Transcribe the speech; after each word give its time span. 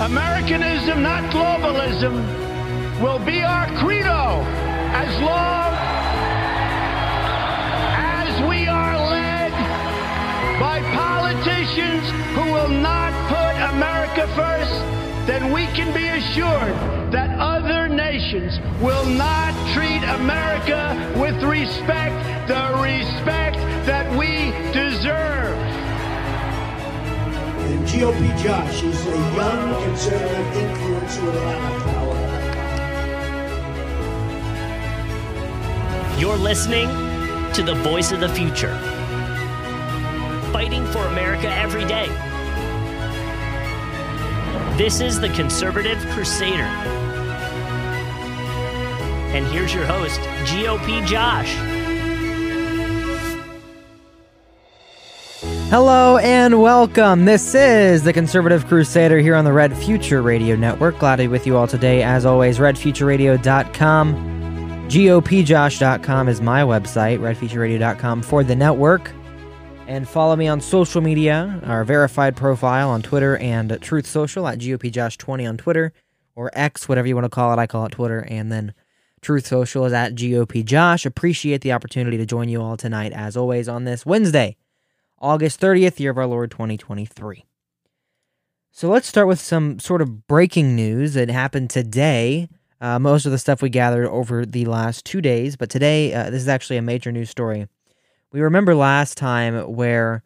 Americanism, 0.00 1.02
not 1.02 1.22
globalism, 1.30 2.24
will 3.02 3.18
be 3.18 3.42
our 3.42 3.66
credo 3.76 4.40
as 4.96 5.20
long 5.20 5.74
as 7.98 8.48
we 8.48 8.66
are 8.66 8.96
led 8.96 9.52
by 10.58 10.80
politicians 10.96 12.08
who 12.34 12.50
will 12.50 12.70
not 12.70 13.12
put 13.28 13.54
America 13.76 14.26
first, 14.34 14.72
then 15.26 15.52
we 15.52 15.66
can 15.76 15.92
be 15.92 16.08
assured 16.08 17.12
that 17.12 17.38
other 17.38 17.86
nations 17.86 18.58
will 18.80 19.04
not 19.04 19.52
treat 19.74 20.02
America 20.18 20.96
with 21.20 21.42
respect, 21.42 22.16
the 22.48 22.72
respect 22.80 23.58
that 23.84 24.10
we 24.18 24.29
GOP 27.90 28.22
Josh 28.40 28.84
is 28.84 29.04
a 29.04 29.10
young 29.34 29.82
conservative 29.82 30.46
influencer 30.54 31.26
with 31.26 31.34
a 31.34 31.40
lot 31.40 31.72
of 31.72 31.82
power. 31.82 32.16
You're 36.16 36.36
listening 36.36 36.88
to 37.52 37.62
the 37.64 37.74
voice 37.82 38.12
of 38.12 38.20
the 38.20 38.28
future, 38.28 38.78
fighting 40.52 40.86
for 40.92 41.04
America 41.06 41.52
every 41.52 41.84
day. 41.84 42.06
This 44.78 45.00
is 45.00 45.18
the 45.18 45.30
Conservative 45.30 45.98
Crusader. 46.10 46.70
And 49.34 49.44
here's 49.48 49.74
your 49.74 49.86
host, 49.86 50.20
GOP 50.46 51.04
Josh. 51.08 51.79
Hello 55.70 56.18
and 56.18 56.60
welcome. 56.60 57.26
This 57.26 57.54
is 57.54 58.02
the 58.02 58.12
Conservative 58.12 58.66
Crusader 58.66 59.20
here 59.20 59.36
on 59.36 59.44
the 59.44 59.52
Red 59.52 59.72
Future 59.76 60.20
Radio 60.20 60.56
Network. 60.56 60.98
Glad 60.98 61.16
to 61.16 61.22
be 61.22 61.28
with 61.28 61.46
you 61.46 61.56
all 61.56 61.68
today. 61.68 62.02
As 62.02 62.26
always, 62.26 62.58
redfutureradio.com, 62.58 64.88
gopjosh.com 64.88 66.28
is 66.28 66.40
my 66.40 66.62
website, 66.62 67.20
redfutureradio.com 67.20 68.22
for 68.22 68.42
the 68.42 68.56
network. 68.56 69.12
And 69.86 70.08
follow 70.08 70.34
me 70.34 70.48
on 70.48 70.60
social 70.60 71.02
media, 71.02 71.60
our 71.64 71.84
verified 71.84 72.36
profile 72.36 72.90
on 72.90 73.00
Twitter 73.00 73.36
and 73.36 73.80
Truth 73.80 74.06
Social 74.06 74.48
at 74.48 74.58
gopjosh20 74.58 75.48
on 75.48 75.56
Twitter 75.56 75.92
or 76.34 76.50
X, 76.52 76.88
whatever 76.88 77.06
you 77.06 77.14
want 77.14 77.26
to 77.26 77.30
call 77.30 77.52
it. 77.52 77.60
I 77.60 77.68
call 77.68 77.86
it 77.86 77.92
Twitter. 77.92 78.26
And 78.28 78.50
then 78.50 78.74
Truth 79.20 79.46
Social 79.46 79.84
is 79.84 79.92
at 79.92 80.16
gopjosh. 80.16 81.06
Appreciate 81.06 81.60
the 81.60 81.70
opportunity 81.70 82.16
to 82.16 82.26
join 82.26 82.48
you 82.48 82.60
all 82.60 82.76
tonight, 82.76 83.12
as 83.12 83.36
always, 83.36 83.68
on 83.68 83.84
this 83.84 84.04
Wednesday. 84.04 84.56
August 85.20 85.60
30th, 85.60 86.00
year 86.00 86.10
of 86.10 86.18
our 86.18 86.26
Lord 86.26 86.50
2023. 86.50 87.44
So 88.70 88.88
let's 88.88 89.06
start 89.06 89.26
with 89.26 89.40
some 89.40 89.78
sort 89.78 90.00
of 90.00 90.26
breaking 90.26 90.74
news 90.74 91.14
that 91.14 91.28
happened 91.28 91.68
today. 91.68 92.48
Uh, 92.80 92.98
most 92.98 93.26
of 93.26 93.32
the 93.32 93.38
stuff 93.38 93.60
we 93.60 93.68
gathered 93.68 94.08
over 94.08 94.46
the 94.46 94.64
last 94.64 95.04
two 95.04 95.20
days, 95.20 95.56
but 95.56 95.68
today, 95.68 96.14
uh, 96.14 96.30
this 96.30 96.40
is 96.40 96.48
actually 96.48 96.78
a 96.78 96.82
major 96.82 97.12
news 97.12 97.28
story. 97.28 97.68
We 98.32 98.40
remember 98.40 98.74
last 98.74 99.18
time 99.18 99.60
where 99.74 100.22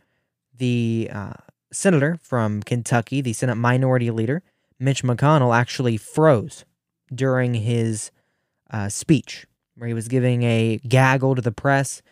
the 0.56 1.10
uh, 1.12 1.32
senator 1.72 2.18
from 2.22 2.62
Kentucky, 2.62 3.20
the 3.20 3.32
Senate 3.32 3.56
Minority 3.56 4.12
Leader, 4.12 4.42
Mitch 4.78 5.02
McConnell, 5.02 5.56
actually 5.56 5.96
froze 5.96 6.64
during 7.12 7.54
his 7.54 8.12
uh, 8.70 8.88
speech, 8.88 9.46
where 9.74 9.88
he 9.88 9.94
was 9.94 10.06
giving 10.06 10.44
a 10.44 10.78
gaggle 10.86 11.34
to 11.34 11.42
the 11.42 11.50
press 11.50 12.02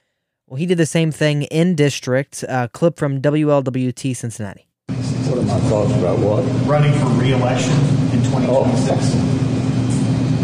well, 0.52 0.58
he 0.58 0.66
did 0.66 0.76
the 0.76 0.84
same 0.84 1.10
thing 1.10 1.44
in 1.44 1.74
district. 1.74 2.44
Uh, 2.46 2.68
clip 2.68 2.98
from 2.98 3.22
WLWT 3.22 4.14
Cincinnati. 4.14 4.66
What 4.88 5.38
are 5.38 5.42
my 5.44 5.58
thoughts 5.60 5.92
about 5.94 6.18
what? 6.18 6.44
running 6.68 6.92
for 6.92 7.06
re-election 7.06 7.72
in 8.12 8.22
2026. 8.22 8.86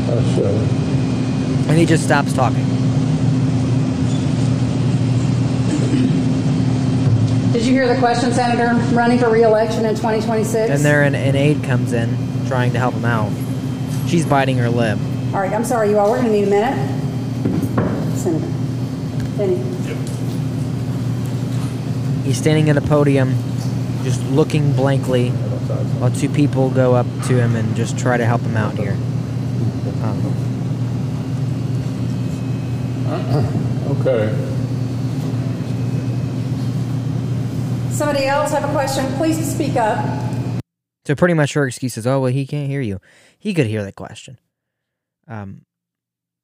That's, 0.06 0.38
uh, 0.38 1.68
And 1.68 1.76
he 1.78 1.84
just 1.84 2.04
stops 2.04 2.32
talking. 2.32 2.64
Did 7.52 7.66
you 7.66 7.74
hear 7.74 7.86
the 7.86 7.98
question, 7.98 8.32
Senator? 8.32 8.82
Running 8.96 9.18
for 9.18 9.30
re-election 9.30 9.84
in 9.84 9.94
2026? 9.94 10.70
And 10.70 10.82
there 10.82 11.02
an, 11.02 11.14
an 11.14 11.36
aide 11.36 11.62
comes 11.64 11.92
in 11.92 12.08
trying 12.46 12.72
to 12.72 12.78
help 12.78 12.94
him 12.94 13.04
out. 13.04 13.30
She's 14.08 14.24
biting 14.24 14.56
her 14.56 14.70
lip. 14.70 14.98
All 15.34 15.40
right, 15.40 15.52
I'm 15.52 15.66
sorry, 15.66 15.90
you 15.90 15.98
all. 15.98 16.10
We're 16.10 16.22
going 16.22 16.32
to 16.32 16.32
need 16.32 16.48
a 16.48 16.50
minute. 16.50 18.16
Senator. 18.16 18.57
Benny. 19.38 19.56
He's 22.24 22.36
standing 22.36 22.68
at 22.68 22.76
a 22.76 22.80
podium, 22.80 23.30
just 24.02 24.22
looking 24.30 24.72
blankly, 24.72 25.30
while 25.30 26.10
two 26.10 26.28
people 26.28 26.70
go 26.70 26.94
up 26.94 27.06
to 27.28 27.38
him 27.38 27.54
and 27.56 27.74
just 27.76 27.96
try 27.98 28.16
to 28.16 28.26
help 28.26 28.42
him 28.42 28.56
out 28.56 28.74
here. 28.74 28.92
Um, 30.02 30.26
okay. 34.00 34.34
Somebody 37.92 38.26
else 38.26 38.50
have 38.50 38.68
a 38.68 38.72
question? 38.72 39.06
Please 39.14 39.38
speak 39.54 39.76
up. 39.76 40.04
so 41.06 41.14
pretty 41.14 41.34
much 41.34 41.54
her 41.54 41.66
excuse 41.66 41.96
is, 41.96 42.06
"Oh 42.06 42.20
well, 42.20 42.32
he 42.32 42.46
can't 42.46 42.68
hear 42.68 42.80
you." 42.80 43.00
He 43.38 43.54
could 43.54 43.66
hear 43.66 43.84
the 43.84 43.92
question. 43.92 44.38
Um, 45.26 45.62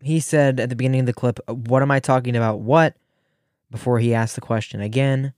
he 0.05 0.21
said 0.21 0.61
at 0.61 0.69
the 0.69 0.77
beginning 0.77 1.01
of 1.01 1.07
the 1.07 1.13
clip, 1.13 1.41
uh, 1.49 1.55
"What 1.55 1.83
am 1.83 1.91
I 1.91 2.01
talking 2.01 2.37
about? 2.37 2.61
What?" 2.61 2.97
Before 3.71 3.99
he 3.99 4.15
asked 4.15 4.35
the 4.35 4.41
question 4.41 4.81
again, 4.81 5.33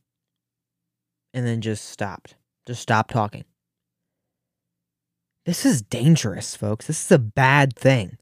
and 1.33 1.47
then 1.47 1.61
just 1.61 1.89
stopped. 1.89 2.35
Just 2.67 2.83
stopped 2.83 3.11
talking. 3.11 3.45
This 5.45 5.65
is 5.65 5.81
dangerous, 5.81 6.57
folks. 6.57 6.87
This 6.87 7.05
is 7.05 7.13
a 7.13 7.19
bad 7.19 7.77
thing. 7.77 8.19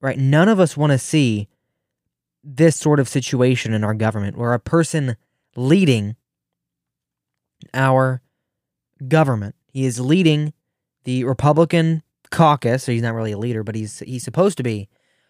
Right? 0.00 0.18
None 0.18 0.48
of 0.48 0.58
us 0.58 0.76
want 0.76 0.90
to 0.90 0.98
see 0.98 1.48
this 2.42 2.76
sort 2.76 3.00
of 3.00 3.08
situation 3.08 3.72
in 3.72 3.84
our 3.84 3.94
government 3.94 4.36
where 4.36 4.52
a 4.52 4.58
person 4.60 5.16
leading 5.54 6.16
our 7.72 8.22
government, 9.08 9.54
he 9.72 9.84
is 9.84 10.00
leading 10.00 10.52
the 11.04 11.24
Republican 11.24 12.02
caucus, 12.30 12.84
so 12.84 12.92
he's 12.92 13.02
not 13.02 13.14
really 13.14 13.32
a 13.32 13.38
leader, 13.38 13.62
but 13.62 13.74
he's 13.74 14.00
he's 14.00 14.24
supposed 14.24 14.56
to 14.56 14.62
be 14.62 14.88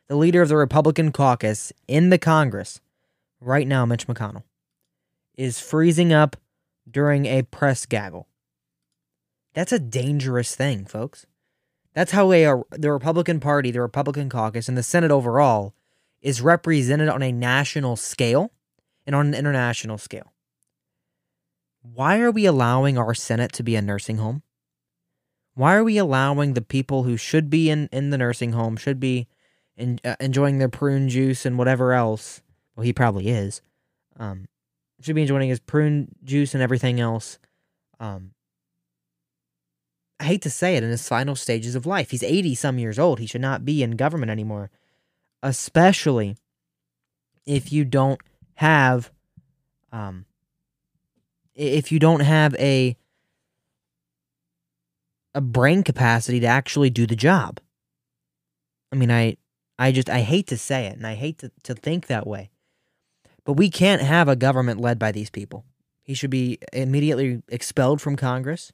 the 0.09 0.17
leader 0.17 0.43
of 0.43 0.49
the 0.49 0.57
Republican 0.57 1.13
caucus 1.13 1.73
in 1.89 2.11
the 2.11 2.19
Congress 2.19 2.81
right 3.41 3.67
now, 3.67 3.85
Mitch 3.85 4.07
McConnell, 4.07 4.45
is 5.37 5.61
freezing 5.61 6.13
up 6.13 6.37
during 6.89 7.27
a 7.27 7.43
press 7.43 7.87
gaggle. 7.87 8.29
That's 9.55 9.73
a 9.73 9.79
dangerous 9.79 10.55
thing, 10.55 10.85
folks. 10.85 11.27
That's 11.95 12.13
how 12.13 12.31
a, 12.33 12.63
the 12.71 12.93
Republican 12.93 13.41
Party, 13.41 13.71
the 13.71 13.81
Republican 13.81 14.29
caucus, 14.29 14.69
and 14.69 14.77
the 14.77 14.83
Senate 14.83 15.11
overall 15.11 15.75
is 16.21 16.43
represented 16.43 17.09
on 17.09 17.23
a 17.23 17.33
national 17.33 17.97
scale 17.97 18.53
and 19.07 19.15
on 19.15 19.29
an 19.29 19.35
international 19.35 19.99
scale. 19.99 20.33
Why 21.83 22.21
are 22.21 22.31
we 22.31 22.47
allowing 22.47 22.99
our 22.99 23.15
Senate 23.15 23.53
to 23.53 23.63
be 23.63 23.77
a 23.77 23.83
nursing 23.83 24.19
home? 24.19 24.43
Why 25.55 25.75
are 25.75 25.85
we 25.85 25.97
allowing 25.97 26.53
the 26.53 26.63
people 26.63 27.05
who 27.05 27.17
should 27.17 27.49
be 27.49 27.71
in, 27.71 27.89
in 27.93 28.11
the 28.11 28.19
nursing 28.19 28.53
home, 28.53 28.77
should 28.77 29.01
be 29.01 29.27
in, 29.77 30.01
uh, 30.05 30.17
enjoying 30.21 30.59
their 30.59 30.69
prune 30.69 31.09
juice 31.09 31.47
and 31.47 31.59
whatever 31.59 31.93
else? 31.93 32.43
Well, 32.77 32.85
he 32.85 32.93
probably 32.93 33.29
is. 33.29 33.63
Um, 34.19 34.47
should 35.01 35.15
be 35.15 35.23
enjoying 35.23 35.49
his 35.49 35.61
prune 35.61 36.09
juice 36.25 36.55
and 36.55 36.63
everything 36.63 37.01
else 37.01 37.39
Um, 38.01 38.33
I 40.19 40.25
hate 40.25 40.43
to 40.43 40.51
say 40.51 40.77
it, 40.77 40.83
in 40.83 40.91
his 40.91 41.07
final 41.09 41.37
stages 41.37 41.75
of 41.75 41.85
life. 41.87 42.11
He's 42.11 42.23
80 42.23 42.55
some 42.55 42.79
years 42.79 42.99
old. 42.99 43.19
He 43.19 43.27
should 43.27 43.41
not 43.41 43.65
be 43.65 43.83
in 43.83 43.93
government 43.93 44.31
anymore, 44.31 44.71
especially 45.43 46.37
if 47.45 47.73
you 47.73 47.85
don't 47.85 48.21
have, 48.55 49.11
um, 49.93 50.25
if 51.55 51.93
you 51.93 51.99
don't 51.99 52.21
have 52.21 52.55
a 52.57 52.97
a 55.35 55.41
brain 55.41 55.83
capacity 55.83 56.41
to 56.41 56.47
actually 56.47 56.89
do 56.89 57.07
the 57.07 57.17
job. 57.17 57.61
I 58.91 58.97
mean, 58.97 59.11
I 59.11 59.37
I 59.79 59.93
just 59.93 60.09
I 60.09 60.21
hate 60.21 60.47
to 60.49 60.59
say 60.59 60.87
it 60.87 60.97
and 60.97 61.07
I 61.07 61.15
hate 61.15 61.39
to, 61.39 61.51
to 61.65 61.75
think 61.75 62.07
that 62.07 62.27
way. 62.27 62.51
But 63.45 63.55
we 63.55 63.71
can't 63.71 64.03
have 64.03 64.29
a 64.29 64.37
government 64.37 64.81
led 64.81 64.99
by 64.99 65.13
these 65.13 65.31
people. 65.31 65.65
He 66.03 66.15
should 66.15 66.31
be 66.31 66.59
immediately 66.73 67.43
expelled 67.49 68.01
from 68.01 68.17
Congress. 68.17 68.73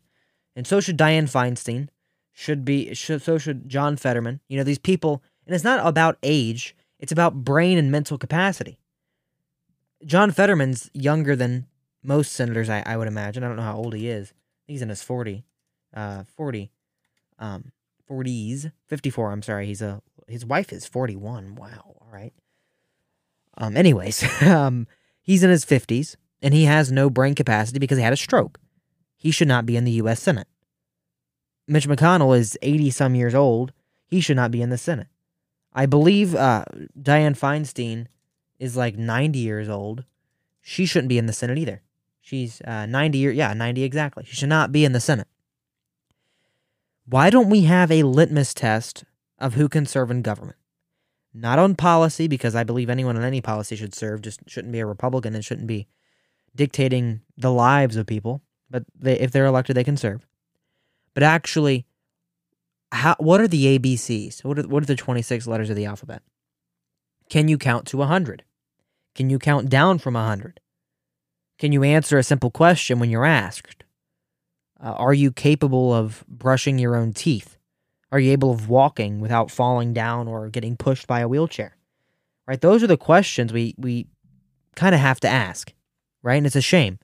And 0.55 0.67
so 0.67 0.81
should 0.81 0.99
Dianne 0.99 1.31
Feinstein. 1.31 1.89
Should 2.33 2.65
be 2.65 2.95
should, 2.95 3.21
so 3.21 3.37
should 3.37 3.69
John 3.69 3.97
Fetterman. 3.97 4.41
You 4.49 4.57
know, 4.57 4.65
these 4.65 4.79
people 4.79 5.23
and 5.47 5.55
it's 5.55 5.65
not 5.65 5.85
about 5.87 6.19
age, 6.23 6.75
it's 6.99 7.13
about 7.13 7.45
brain 7.45 7.79
and 7.79 7.91
mental 7.91 8.17
capacity. 8.17 8.79
John 10.05 10.31
Fetterman's 10.31 10.91
younger 10.95 11.37
than 11.37 11.67
most 12.03 12.33
senators, 12.33 12.69
I, 12.71 12.83
I 12.85 12.97
would 12.97 13.09
imagine. 13.09 13.45
I 13.45 13.49
don't 13.49 13.57
know 13.57 13.63
how 13.63 13.77
old 13.77 13.95
he 13.95 14.09
is. 14.09 14.33
He's 14.67 14.83
in 14.83 14.89
his 14.89 15.03
40 15.03 15.45
uh 15.95 16.25
40 16.37 16.71
um 17.39 17.73
40s 18.11 18.73
54 18.87 19.33
i'm 19.33 19.43
sorry 19.43 19.67
he's 19.67 19.83
a 19.83 20.01
his 20.33 20.47
wife 20.47 20.73
is 20.73 20.87
41 20.87 21.57
wow 21.57 21.97
all 22.01 22.09
right. 22.11 22.33
Um 23.59 23.77
anyways 23.77 24.25
um 24.43 24.87
he's 25.21 25.43
in 25.43 25.51
his 25.51 25.65
50s 25.65 26.17
and 26.41 26.55
he 26.55 26.65
has 26.65 26.91
no 26.91 27.11
brain 27.11 27.35
capacity 27.35 27.79
because 27.79 27.99
he 27.99 28.05
had 28.05 28.15
a 28.15 28.17
stroke. 28.17 28.59
He 29.17 29.31
should 29.31 29.47
not 29.47 29.67
be 29.67 29.77
in 29.77 29.85
the 29.85 29.93
us 29.93 30.21
senate. 30.21 30.49
Mitch 31.69 31.87
mcconnell 31.87 32.37
is 32.37 32.59
80 32.63 32.91
some 32.91 33.15
years 33.15 33.35
old. 33.35 33.73
He 34.07 34.21
should 34.21 34.37
not 34.37 34.51
be 34.51 34.63
in 34.63 34.71
the 34.71 34.79
senate. 34.79 35.09
I 35.75 35.85
believe 35.85 36.35
uh 36.35 36.65
dianne 36.99 37.39
feinstein 37.39 38.07
is 38.59 38.75
like 38.75 38.97
90 38.97 39.39
years 39.39 39.69
old. 39.69 40.05
She 40.63 40.87
shouldn't 40.87 41.11
be 41.11 41.19
in 41.19 41.27
the 41.27 41.35
senate 41.35 41.59
either. 41.59 41.83
She's 42.23 42.63
uh 42.63 42.87
90 42.87 43.19
year 43.19 43.33
yeah 43.33 43.53
90 43.53 43.83
exactly. 43.83 44.25
She 44.25 44.37
should 44.37 44.49
not 44.49 44.73
be 44.73 44.87
in 44.87 44.93
the 44.93 45.01
senate. 45.01 45.29
Why 47.05 47.29
don't 47.29 47.51
we 47.51 47.65
have 47.65 47.91
a 47.91 48.05
litmus 48.05 48.55
test 48.55 49.05
of 49.43 49.55
who 49.55 49.69
can 49.69 49.85
serve 49.85 50.11
in 50.11 50.23
government? 50.23 50.57
Not 51.35 51.59
on 51.59 51.75
policy, 51.75 52.29
because 52.29 52.55
I 52.55 52.65
believe 52.65 52.89
anyone 52.89 53.17
on 53.17 53.25
any 53.25 53.41
policy 53.41 53.77
should 53.77 53.95
serve, 53.95 54.23
just 54.23 54.41
shouldn't 54.47 54.73
be 54.73 54.81
a 54.81 54.87
Republican 54.87 55.35
and 55.35 55.45
shouldn't 55.45 55.67
be 55.67 55.89
dictating 56.55 57.23
the 57.37 57.51
lives 57.51 57.97
of 57.97 58.07
people. 58.07 58.43
But 58.71 58.85
they, 58.99 59.19
if 59.19 59.33
they're 59.33 59.47
elected, 59.47 59.77
they 59.77 59.85
can 59.85 59.97
serve. 59.97 60.27
But 61.15 61.23
actually, 61.23 61.87
how, 62.93 63.17
what 63.19 63.41
are 63.41 63.49
the 63.49 63.79
ABCs? 63.79 64.45
What 64.45 64.59
are, 64.59 64.63
what 64.63 64.83
are 64.83 64.87
the 64.87 64.97
26 64.97 65.47
letters 65.47 65.71
of 65.71 65.77
the 65.77 65.87
alphabet? 65.87 66.23
Can 67.29 67.49
you 67.49 67.59
count 67.59 67.87
to 67.89 67.97
100? 67.97 68.45
Can 69.15 69.31
you 69.31 69.39
count 69.39 69.69
down 69.69 69.99
from 69.99 70.15
100? 70.15 70.61
Can 71.59 71.73
you 71.73 71.83
answer 71.83 72.19
a 72.19 72.23
simple 72.23 72.51
question 72.51 72.99
when 72.99 73.11
you're 73.11 73.25
asked? 73.25 73.85
Uh, 74.83 74.93
are 74.93 75.15
you 75.15 75.33
capable 75.33 75.95
of 75.95 76.25
brushing 76.29 76.79
your 76.79 76.97
own 76.97 77.13
teeth? 77.13 77.57
Are 78.13 78.21
you 78.21 78.31
able 78.33 78.53
of 78.53 78.69
walking 78.69 79.21
without 79.21 79.51
falling 79.51 79.95
down 79.95 80.29
or 80.29 80.51
getting 80.51 80.77
pushed 80.77 81.07
by 81.07 81.21
a 81.21 81.29
wheelchair? 81.29 81.77
Right? 82.47 82.61
Those 82.61 82.83
are 82.83 82.87
the 82.87 82.99
questions 82.99 83.53
we 83.53 83.75
we 83.79 84.07
kind 84.77 84.95
of 84.95 85.01
have 85.01 85.19
to 85.21 85.29
ask, 85.29 85.73
right? 86.23 86.37
And 86.37 86.47
it's 86.47 86.55
a 86.55 86.61
shame. 86.61 86.99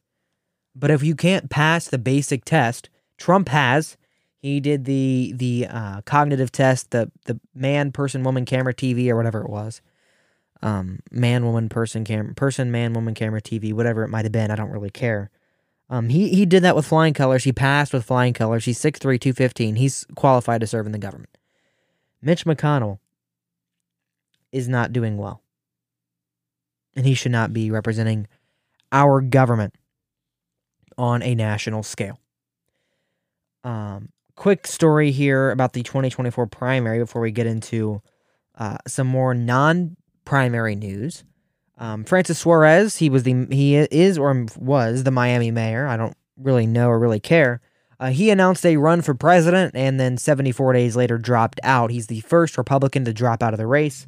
But 0.77 0.91
if 0.91 1.03
you 1.03 1.15
can't 1.15 1.51
pass 1.51 1.89
the 1.89 1.99
basic 1.99 2.45
test, 2.45 2.91
Trump 3.17 3.49
has. 3.49 3.97
He 4.37 4.61
did 4.61 4.85
the 4.85 5.33
the 5.35 5.67
uh, 5.69 6.03
cognitive 6.03 6.53
test, 6.53 6.91
the 6.91 7.11
the 7.25 7.41
man, 7.55 7.91
person, 7.91 8.23
woman, 8.23 8.45
camera, 8.45 8.75
TV, 8.75 9.09
or 9.09 9.17
whatever 9.17 9.41
it 9.41 9.51
was. 9.51 9.81
Um, 10.61 11.01
man, 11.11 11.47
woman, 11.47 11.69
person, 11.69 12.05
camera, 12.05 12.35
person, 12.35 12.71
man, 12.71 12.93
woman, 12.93 13.15
camera, 13.15 13.41
TV, 13.41 13.73
whatever 13.73 14.05
it 14.05 14.09
might 14.09 14.25
have 14.25 14.33
been. 14.33 14.51
I 14.51 14.57
don't 14.57 14.71
really 14.71 14.91
care. 14.91 15.31
Um, 15.91 16.11
he 16.11 16.29
he 16.29 16.45
did 16.45 16.63
that 16.65 16.77
with 16.77 16.87
flying 16.87 17.15
colors. 17.15 17.45
He 17.45 17.53
passed 17.53 17.93
with 17.93 18.05
flying 18.05 18.35
colors. 18.35 18.67
He's 18.67 18.79
6'3", 18.79 19.01
215. 19.01 19.77
He's 19.77 20.07
qualified 20.15 20.61
to 20.61 20.67
serve 20.67 20.87
in 20.87 20.93
the 20.93 20.99
government. 20.99 21.37
Mitch 22.21 22.45
McConnell 22.45 22.99
is 24.53 24.69
not 24.69 24.93
doing 24.93 25.17
well. 25.17 25.43
And 26.95 27.07
he 27.07 27.15
should 27.15 27.33
not 27.33 27.53
be 27.53 27.71
representing 27.71 28.27
our 28.93 29.21
government 29.21 29.75
on 30.97 31.23
a 31.23 31.35
national 31.35 31.83
scale. 31.83 32.19
Um, 33.65 34.11
quick 34.35 34.67
story 34.67 35.11
here 35.11 35.51
about 35.51 35.73
the 35.73 35.83
2024 35.83 36.47
primary 36.47 36.99
before 36.99 37.23
we 37.23 37.31
get 37.31 37.47
into 37.47 38.03
uh, 38.57 38.79
some 38.87 39.07
more 39.07 39.35
non 39.35 39.97
primary 40.25 40.75
news. 40.75 41.25
Um, 41.79 42.05
Francis 42.05 42.39
Suarez, 42.39 42.97
he 42.97 43.09
was 43.09 43.23
the 43.23 43.47
he 43.51 43.77
is 43.77 44.19
or 44.19 44.47
was 44.59 45.05
the 45.05 45.11
Miami 45.11 45.51
mayor. 45.51 45.87
I 45.87 45.97
don't 45.97 46.17
really 46.37 46.67
know 46.67 46.89
or 46.89 46.99
really 46.99 47.21
care. 47.21 47.61
Uh, 48.01 48.11
he 48.11 48.31
announced 48.31 48.65
a 48.65 48.77
run 48.77 49.03
for 49.03 49.15
president 49.15 49.75
and 49.75 49.99
then 49.99 50.17
74 50.17 50.73
days 50.73 50.97
later 50.97 51.19
dropped 51.19 51.59
out. 51.63 51.91
He's 51.91 52.07
the 52.07 52.21
first 52.21 52.57
Republican 52.57 53.05
to 53.05 53.13
drop 53.13 53.43
out 53.43 53.55
of 53.55 53.59
the 53.59 53.67
race. 53.67 54.07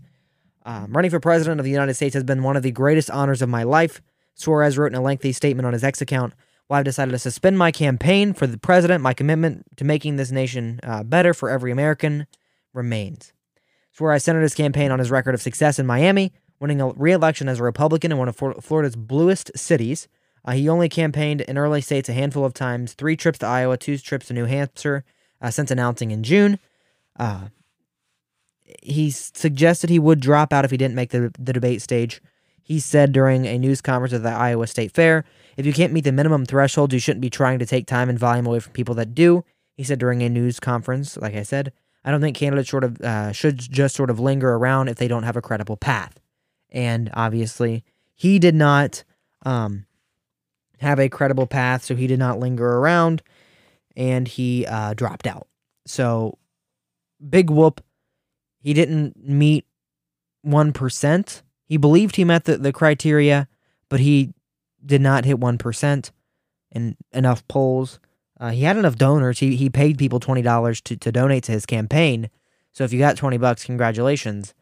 Um, 0.64 0.92
running 0.92 1.10
for 1.10 1.18
president 1.20 1.58
of 1.58 1.64
the 1.64 1.70
United 1.70 1.94
States 1.94 2.14
has 2.14 2.24
been 2.24 2.42
one 2.42 2.56
of 2.56 2.62
the 2.62 2.70
greatest 2.70 3.10
honors 3.10 3.42
of 3.42 3.48
my 3.48 3.62
life. 3.62 4.00
Suarez 4.34 4.78
wrote 4.78 4.92
in 4.92 4.98
a 4.98 5.02
lengthy 5.02 5.32
statement 5.32 5.66
on 5.66 5.72
his 5.72 5.84
X 5.84 6.00
account. 6.00 6.34
While 6.66 6.78
I've 6.78 6.84
decided 6.84 7.10
to 7.12 7.18
suspend 7.18 7.58
my 7.58 7.72
campaign 7.72 8.32
for 8.32 8.46
the 8.46 8.58
president, 8.58 9.02
my 9.02 9.12
commitment 9.12 9.64
to 9.76 9.84
making 9.84 10.16
this 10.16 10.30
nation 10.30 10.78
uh, 10.84 11.02
better 11.02 11.34
for 11.34 11.50
every 11.50 11.72
American 11.72 12.28
remains. 12.72 13.32
Suarez 13.90 14.22
centered 14.22 14.42
his 14.42 14.54
campaign 14.54 14.92
on 14.92 15.00
his 15.00 15.10
record 15.10 15.34
of 15.34 15.42
success 15.42 15.80
in 15.80 15.86
Miami, 15.86 16.32
winning 16.60 16.80
a 16.80 16.88
re-election 16.90 17.48
as 17.48 17.58
a 17.58 17.64
Republican 17.64 18.12
in 18.12 18.18
one 18.18 18.28
of 18.28 18.36
Florida's 18.36 18.96
bluest 18.96 19.50
cities. 19.56 20.06
Uh, 20.44 20.52
he 20.52 20.68
only 20.68 20.88
campaigned 20.88 21.40
in 21.42 21.58
early 21.58 21.80
states 21.80 22.08
a 22.08 22.12
handful 22.12 22.44
of 22.44 22.54
times, 22.54 22.92
three 22.92 23.16
trips 23.16 23.38
to 23.38 23.46
Iowa, 23.46 23.76
two 23.76 23.98
trips 23.98 24.28
to 24.28 24.34
New 24.34 24.44
Hampshire 24.44 25.04
uh, 25.40 25.50
since 25.50 25.70
announcing 25.70 26.10
in 26.10 26.22
June. 26.22 26.58
Uh, 27.18 27.48
he 28.82 29.10
suggested 29.10 29.90
he 29.90 29.98
would 29.98 30.20
drop 30.20 30.52
out 30.52 30.64
if 30.64 30.70
he 30.70 30.76
didn't 30.76 30.94
make 30.94 31.10
the, 31.10 31.32
the 31.38 31.52
debate 31.52 31.82
stage. 31.82 32.22
He 32.62 32.78
said 32.78 33.12
during 33.12 33.46
a 33.46 33.58
news 33.58 33.80
conference 33.80 34.14
at 34.14 34.22
the 34.22 34.30
Iowa 34.30 34.66
State 34.66 34.92
Fair, 34.92 35.24
if 35.56 35.66
you 35.66 35.72
can't 35.72 35.92
meet 35.92 36.04
the 36.04 36.12
minimum 36.12 36.46
threshold, 36.46 36.92
you 36.92 37.00
shouldn't 37.00 37.20
be 37.20 37.30
trying 37.30 37.58
to 37.58 37.66
take 37.66 37.86
time 37.86 38.08
and 38.08 38.18
volume 38.18 38.46
away 38.46 38.60
from 38.60 38.72
people 38.72 38.94
that 38.94 39.14
do. 39.14 39.44
He 39.76 39.82
said 39.82 39.98
during 39.98 40.22
a 40.22 40.28
news 40.28 40.60
conference, 40.60 41.16
like 41.16 41.34
I 41.34 41.42
said, 41.42 41.72
I 42.04 42.10
don't 42.10 42.20
think 42.20 42.36
candidates 42.36 42.70
sort 42.70 42.84
of 42.84 43.00
uh, 43.00 43.32
should 43.32 43.58
just 43.58 43.96
sort 43.96 44.08
of 44.08 44.20
linger 44.20 44.54
around 44.54 44.88
if 44.88 44.96
they 44.96 45.08
don't 45.08 45.24
have 45.24 45.36
a 45.36 45.42
credible 45.42 45.76
path 45.76 46.20
and 46.70 47.10
obviously 47.14 47.84
he 48.14 48.38
did 48.38 48.54
not 48.54 49.04
um, 49.44 49.86
have 50.78 50.98
a 50.98 51.08
credible 51.08 51.46
path, 51.46 51.84
so 51.84 51.94
he 51.94 52.06
did 52.06 52.18
not 52.18 52.38
linger 52.38 52.76
around, 52.78 53.22
and 53.96 54.28
he 54.28 54.66
uh, 54.66 54.94
dropped 54.94 55.26
out. 55.26 55.46
So 55.86 56.38
big 57.28 57.50
whoop. 57.50 57.82
He 58.62 58.74
didn't 58.74 59.16
meet 59.16 59.66
one 60.42 60.72
percent. 60.72 61.42
He 61.64 61.76
believed 61.76 62.16
he 62.16 62.24
met 62.24 62.44
the, 62.44 62.58
the 62.58 62.72
criteria, 62.72 63.48
but 63.88 64.00
he 64.00 64.32
did 64.84 65.00
not 65.00 65.24
hit 65.24 65.38
one 65.38 65.58
percent 65.58 66.12
in 66.70 66.96
enough 67.12 67.46
polls. 67.48 67.98
Uh, 68.38 68.50
he 68.50 68.62
had 68.62 68.76
enough 68.76 68.96
donors. 68.96 69.38
He 69.38 69.56
he 69.56 69.70
paid 69.70 69.98
people 69.98 70.20
twenty 70.20 70.42
dollars 70.42 70.80
to 70.82 70.96
to 70.96 71.12
donate 71.12 71.44
to 71.44 71.52
his 71.52 71.66
campaign. 71.66 72.30
So 72.72 72.84
if 72.84 72.92
you 72.92 72.98
got 72.98 73.16
twenty 73.16 73.38
bucks, 73.38 73.64
congratulations. 73.64 74.54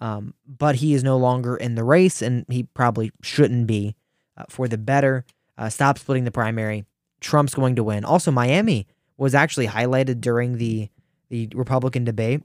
Um, 0.00 0.34
but 0.46 0.76
he 0.76 0.94
is 0.94 1.02
no 1.02 1.16
longer 1.16 1.56
in 1.56 1.74
the 1.74 1.84
race, 1.84 2.22
and 2.22 2.44
he 2.48 2.62
probably 2.62 3.10
shouldn't 3.22 3.66
be 3.66 3.96
uh, 4.36 4.44
for 4.48 4.68
the 4.68 4.78
better. 4.78 5.24
Uh, 5.56 5.68
stop 5.68 5.98
splitting 5.98 6.24
the 6.24 6.30
primary. 6.30 6.86
Trump's 7.20 7.54
going 7.54 7.74
to 7.76 7.84
win. 7.84 8.04
Also, 8.04 8.30
Miami 8.30 8.86
was 9.16 9.34
actually 9.34 9.66
highlighted 9.66 10.20
during 10.20 10.58
the 10.58 10.88
the 11.30 11.48
Republican 11.54 12.04
debate. 12.04 12.42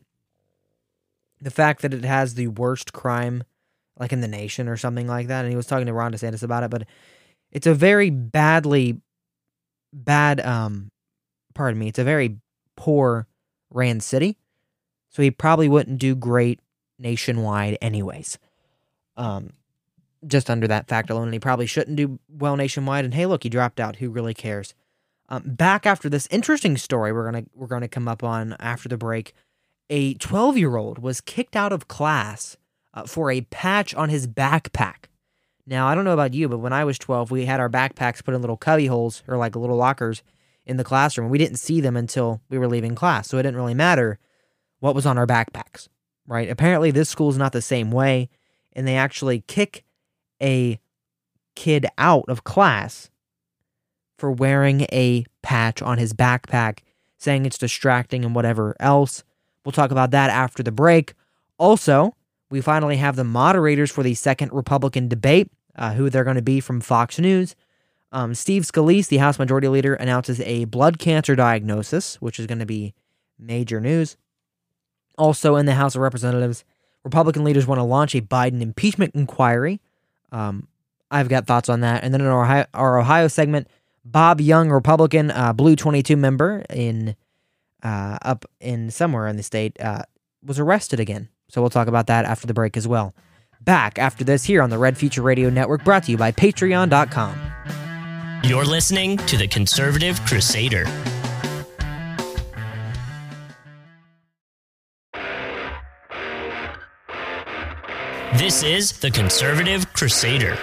The 1.40 1.52
fact 1.52 1.84
that 1.84 1.94
it 1.94 2.04
has 2.04 2.34
the 2.34 2.48
worst 2.48 2.92
crime, 2.92 3.44
like 4.00 4.12
in 4.12 4.22
the 4.22 4.28
nation 4.28 4.68
or 4.68 4.76
something 4.76 5.08
like 5.08 5.28
that, 5.28 5.46
and 5.46 5.52
he 5.52 5.56
was 5.56 5.68
talking 5.68 5.86
to 5.86 5.94
Ron 5.94 6.12
DeSantis 6.12 6.44
about 6.44 6.64
it. 6.64 6.72
But 6.72 6.88
it's 7.52 7.68
a 7.68 7.74
very 7.74 8.10
badly 8.10 9.00
bad. 9.94 10.42
Um, 10.42 10.90
pardon 11.54 11.80
me. 11.80 11.88
It's 11.88 12.00
a 12.00 12.04
very 12.04 12.38
poor 12.76 13.28
ran 13.70 14.00
city, 14.00 14.38
so 15.10 15.22
he 15.22 15.30
probably 15.30 15.70
wouldn't 15.70 16.00
do 16.00 16.16
great 16.16 16.60
nationwide, 16.98 17.78
anyways. 17.82 18.38
Um, 19.18 19.54
just 20.26 20.50
under 20.50 20.68
that 20.68 20.88
fact 20.88 21.10
alone, 21.10 21.34
he 21.34 21.40
probably 21.40 21.66
shouldn't 21.66 21.98
do 21.98 22.20
well 22.30 22.56
nationwide. 22.56 23.06
And 23.06 23.14
hey, 23.14 23.26
look, 23.26 23.44
he 23.44 23.50
dropped 23.50 23.80
out. 23.80 23.98
Who 23.98 24.10
really 24.10 24.34
cares? 24.34 24.74
Um, 25.30 25.44
back 25.46 25.86
after 25.86 26.10
this 26.10 26.28
interesting 26.32 26.78
story, 26.78 27.12
we're 27.12 27.26
gonna 27.26 27.46
we're 27.54 27.68
gonna 27.68 27.88
come 27.88 28.08
up 28.08 28.24
on 28.24 28.56
after 28.60 28.88
the 28.90 28.98
break. 28.98 29.34
A 29.90 30.14
12 30.16 30.58
year 30.58 30.76
old 30.76 31.00
was 31.00 31.22
kicked 31.22 31.56
out 31.56 31.74
of 31.74 31.88
class 31.88 32.58
uh, 32.94 33.06
for 33.06 33.32
a 33.32 33.42
patch 33.42 33.94
on 33.94 34.10
his 34.10 34.28
backpack. 34.28 35.06
Now 35.66 35.88
I 35.88 35.96
don't 35.96 36.06
know 36.06 36.14
about 36.14 36.34
you, 36.34 36.48
but 36.50 36.60
when 36.60 36.74
I 36.74 36.84
was 36.84 36.98
12, 37.00 37.32
we 37.32 37.46
had 37.46 37.60
our 37.60 37.70
backpacks 37.70 38.24
put 38.24 38.34
in 38.34 38.42
little 38.42 38.58
cubby 38.58 38.88
holes 38.88 39.24
or 39.28 39.38
like 39.38 39.56
little 39.56 39.78
lockers, 39.78 40.24
in 40.66 40.78
the 40.78 40.84
classroom. 40.84 41.30
We 41.30 41.38
didn't 41.38 41.58
see 41.58 41.82
them 41.82 41.98
until 41.98 42.42
we 42.50 42.58
were 42.58 42.68
leaving 42.68 42.96
class, 42.96 43.28
so 43.28 43.38
it 43.38 43.44
didn't 43.44 43.58
really 43.58 43.74
matter 43.74 44.20
what 44.80 44.96
was 44.96 45.06
on 45.06 45.18
our 45.18 45.28
backpacks, 45.28 45.88
right? 46.28 46.50
Apparently, 46.50 46.92
this 46.92 47.10
school 47.10 47.30
is 47.30 47.38
not 47.38 47.52
the 47.52 47.62
same 47.62 47.92
way, 47.92 48.30
and 48.74 48.88
they 48.88 48.96
actually 48.96 49.42
kick 49.48 49.84
a 50.42 50.80
kid 51.56 51.86
out 51.98 52.26
of 52.28 52.44
class 52.44 53.10
for 54.18 54.32
wearing 54.32 54.82
a 54.92 55.26
patch 55.42 55.82
on 55.82 55.98
his 55.98 56.14
backpack, 56.14 56.80
saying 57.18 57.46
it's 57.46 57.58
distracting 57.58 58.24
and 58.24 58.36
whatever 58.36 58.76
else. 58.80 59.24
We'll 59.66 59.72
talk 59.72 59.92
about 59.92 60.12
that 60.12 60.30
after 60.30 60.64
the 60.64 60.72
break. 60.72 61.14
Also, 61.58 62.16
we 62.50 62.62
finally 62.62 62.98
have 62.98 63.16
the 63.16 63.24
moderators 63.24 63.92
for 63.92 64.04
the 64.04 64.14
second 64.14 64.52
Republican 64.54 65.08
debate, 65.08 65.52
uh, 65.76 65.94
who 65.94 66.10
they're 66.10 66.24
going 66.24 66.36
to 66.36 66.42
be 66.42 66.60
from 66.60 66.82
Fox 66.82 67.20
News. 67.20 67.56
Um, 68.12 68.36
Steve 68.36 68.64
Scalise, 68.64 69.08
the 69.08 69.18
House 69.18 69.40
Majority 69.40 69.68
Leader, 69.68 69.96
announces 69.96 70.40
a 70.42 70.66
blood 70.66 71.00
cancer 71.00 71.36
diagnosis, 71.36 72.22
which 72.22 72.40
is 72.40 72.46
going 72.46 72.60
to 72.60 72.66
be 72.66 72.94
major 73.40 73.80
news. 73.82 74.18
Also, 75.18 75.56
in 75.56 75.66
the 75.66 75.76
House 75.76 75.96
of 75.96 76.02
Representatives, 76.02 76.64
Republican 77.04 77.44
leaders 77.44 77.68
want 77.68 77.80
to 77.80 77.84
launch 77.84 78.16
a 78.16 78.22
Biden 78.22 78.62
impeachment 78.62 79.14
inquiry. 79.14 79.80
Um, 80.32 80.68
I've 81.12 81.30
got 81.30 81.46
thoughts 81.46 81.70
on 81.70 81.82
that. 81.82 82.04
And 82.04 82.14
then 82.14 82.22
in 82.22 82.28
our 82.28 82.44
Ohio, 82.44 82.66
our 82.74 83.00
Ohio 83.00 83.28
segment, 83.28 83.68
Bob 84.04 84.42
Young, 84.42 84.70
Republican, 84.70 85.32
uh, 85.32 85.54
Blue 85.54 85.76
22 85.76 86.18
member 86.18 86.64
in 86.70 87.16
uh, 87.84 88.18
up 88.22 88.46
in 88.60 88.90
somewhere 88.90 89.28
in 89.28 89.38
the 89.38 89.44
state, 89.44 89.80
uh, 89.80 90.04
was 90.44 90.60
arrested 90.60 91.00
again. 91.00 91.30
So 91.50 91.62
we'll 91.62 91.70
talk 91.70 91.88
about 91.88 92.08
that 92.08 92.26
after 92.26 92.48
the 92.48 92.54
break 92.54 92.76
as 92.78 92.88
well. 92.88 93.14
Back 93.62 94.00
after 94.00 94.24
this 94.24 94.44
here 94.44 94.62
on 94.62 94.70
the 94.70 94.78
Red 94.78 94.98
Future 94.98 95.22
Radio 95.22 95.50
Network, 95.50 95.84
brought 95.84 96.04
to 96.06 96.12
you 96.12 96.18
by 96.18 96.32
Patreon.com. 96.32 97.36
You're 98.44 98.66
listening 98.66 99.18
to 99.18 99.38
the 99.38 99.48
Conservative 99.48 100.20
Crusader. 100.26 100.86
This 108.38 108.64
is 108.64 108.94
the 108.94 109.12
Conservative 109.12 109.94
Crusader. 109.94 110.58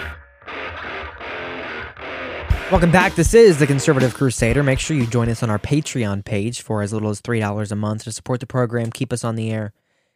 Welcome 2.69 2.91
back. 2.91 3.15
This 3.15 3.33
is 3.33 3.61
the 3.61 3.67
Conservative 3.67 4.13
Crusader. 4.13 4.65
Make 4.65 4.81
sure 4.81 4.97
you 4.97 5.07
join 5.07 5.29
us 5.29 5.41
on 5.45 5.51
our 5.51 5.59
Patreon 5.61 6.25
page 6.25 6.63
for 6.63 6.83
as 6.83 6.93
little 6.93 7.11
as 7.11 7.23
$3 7.23 7.71
a 7.71 7.77
month 7.77 8.03
to 8.05 8.13
support 8.13 8.41
the 8.41 8.47
program, 8.47 8.91
keep 8.91 9.13
us 9.13 9.23
on 9.23 9.37
the 9.37 9.53
air, 9.53 9.73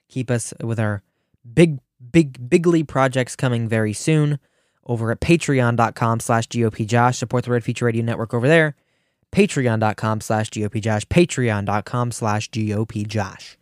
keep 0.09 0.33
us 0.33 0.53
with 0.65 0.81
our 0.81 1.05
big, 1.55 1.79
big, 2.11 2.51
bigly 2.51 2.83
projects 2.83 3.37
coming 3.37 3.69
very 3.69 3.93
soon 3.93 4.41
over 4.85 5.13
at 5.13 5.21
patreon.com 5.21 6.19
slash 6.19 6.49
GOPJosh. 6.49 7.15
Support 7.15 7.45
the 7.45 7.53
Red 7.53 7.63
Future 7.63 7.85
Radio 7.85 8.03
Network 8.03 8.35
over 8.35 8.49
there. 8.49 8.75
Patreon.com 9.31 10.21
slash 10.23 10.51
GOPJosh. 10.51 11.07
Patreon.com 11.07 12.11
slash 12.11 12.51
GOPJosh. 12.51 13.57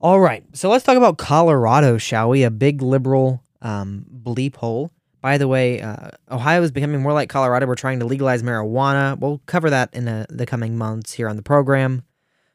All 0.00 0.20
right, 0.20 0.44
so 0.52 0.70
let's 0.70 0.84
talk 0.84 0.96
about 0.96 1.18
Colorado, 1.18 1.98
shall 1.98 2.28
we? 2.28 2.44
A 2.44 2.52
big 2.52 2.82
liberal 2.82 3.42
um, 3.60 4.06
bleep 4.22 4.54
hole. 4.54 4.92
By 5.20 5.38
the 5.38 5.48
way, 5.48 5.82
uh, 5.82 6.10
Ohio 6.30 6.62
is 6.62 6.70
becoming 6.70 7.02
more 7.02 7.12
like 7.12 7.28
Colorado. 7.28 7.66
We're 7.66 7.74
trying 7.74 7.98
to 7.98 8.06
legalize 8.06 8.44
marijuana. 8.44 9.18
We'll 9.18 9.40
cover 9.46 9.70
that 9.70 9.92
in 9.92 10.06
a, 10.06 10.24
the 10.28 10.46
coming 10.46 10.78
months 10.78 11.14
here 11.14 11.28
on 11.28 11.34
the 11.34 11.42
program, 11.42 12.04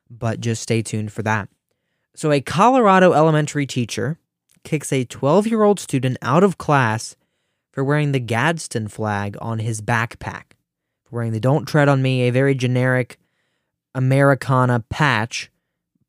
but 0.10 0.40
just 0.40 0.62
stay 0.62 0.82
tuned 0.82 1.12
for 1.12 1.22
that. 1.24 1.50
So, 2.16 2.32
a 2.32 2.40
Colorado 2.40 3.12
elementary 3.12 3.66
teacher 3.66 4.20
kicks 4.64 4.94
a 4.94 5.04
12 5.04 5.48
year 5.48 5.64
old 5.64 5.82
student 5.82 6.18
out 6.22 6.46
of 6.46 6.58
class 6.58 7.18
for 7.72 7.84
wearing 7.84 8.14
the 8.14 8.22
Gadsden 8.22 8.88
flag 8.88 9.36
on 9.42 9.60
his 9.60 9.82
backpack, 9.82 10.54
for 11.04 11.18
wearing 11.18 11.34
the 11.34 11.42
Don't 11.42 11.66
Tread 11.66 11.90
on 11.90 12.02
Me, 12.02 12.22
a 12.22 12.32
very 12.32 12.56
generic 12.56 13.20
Americana 13.94 14.80
patch 14.90 15.52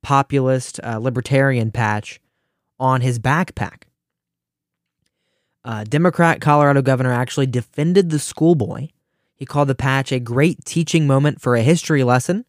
populist 0.04 0.78
uh, 0.84 0.98
libertarian 0.98 1.72
patch 1.72 2.20
on 2.78 3.00
his 3.00 3.18
backpack. 3.18 3.84
Uh, 5.64 5.82
Democrat 5.84 6.40
Colorado 6.40 6.82
governor 6.82 7.12
actually 7.12 7.46
defended 7.46 8.10
the 8.10 8.18
schoolboy. 8.18 8.88
He 9.34 9.46
called 9.46 9.68
the 9.68 9.74
patch 9.74 10.12
a 10.12 10.20
great 10.20 10.64
teaching 10.64 11.06
moment 11.06 11.40
for 11.40 11.56
a 11.56 11.62
history 11.62 12.04
lesson. 12.04 12.44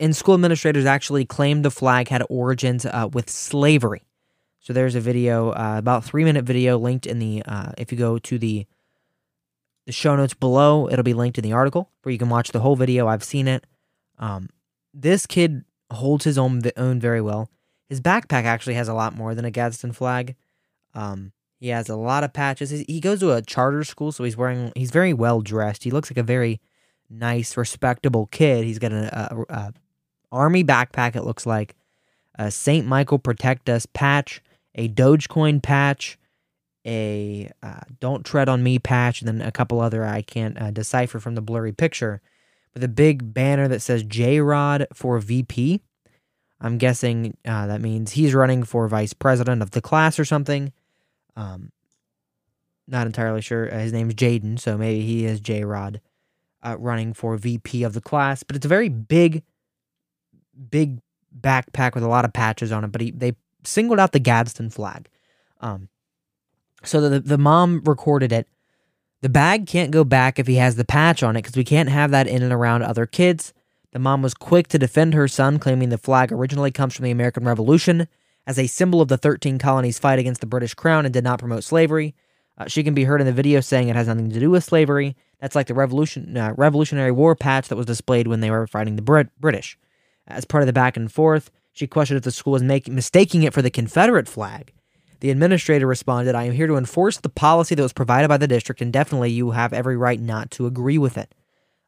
And 0.00 0.14
school 0.14 0.34
administrators 0.34 0.84
actually 0.84 1.24
claimed 1.24 1.64
the 1.64 1.70
flag 1.70 2.08
had 2.08 2.22
origins 2.28 2.84
uh, 2.84 3.08
with 3.12 3.30
slavery. 3.30 4.02
So 4.60 4.72
there's 4.72 4.94
a 4.94 5.00
video, 5.00 5.50
uh, 5.50 5.76
about 5.78 6.04
three 6.04 6.24
minute 6.24 6.44
video, 6.44 6.76
linked 6.76 7.06
in 7.06 7.18
the. 7.20 7.42
Uh, 7.46 7.72
if 7.78 7.90
you 7.90 7.98
go 7.98 8.18
to 8.18 8.38
the 8.38 8.66
the 9.86 9.92
show 9.92 10.14
notes 10.14 10.34
below, 10.34 10.88
it'll 10.90 11.02
be 11.02 11.14
linked 11.14 11.38
in 11.38 11.42
the 11.42 11.54
article 11.54 11.90
where 12.02 12.12
you 12.12 12.18
can 12.18 12.28
watch 12.28 12.52
the 12.52 12.60
whole 12.60 12.76
video. 12.76 13.08
I've 13.08 13.24
seen 13.24 13.48
it. 13.48 13.64
Um, 14.18 14.50
this 14.92 15.24
kid 15.26 15.64
holds 15.90 16.24
his 16.24 16.38
own 16.38 16.62
own 16.76 17.00
very 17.00 17.20
well. 17.20 17.50
His 17.88 18.00
backpack 18.00 18.44
actually 18.44 18.74
has 18.74 18.88
a 18.88 18.94
lot 18.94 19.14
more 19.14 19.34
than 19.34 19.44
a 19.44 19.50
Gadsden 19.50 19.92
flag. 19.92 20.36
Um, 20.94 21.32
he 21.58 21.68
has 21.68 21.88
a 21.88 21.96
lot 21.96 22.24
of 22.24 22.32
patches. 22.32 22.70
He 22.70 23.00
goes 23.00 23.20
to 23.20 23.32
a 23.32 23.42
charter 23.42 23.82
school, 23.84 24.12
so 24.12 24.24
he's 24.24 24.36
wearing. 24.36 24.72
He's 24.76 24.90
very 24.90 25.12
well 25.12 25.40
dressed. 25.40 25.84
He 25.84 25.90
looks 25.90 26.10
like 26.10 26.18
a 26.18 26.22
very 26.22 26.60
nice, 27.10 27.56
respectable 27.56 28.26
kid. 28.26 28.64
He's 28.64 28.78
got 28.78 28.92
an 28.92 29.04
a, 29.04 29.44
a 29.48 29.72
army 30.30 30.62
backpack. 30.62 31.16
It 31.16 31.24
looks 31.24 31.46
like 31.46 31.74
a 32.38 32.50
Saint 32.50 32.86
Michael 32.86 33.18
Protect 33.18 33.68
Us 33.68 33.86
patch, 33.86 34.42
a 34.74 34.88
Dogecoin 34.88 35.62
patch, 35.62 36.18
a 36.86 37.50
uh, 37.62 37.80
Don't 37.98 38.24
Tread 38.24 38.48
on 38.48 38.62
Me 38.62 38.78
patch, 38.78 39.20
and 39.20 39.28
then 39.28 39.46
a 39.46 39.52
couple 39.52 39.80
other 39.80 40.04
I 40.04 40.22
can't 40.22 40.60
uh, 40.60 40.70
decipher 40.70 41.18
from 41.18 41.34
the 41.34 41.42
blurry 41.42 41.72
picture 41.72 42.20
a 42.82 42.88
big 42.88 43.32
banner 43.34 43.68
that 43.68 43.80
says 43.80 44.02
J 44.02 44.40
Rod 44.40 44.86
for 44.92 45.18
VP. 45.18 45.80
I'm 46.60 46.78
guessing 46.78 47.36
uh, 47.44 47.66
that 47.68 47.80
means 47.80 48.12
he's 48.12 48.34
running 48.34 48.64
for 48.64 48.88
vice 48.88 49.12
president 49.12 49.62
of 49.62 49.70
the 49.70 49.80
class 49.80 50.18
or 50.18 50.24
something. 50.24 50.72
Um, 51.36 51.70
not 52.88 53.06
entirely 53.06 53.42
sure. 53.42 53.72
Uh, 53.72 53.78
his 53.78 53.92
name's 53.92 54.14
Jaden, 54.14 54.58
so 54.58 54.76
maybe 54.76 55.02
he 55.02 55.24
is 55.24 55.40
J 55.40 55.64
Rod 55.64 56.00
uh, 56.62 56.76
running 56.78 57.12
for 57.12 57.36
VP 57.36 57.82
of 57.84 57.92
the 57.92 58.00
class. 58.00 58.42
But 58.42 58.56
it's 58.56 58.66
a 58.66 58.68
very 58.68 58.88
big, 58.88 59.44
big 60.70 61.00
backpack 61.38 61.94
with 61.94 62.02
a 62.02 62.08
lot 62.08 62.24
of 62.24 62.32
patches 62.32 62.72
on 62.72 62.84
it. 62.84 62.92
But 62.92 63.00
he, 63.00 63.10
they 63.12 63.34
singled 63.64 64.00
out 64.00 64.12
the 64.12 64.18
Gadsden 64.18 64.70
flag. 64.70 65.08
Um, 65.60 65.88
so 66.82 67.00
the, 67.00 67.20
the 67.20 67.38
mom 67.38 67.82
recorded 67.84 68.32
it 68.32 68.48
the 69.20 69.28
bag 69.28 69.66
can't 69.66 69.90
go 69.90 70.04
back 70.04 70.38
if 70.38 70.46
he 70.46 70.56
has 70.56 70.76
the 70.76 70.84
patch 70.84 71.22
on 71.22 71.36
it 71.36 71.42
because 71.42 71.56
we 71.56 71.64
can't 71.64 71.88
have 71.88 72.10
that 72.12 72.26
in 72.26 72.42
and 72.42 72.52
around 72.52 72.82
other 72.82 73.06
kids. 73.06 73.52
The 73.92 73.98
mom 73.98 74.22
was 74.22 74.34
quick 74.34 74.68
to 74.68 74.78
defend 74.78 75.14
her 75.14 75.26
son, 75.26 75.58
claiming 75.58 75.88
the 75.88 75.98
flag 75.98 76.30
originally 76.30 76.70
comes 76.70 76.94
from 76.94 77.04
the 77.04 77.10
American 77.10 77.44
Revolution 77.44 78.06
as 78.46 78.58
a 78.58 78.66
symbol 78.66 79.00
of 79.00 79.08
the 79.08 79.18
13 79.18 79.58
colonies' 79.58 79.98
fight 79.98 80.18
against 80.18 80.40
the 80.40 80.46
British 80.46 80.74
crown 80.74 81.04
and 81.04 81.12
did 81.12 81.24
not 81.24 81.38
promote 81.38 81.64
slavery. 81.64 82.14
Uh, 82.56 82.66
she 82.66 82.82
can 82.82 82.94
be 82.94 83.04
heard 83.04 83.20
in 83.20 83.26
the 83.26 83.32
video 83.32 83.60
saying 83.60 83.88
it 83.88 83.96
has 83.96 84.06
nothing 84.06 84.30
to 84.30 84.40
do 84.40 84.50
with 84.50 84.64
slavery. 84.64 85.16
That's 85.40 85.54
like 85.54 85.66
the 85.68 85.74
Revolution, 85.74 86.36
uh, 86.36 86.54
Revolutionary 86.56 87.12
War 87.12 87.34
patch 87.34 87.68
that 87.68 87.76
was 87.76 87.86
displayed 87.86 88.26
when 88.26 88.40
they 88.40 88.50
were 88.50 88.66
fighting 88.66 88.96
the 88.96 89.02
Brit- 89.02 89.38
British. 89.40 89.78
As 90.26 90.44
part 90.44 90.62
of 90.62 90.66
the 90.66 90.72
back 90.72 90.96
and 90.96 91.10
forth, 91.10 91.50
she 91.72 91.86
questioned 91.86 92.18
if 92.18 92.24
the 92.24 92.30
school 92.30 92.52
was 92.52 92.62
making 92.62 92.94
mistaking 92.94 93.42
it 93.44 93.54
for 93.54 93.62
the 93.62 93.70
Confederate 93.70 94.28
flag. 94.28 94.72
The 95.20 95.30
administrator 95.30 95.86
responded, 95.86 96.34
I 96.34 96.44
am 96.44 96.52
here 96.52 96.66
to 96.68 96.76
enforce 96.76 97.16
the 97.16 97.28
policy 97.28 97.74
that 97.74 97.82
was 97.82 97.92
provided 97.92 98.28
by 98.28 98.36
the 98.36 98.46
district, 98.46 98.80
and 98.80 98.92
definitely 98.92 99.30
you 99.30 99.50
have 99.50 99.72
every 99.72 99.96
right 99.96 100.20
not 100.20 100.50
to 100.52 100.66
agree 100.66 100.98
with 100.98 101.18
it. 101.18 101.34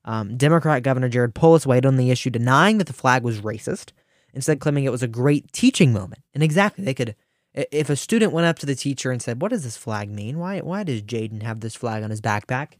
Um, 0.04 0.36
Democrat 0.36 0.82
Governor 0.82 1.08
Jared 1.08 1.34
Polis 1.34 1.66
weighed 1.66 1.86
on 1.86 1.96
the 1.96 2.10
issue, 2.10 2.30
denying 2.30 2.78
that 2.78 2.86
the 2.86 2.92
flag 2.92 3.22
was 3.22 3.40
racist, 3.40 3.92
instead 4.32 4.60
claiming 4.60 4.84
it 4.84 4.92
was 4.92 5.02
a 5.02 5.08
great 5.08 5.52
teaching 5.52 5.92
moment. 5.92 6.22
And 6.34 6.42
exactly, 6.42 6.84
they 6.84 6.94
could, 6.94 7.14
if 7.54 7.90
a 7.90 7.96
student 7.96 8.32
went 8.32 8.46
up 8.46 8.58
to 8.60 8.66
the 8.66 8.74
teacher 8.74 9.12
and 9.12 9.20
said, 9.20 9.42
"What 9.42 9.50
does 9.50 9.62
this 9.62 9.76
flag 9.76 10.10
mean? 10.10 10.38
Why, 10.38 10.60
why 10.60 10.82
does 10.82 11.02
Jaden 11.02 11.42
have 11.42 11.60
this 11.60 11.76
flag 11.76 12.02
on 12.02 12.10
his 12.10 12.20
backpack?" 12.20 12.72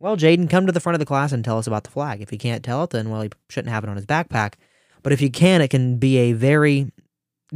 Well, 0.00 0.16
Jaden, 0.16 0.50
come 0.50 0.66
to 0.66 0.72
the 0.72 0.80
front 0.80 0.94
of 0.94 0.98
the 0.98 1.06
class 1.06 1.30
and 1.30 1.44
tell 1.44 1.58
us 1.58 1.68
about 1.68 1.84
the 1.84 1.90
flag. 1.90 2.20
If 2.20 2.30
he 2.30 2.38
can't 2.38 2.64
tell 2.64 2.82
it, 2.82 2.90
then 2.90 3.10
well, 3.10 3.22
he 3.22 3.30
shouldn't 3.48 3.72
have 3.72 3.84
it 3.84 3.90
on 3.90 3.96
his 3.96 4.06
backpack. 4.06 4.54
But 5.02 5.12
if 5.12 5.20
you 5.20 5.30
can, 5.30 5.60
it 5.60 5.68
can 5.68 5.98
be 5.98 6.16
a 6.16 6.32
very 6.32 6.90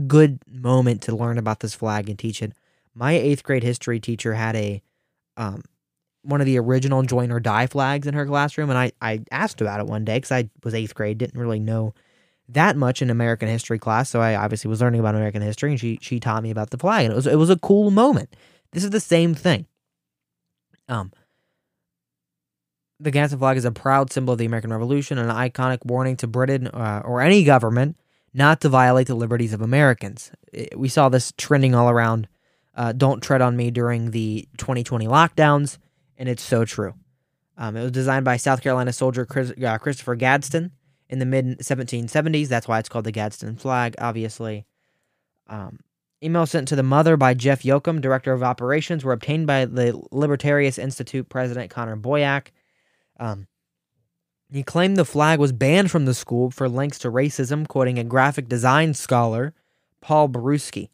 good 0.07 0.39
moment 0.51 1.03
to 1.03 1.17
learn 1.17 1.39
about 1.39 1.61
this 1.61 1.75
flag 1.75 2.09
and 2.09 2.19
teach 2.19 2.43
it. 2.43 2.53
My 2.95 3.13
eighth 3.13 3.43
grade 3.43 3.63
history 3.63 4.01
teacher 4.01 4.35
had 4.35 4.57
a 4.57 4.83
um, 5.37 5.63
one 6.23 6.41
of 6.41 6.47
the 6.47 6.59
original 6.59 7.03
join 7.03 7.31
or 7.31 7.41
die 7.41 7.67
flags 7.67 8.07
in 8.07 8.15
her 8.15 8.27
classroom, 8.27 8.71
and 8.71 8.79
I, 8.79 8.93
I 9.01 9.21
asked 9.31 9.61
about 9.61 9.81
it 9.81 9.87
one 9.87 10.05
day 10.05 10.17
because 10.17 10.33
I 10.33 10.51
was 10.65 10.75
eighth 10.75 10.95
grade, 10.95 11.19
didn't 11.19 11.39
really 11.39 11.61
know 11.61 11.95
that 12.49 12.77
much 12.77 13.03
in 13.03 13.11
American 13.11 13.49
history 13.49 13.79
class, 13.79 14.09
so 14.09 14.21
I 14.21 14.35
obviously 14.35 14.69
was 14.69 14.81
learning 14.81 15.01
about 15.01 15.15
American 15.15 15.43
history, 15.43 15.71
and 15.71 15.81
she 15.81 15.99
she 16.01 16.21
taught 16.21 16.43
me 16.43 16.51
about 16.51 16.71
the 16.71 16.79
flag, 16.79 17.05
and 17.05 17.13
it 17.13 17.17
was 17.17 17.27
it 17.27 17.37
was 17.37 17.51
a 17.51 17.59
cool 17.59 17.91
moment. 17.91 18.35
This 18.73 18.85
is 18.85 18.91
the 18.91 19.01
same 19.01 19.35
thing. 19.35 19.67
Um, 20.89 21.13
the 22.99 23.11
Gadsden 23.11 23.39
flag 23.39 23.57
is 23.57 23.65
a 23.65 23.73
proud 23.73 24.13
symbol 24.13 24.33
of 24.33 24.39
the 24.39 24.47
American 24.47 24.73
Revolution, 24.73 25.19
an 25.19 25.29
iconic 25.29 25.85
warning 25.85 26.17
to 26.19 26.27
Britain 26.27 26.69
uh, 26.69 27.03
or 27.05 27.21
any 27.21 27.45
government 27.45 27.97
not 28.35 28.61
to 28.61 28.69
violate 28.69 29.07
the 29.07 29.15
liberties 29.15 29.53
of 29.53 29.61
Americans. 29.61 30.31
We 30.75 30.89
saw 30.89 31.09
this 31.09 31.33
trending 31.37 31.75
all 31.75 31.89
around. 31.89 32.29
Uh, 32.75 32.93
don't 32.93 33.23
tread 33.23 33.41
on 33.41 33.57
me 33.57 33.71
during 33.71 34.11
the 34.11 34.47
2020 34.59 35.07
lockdowns, 35.07 35.79
and 36.19 36.29
it's 36.29 36.43
so 36.43 36.65
true. 36.65 36.95
Um, 37.57 37.77
it 37.77 37.83
was 37.83 37.93
designed 37.93 38.25
by 38.25 38.37
South 38.37 38.63
Carolina 38.63 38.93
soldier 38.93 39.25
Chris, 39.25 39.53
uh, 39.65 39.79
Christopher 39.79 40.15
Gadsden 40.15 40.73
in 41.09 41.19
the 41.19 41.27
mid 41.27 41.59
1770s. 41.61 42.49
That's 42.49 42.69
why 42.69 42.79
it's 42.79 42.89
called 42.89 43.07
the 43.07 43.13
Gadsden 43.13 43.57
flag, 43.57 43.95
obviously. 43.99 44.67
Um, 45.47 45.81
emails 46.23 46.49
sent 46.49 46.69
to 46.69 46.77
the 46.77 46.83
mother 46.83 47.17
by 47.17 47.35
Jeff 47.35 47.63
Yoakum, 47.63 48.01
director 48.01 48.33
of 48.33 48.43
operations, 48.43 49.05
were 49.05 49.13
obtained 49.13 49.47
by 49.47 49.65
the 49.65 49.93
Libertarius 50.13 50.79
Institute 50.79 51.29
president 51.29 51.71
Connor 51.71 51.97
Boyack. 51.97 52.49
Um, 53.19 53.47
he 54.53 54.63
claimed 54.63 54.97
the 54.97 55.05
flag 55.05 55.39
was 55.39 55.53
banned 55.53 55.91
from 55.91 56.05
the 56.05 56.15
school 56.15 56.51
for 56.51 56.69
links 56.69 56.99
to 57.01 57.11
racism, 57.11 57.67
quoting 57.67 57.99
a 57.99 58.05
graphic 58.05 58.49
design 58.49 58.95
scholar, 58.95 59.55
Paul 60.01 60.29
Bruski. 60.29 60.89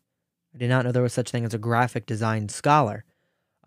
I 0.54 0.59
did 0.59 0.68
not 0.68 0.85
know 0.85 0.92
there 0.92 1.02
was 1.02 1.12
such 1.12 1.30
thing 1.30 1.44
as 1.44 1.54
a 1.54 1.59
graphic 1.59 2.06
design 2.06 2.49
scholar. 2.49 3.04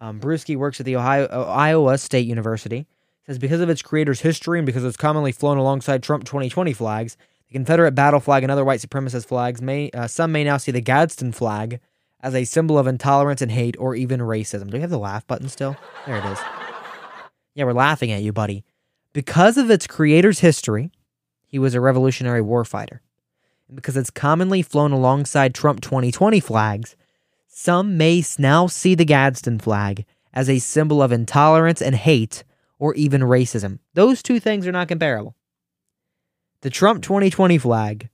Um, 0.01 0.19
Bruski 0.19 0.55
works 0.55 0.79
at 0.79 0.85
the 0.85 0.95
Ohio, 0.95 1.27
uh, 1.31 1.45
Iowa 1.45 1.97
State 1.97 2.27
University. 2.27 2.87
Says 3.25 3.39
because 3.39 3.61
of 3.61 3.69
its 3.69 3.81
creator's 3.81 4.21
history 4.21 4.59
and 4.59 4.65
because 4.67 4.83
it's 4.83 4.97
commonly 4.97 5.31
flown 5.31 5.57
alongside 5.57 6.03
Trump 6.03 6.25
2020 6.25 6.73
flags, 6.73 7.17
the 7.47 7.53
Confederate 7.53 7.93
battle 7.93 8.19
flag 8.19 8.43
and 8.43 8.51
other 8.51 8.63
white 8.63 8.81
supremacist 8.81 9.25
flags 9.25 9.61
may 9.61 9.89
uh, 9.91 10.05
some 10.05 10.31
may 10.31 10.43
now 10.43 10.57
see 10.57 10.71
the 10.71 10.81
Gadsden 10.81 11.31
flag 11.31 11.79
as 12.21 12.35
a 12.35 12.43
symbol 12.43 12.77
of 12.77 12.85
intolerance 12.85 13.41
and 13.41 13.51
hate 13.51 13.75
or 13.79 13.95
even 13.95 14.19
racism. 14.19 14.69
Do 14.69 14.77
we 14.77 14.81
have 14.81 14.91
the 14.91 14.99
laugh 14.99 15.25
button 15.25 15.49
still? 15.49 15.75
There 16.05 16.17
it 16.17 16.25
is. 16.25 16.39
Yeah, 17.55 17.65
we're 17.65 17.73
laughing 17.73 18.11
at 18.11 18.21
you, 18.21 18.31
buddy. 18.31 18.63
Because 19.15 19.57
of 19.57 19.71
its 19.71 19.87
creator's 19.87 20.39
history, 20.39 20.91
he 21.47 21.57
was 21.57 21.73
a 21.73 21.79
Revolutionary 21.79 22.41
War 22.41 22.65
fighter. 22.65 23.01
And 23.69 23.77
because 23.77 23.95
it's 23.95 24.09
commonly 24.09 24.61
flown 24.61 24.91
alongside 24.91 25.55
Trump 25.55 25.79
2020 25.79 26.41
flags, 26.41 26.97
some 27.47 27.95
may 27.95 28.21
now 28.37 28.67
see 28.67 28.93
the 28.93 29.05
Gadsden 29.05 29.59
flag 29.59 30.03
as 30.33 30.49
a 30.49 30.59
symbol 30.59 31.01
of 31.01 31.13
intolerance 31.13 31.81
and 31.81 31.95
hate 31.95 32.43
or 32.77 32.93
even 32.95 33.21
racism. 33.21 33.79
Those 33.93 34.21
two 34.21 34.41
things 34.41 34.67
are 34.67 34.73
not 34.73 34.89
comparable. 34.89 35.33
The 36.59 36.69
Trump 36.69 37.01
2020 37.01 37.57
flag 37.57 38.09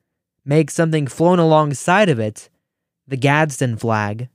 makes 0.45 0.75
something 0.75 1.07
flown 1.07 1.39
alongside 1.39 2.09
of 2.09 2.19
it, 2.19 2.47
the 3.07 3.17
Gadsden 3.17 3.75
flag, 3.77 4.29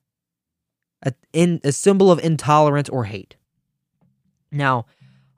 a, 1.01 1.15
in, 1.33 1.61
a 1.63 1.71
symbol 1.71 2.11
of 2.11 2.19
intolerance 2.19 2.89
or 2.89 3.05
hate. 3.05 3.37
Now, 4.51 4.87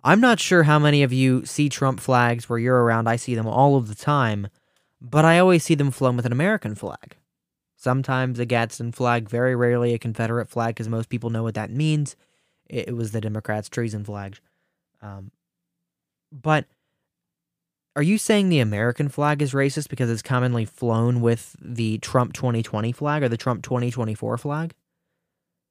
I'm 0.04 0.20
not 0.20 0.38
sure 0.38 0.62
how 0.62 0.78
many 0.78 1.02
of 1.02 1.12
you 1.12 1.44
see 1.44 1.68
Trump 1.68 2.00
flags 2.00 2.48
where 2.48 2.58
you're 2.58 2.82
around. 2.82 3.08
I 3.08 3.16
see 3.16 3.34
them 3.34 3.46
all 3.46 3.76
of 3.76 3.88
the 3.88 3.94
time, 3.94 4.48
but 5.00 5.24
I 5.24 5.38
always 5.38 5.64
see 5.64 5.74
them 5.74 5.90
flown 5.90 6.16
with 6.16 6.26
an 6.26 6.32
American 6.32 6.74
flag. 6.74 7.16
Sometimes 7.76 8.38
a 8.38 8.44
Gadsden 8.44 8.92
flag, 8.92 9.28
very 9.28 9.54
rarely 9.54 9.94
a 9.94 9.98
Confederate 9.98 10.48
flag, 10.48 10.74
because 10.74 10.88
most 10.88 11.08
people 11.08 11.30
know 11.30 11.42
what 11.42 11.54
that 11.54 11.70
means. 11.70 12.16
It, 12.68 12.94
was 12.94 13.12
the 13.12 13.20
Democrats' 13.20 13.68
treason 13.68 14.04
flag. 14.04 14.38
Um, 15.00 15.30
but 16.30 16.66
are 17.96 18.02
you 18.02 18.18
saying 18.18 18.48
the 18.48 18.60
American 18.60 19.08
flag 19.08 19.42
is 19.42 19.52
racist 19.52 19.88
because 19.88 20.10
it's 20.10 20.22
commonly 20.22 20.64
flown 20.64 21.20
with 21.20 21.56
the 21.60 21.98
Trump 21.98 22.32
2020 22.32 22.92
flag 22.92 23.22
or 23.22 23.28
the 23.28 23.36
Trump 23.36 23.62
2024 23.62 24.38
flag? 24.38 24.74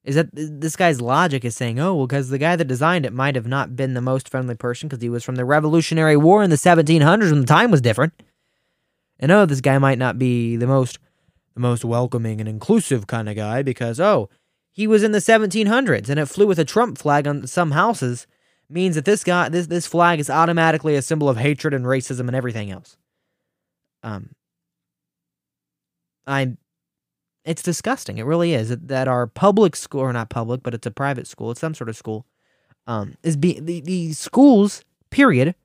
Is 0.08 0.16
that 0.16 0.30
this 0.32 0.78
guy's 0.78 1.02
logic 1.02 1.44
is 1.44 1.54
saying, 1.54 1.82
oh, 1.82 1.94
well, 1.94 2.08
because 2.08 2.30
the 2.30 2.38
guy 2.38 2.56
that 2.56 2.64
designed 2.64 3.06
it 3.06 3.12
might 3.12 3.36
have 3.36 3.46
not 3.46 3.76
been 3.76 3.94
the 3.94 4.00
most 4.00 4.30
friendly 4.30 4.56
person 4.56 4.88
because 4.88 5.04
he 5.04 5.10
was 5.10 5.22
from 5.22 5.36
the 5.36 5.44
Revolutionary 5.44 6.16
War 6.16 6.42
in 6.42 6.50
the 6.50 6.56
1700s 6.56 7.30
when 7.30 7.42
the 7.42 7.46
time 7.46 7.72
was 7.72 7.82
different. 7.82 8.14
And 9.20 9.34
oh, 9.34 9.46
this 9.46 9.60
guy 9.60 9.78
might 9.80 9.98
not 9.98 10.18
be 10.18 10.56
the 10.56 10.66
most 10.66 10.98
the 11.56 11.60
most 11.60 11.84
welcoming 11.84 12.40
and 12.40 12.48
inclusive 12.48 13.08
kind 13.08 13.28
of 13.28 13.36
guy 13.36 13.64
because 13.64 14.00
oh, 14.00 14.30
he 14.72 14.88
was 14.88 15.04
in 15.04 15.12
the 15.12 15.20
1700s 15.20 16.08
and 16.08 16.20
it 16.20 16.28
flew 16.28 16.48
with 16.48 16.60
a 16.60 16.64
Trump 16.64 16.98
flag 16.98 17.28
on 17.28 17.46
some 17.46 17.72
houses 17.72 18.28
means 18.70 18.96
that 18.96 19.04
this 19.04 19.26
guy 19.26 19.50
this 19.50 19.68
this 19.68 19.88
flag 19.88 20.22
is 20.22 20.30
automatically 20.30 20.96
a 20.96 21.02
symbol 21.02 21.28
of 21.28 21.36
hatred 21.36 21.74
and 21.74 21.84
racism 21.84 22.28
and 22.28 22.36
everything 22.36 22.72
else. 22.72 22.96
Um 24.04 24.30
I'm 26.26 26.58
it's 27.48 27.64
disgusting. 27.64 28.18
It 28.18 28.26
really 28.26 28.54
is 28.54 28.70
that 28.70 29.08
our 29.08 29.26
public 29.26 29.76
school, 29.76 30.02
or 30.02 30.12
not 30.12 30.30
public, 30.30 30.62
but 30.62 30.74
it's 30.74 30.86
a 30.86 30.92
private 30.92 31.28
school. 31.28 31.50
It's 31.50 31.62
some 31.62 31.74
sort 31.74 31.90
of 31.90 31.96
school. 31.96 32.26
Um, 32.86 33.16
is 33.24 33.38
be 33.38 33.60
the, 33.60 33.82
the 33.82 34.14
schools 34.14 34.84
period 35.10 35.56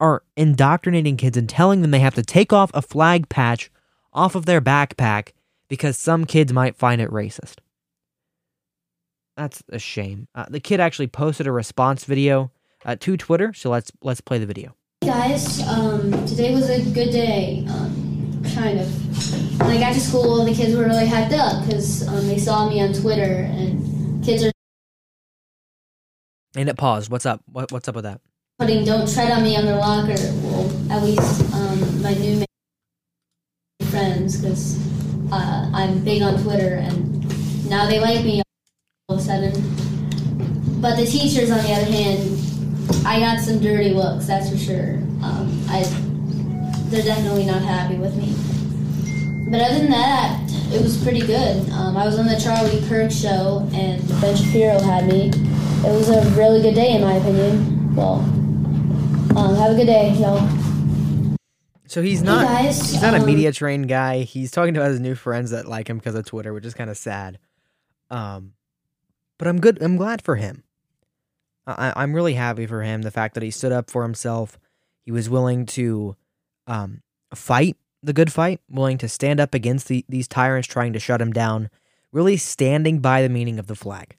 are 0.00 0.24
indoctrinating 0.36 1.16
kids 1.16 1.36
and 1.36 1.48
telling 1.48 1.80
them 1.80 1.92
they 1.92 2.00
have 2.00 2.16
to 2.16 2.22
take 2.22 2.52
off 2.52 2.70
a 2.74 2.82
flag 2.82 3.28
patch 3.28 3.70
off 4.12 4.34
of 4.34 4.46
their 4.46 4.60
backpack 4.60 5.30
because 5.68 5.96
some 5.96 6.24
kids 6.24 6.52
might 6.52 6.76
find 6.76 7.00
it 7.00 7.10
racist. 7.10 7.58
That's 9.36 9.62
a 9.70 9.78
shame. 9.78 10.26
Uh, 10.34 10.46
the 10.50 10.60
kid 10.60 10.80
actually 10.80 11.06
posted 11.06 11.46
a 11.46 11.52
response 11.52 12.04
video 12.04 12.50
uh, 12.84 12.96
to 13.00 13.16
Twitter, 13.16 13.52
so 13.54 13.70
let's 13.70 13.92
let's 14.02 14.20
play 14.20 14.38
the 14.38 14.46
video. 14.46 14.74
Hey 15.02 15.08
guys, 15.08 15.66
um, 15.68 16.10
today 16.26 16.52
was 16.52 16.68
a 16.68 16.82
good 16.90 17.10
day. 17.10 17.64
Um, 17.68 18.01
kind 18.54 18.80
of. 18.80 19.60
When 19.60 19.70
I 19.70 19.78
got 19.78 19.94
to 19.94 20.00
school, 20.00 20.44
the 20.44 20.54
kids 20.54 20.76
were 20.76 20.84
really 20.84 21.06
hyped 21.06 21.32
up 21.32 21.64
because 21.64 22.06
um, 22.08 22.26
they 22.26 22.38
saw 22.38 22.68
me 22.68 22.80
on 22.80 22.92
Twitter, 22.92 23.48
and 23.50 24.24
kids 24.24 24.44
are. 24.44 24.50
And 26.56 26.68
it 26.68 26.76
paused. 26.76 27.10
What's 27.10 27.26
up? 27.26 27.40
What, 27.50 27.72
what's 27.72 27.88
up 27.88 27.94
with 27.94 28.04
that? 28.04 28.20
Putting 28.58 28.84
"Don't 28.84 29.12
tread 29.12 29.30
on 29.30 29.42
me" 29.42 29.56
on 29.56 29.64
their 29.64 29.76
locker. 29.76 30.14
Well, 30.42 30.92
at 30.92 31.02
least 31.02 31.54
um, 31.54 32.02
my 32.02 32.14
new 32.14 32.44
friends, 33.90 34.40
because 34.40 34.78
uh, 35.32 35.70
I'm 35.72 36.04
big 36.04 36.22
on 36.22 36.42
Twitter, 36.42 36.76
and 36.76 37.68
now 37.68 37.86
they 37.86 38.00
like 38.00 38.24
me 38.24 38.42
all 39.08 39.16
of 39.16 39.22
a 39.22 39.24
sudden. 39.24 39.52
But 40.80 40.96
the 40.96 41.06
teachers, 41.06 41.50
on 41.50 41.62
the 41.62 41.72
other 41.72 41.90
hand, 41.90 43.06
I 43.06 43.20
got 43.20 43.40
some 43.40 43.60
dirty 43.60 43.90
looks. 43.90 44.26
That's 44.26 44.50
for 44.50 44.58
sure. 44.58 44.94
Um, 45.22 45.64
I 45.68 45.84
they're 46.92 47.02
definitely 47.02 47.46
not 47.46 47.62
happy 47.62 47.96
with 47.96 48.14
me. 48.16 48.34
But 49.50 49.62
other 49.62 49.78
than 49.78 49.90
that, 49.90 50.42
it 50.72 50.82
was 50.82 51.02
pretty 51.02 51.20
good. 51.20 51.68
Um, 51.70 51.96
I 51.96 52.04
was 52.04 52.18
on 52.18 52.26
the 52.26 52.38
Charlie 52.38 52.86
Kirk 52.86 53.10
show, 53.10 53.66
and 53.72 54.06
Ben 54.20 54.36
Shapiro 54.36 54.78
had 54.78 55.08
me. 55.08 55.28
It 55.28 55.92
was 55.92 56.10
a 56.10 56.22
really 56.38 56.60
good 56.60 56.74
day, 56.74 56.94
in 56.94 57.00
my 57.00 57.14
opinion. 57.14 57.96
Well, 57.96 58.16
um, 59.36 59.56
have 59.56 59.72
a 59.72 59.74
good 59.74 59.86
day, 59.86 60.12
y'all. 60.12 60.46
So 61.86 62.02
he's 62.02 62.22
not 62.22 62.46
hey 62.46 62.66
guys, 62.66 62.92
he's 62.92 63.02
not 63.02 63.14
um, 63.14 63.22
a 63.22 63.26
media 63.26 63.52
trained 63.52 63.88
guy. 63.88 64.20
He's 64.20 64.50
talking 64.50 64.74
to 64.74 64.84
his 64.84 65.00
new 65.00 65.14
friends 65.14 65.50
that 65.50 65.66
like 65.66 65.88
him 65.88 65.98
because 65.98 66.14
of 66.14 66.24
Twitter, 66.26 66.52
which 66.52 66.64
is 66.64 66.74
kind 66.74 66.88
of 66.88 66.96
sad. 66.96 67.38
Um, 68.10 68.52
but 69.38 69.48
I'm 69.48 69.60
good. 69.60 69.82
I'm 69.82 69.96
glad 69.96 70.22
for 70.22 70.36
him. 70.36 70.62
I, 71.66 71.92
I'm 71.96 72.14
really 72.14 72.34
happy 72.34 72.66
for 72.66 72.82
him. 72.82 73.02
The 73.02 73.10
fact 73.10 73.34
that 73.34 73.42
he 73.42 73.50
stood 73.50 73.72
up 73.72 73.90
for 73.90 74.02
himself. 74.02 74.58
He 75.04 75.10
was 75.10 75.28
willing 75.28 75.66
to 75.66 76.16
um, 76.66 77.02
fight 77.34 77.76
the 78.02 78.12
good 78.12 78.32
fight, 78.32 78.60
willing 78.68 78.98
to 78.98 79.08
stand 79.08 79.40
up 79.40 79.54
against 79.54 79.88
the, 79.88 80.04
these 80.08 80.26
tyrants 80.26 80.68
trying 80.68 80.92
to 80.92 80.98
shut 80.98 81.20
him 81.20 81.32
down, 81.32 81.70
really 82.10 82.36
standing 82.36 82.98
by 82.98 83.22
the 83.22 83.28
meaning 83.28 83.58
of 83.58 83.68
the 83.68 83.76
flag. 83.76 84.16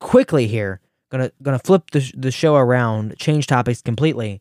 Quickly 0.00 0.46
here, 0.46 0.80
gonna 1.10 1.32
gonna 1.42 1.58
flip 1.58 1.90
the, 1.90 2.12
the 2.16 2.30
show 2.30 2.56
around, 2.56 3.16
change 3.18 3.46
topics 3.46 3.82
completely. 3.82 4.40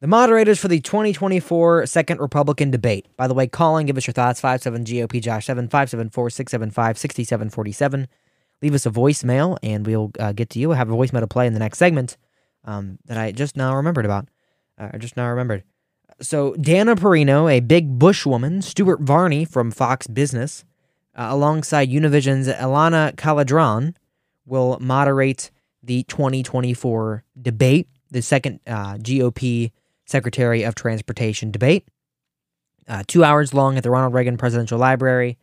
The 0.00 0.06
moderators 0.06 0.58
for 0.58 0.68
the 0.68 0.80
2024 0.80 1.86
Second 1.86 2.20
Republican 2.20 2.70
debate. 2.70 3.06
By 3.16 3.26
the 3.26 3.34
way, 3.34 3.46
call 3.46 3.76
and 3.76 3.86
give 3.86 3.96
us 3.96 4.06
your 4.06 4.12
thoughts. 4.12 4.40
57 4.40 4.84
GOP 4.84 5.20
Josh 5.20 5.46
7 5.46 5.68
574 5.68 6.30
675 6.30 6.98
6747. 6.98 8.08
Leave 8.62 8.74
us 8.74 8.86
a 8.86 8.90
voicemail 8.90 9.58
and 9.62 9.86
we'll 9.86 10.10
uh, 10.18 10.32
get 10.32 10.50
to 10.50 10.58
you. 10.58 10.72
I 10.72 10.76
have 10.76 10.90
a 10.90 10.94
voicemail 10.94 11.20
to 11.20 11.26
play 11.26 11.46
in 11.46 11.54
the 11.54 11.58
next 11.58 11.78
segment 11.78 12.16
um, 12.64 12.98
that 13.06 13.18
I 13.18 13.32
just 13.32 13.56
now 13.56 13.76
remembered 13.76 14.04
about. 14.04 14.28
Uh, 14.78 14.90
I 14.92 14.98
just 14.98 15.16
now 15.16 15.28
remembered. 15.28 15.64
So, 16.20 16.54
Dana 16.54 16.96
Perino, 16.96 17.50
a 17.50 17.60
big 17.60 17.98
Bush 17.98 18.24
woman, 18.24 18.62
Stuart 18.62 19.00
Varney 19.00 19.44
from 19.44 19.70
Fox 19.70 20.06
Business, 20.06 20.64
uh, 21.14 21.26
alongside 21.30 21.90
Univision's 21.90 22.48
Elana 22.48 23.14
Calderón, 23.16 23.94
will 24.46 24.78
moderate 24.80 25.50
the 25.82 26.04
2024 26.04 27.24
debate, 27.40 27.88
the 28.10 28.22
second 28.22 28.60
uh, 28.66 28.94
GOP 28.94 29.72
Secretary 30.06 30.62
of 30.62 30.74
Transportation 30.74 31.50
debate. 31.50 31.86
Uh, 32.86 33.02
two 33.06 33.24
hours 33.24 33.54
long 33.54 33.76
at 33.76 33.82
the 33.82 33.90
Ronald 33.90 34.14
Reagan 34.14 34.36
Presidential 34.36 34.78
Library. 34.78 35.38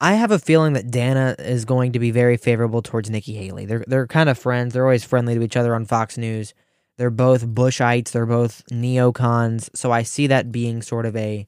I 0.00 0.14
have 0.14 0.30
a 0.30 0.38
feeling 0.38 0.74
that 0.74 0.90
Dana 0.90 1.34
is 1.38 1.64
going 1.64 1.92
to 1.92 1.98
be 1.98 2.10
very 2.10 2.36
favorable 2.36 2.82
towards 2.82 3.08
Nikki 3.08 3.34
Haley. 3.34 3.64
They're 3.64 3.84
they're 3.86 4.06
kind 4.06 4.28
of 4.28 4.38
friends. 4.38 4.74
They're 4.74 4.84
always 4.84 5.04
friendly 5.04 5.34
to 5.34 5.42
each 5.42 5.56
other 5.56 5.74
on 5.74 5.86
Fox 5.86 6.18
News. 6.18 6.52
They're 6.96 7.10
both 7.10 7.46
Bushites. 7.46 8.10
They're 8.10 8.26
both 8.26 8.64
neocons. 8.70 9.68
So 9.74 9.92
I 9.92 10.02
see 10.02 10.26
that 10.28 10.50
being 10.50 10.82
sort 10.82 11.06
of 11.06 11.16
a 11.16 11.46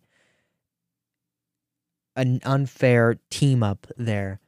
an 2.16 2.40
unfair 2.44 3.18
team 3.30 3.62
up 3.62 3.86
there. 3.96 4.40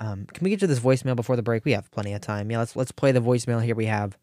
Um, 0.00 0.26
can 0.26 0.44
we 0.44 0.50
get 0.50 0.60
to 0.60 0.66
this 0.66 0.80
voicemail 0.80 1.16
before 1.16 1.36
the 1.36 1.42
break? 1.42 1.64
We 1.64 1.72
have 1.72 1.90
plenty 1.90 2.12
of 2.12 2.20
time. 2.20 2.50
Yeah, 2.50 2.58
let's 2.58 2.76
let's 2.76 2.92
play 2.92 3.12
the 3.12 3.20
voicemail 3.20 3.62
here. 3.62 3.74
We 3.74 3.86
have 3.86 4.18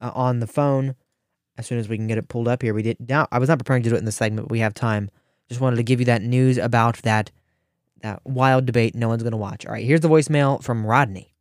uh, 0.00 0.12
on 0.14 0.40
the 0.40 0.46
phone 0.46 0.94
as 1.58 1.66
soon 1.66 1.78
as 1.78 1.88
we 1.88 1.96
can 1.96 2.06
get 2.06 2.18
it 2.18 2.28
pulled 2.28 2.48
up 2.48 2.62
here. 2.62 2.72
We 2.72 2.82
did 2.82 2.96
now. 3.08 3.26
I 3.32 3.38
was 3.38 3.48
not 3.48 3.58
preparing 3.58 3.82
to 3.82 3.88
do 3.90 3.96
it 3.96 3.98
in 3.98 4.04
the 4.04 4.12
segment, 4.12 4.48
but 4.48 4.52
we 4.52 4.60
have 4.60 4.74
time. 4.74 5.10
Just 5.48 5.60
wanted 5.60 5.76
to 5.76 5.82
give 5.82 6.00
you 6.00 6.06
that 6.06 6.22
news 6.22 6.56
about 6.56 6.96
that 7.02 7.30
that 8.00 8.20
wild 8.24 8.64
debate. 8.66 8.94
No 8.94 9.08
one's 9.08 9.22
gonna 9.22 9.36
watch. 9.36 9.66
All 9.66 9.72
right, 9.72 9.84
here's 9.84 10.00
the 10.00 10.08
voicemail 10.08 10.62
from 10.62 10.86
Rodney. 10.86 11.34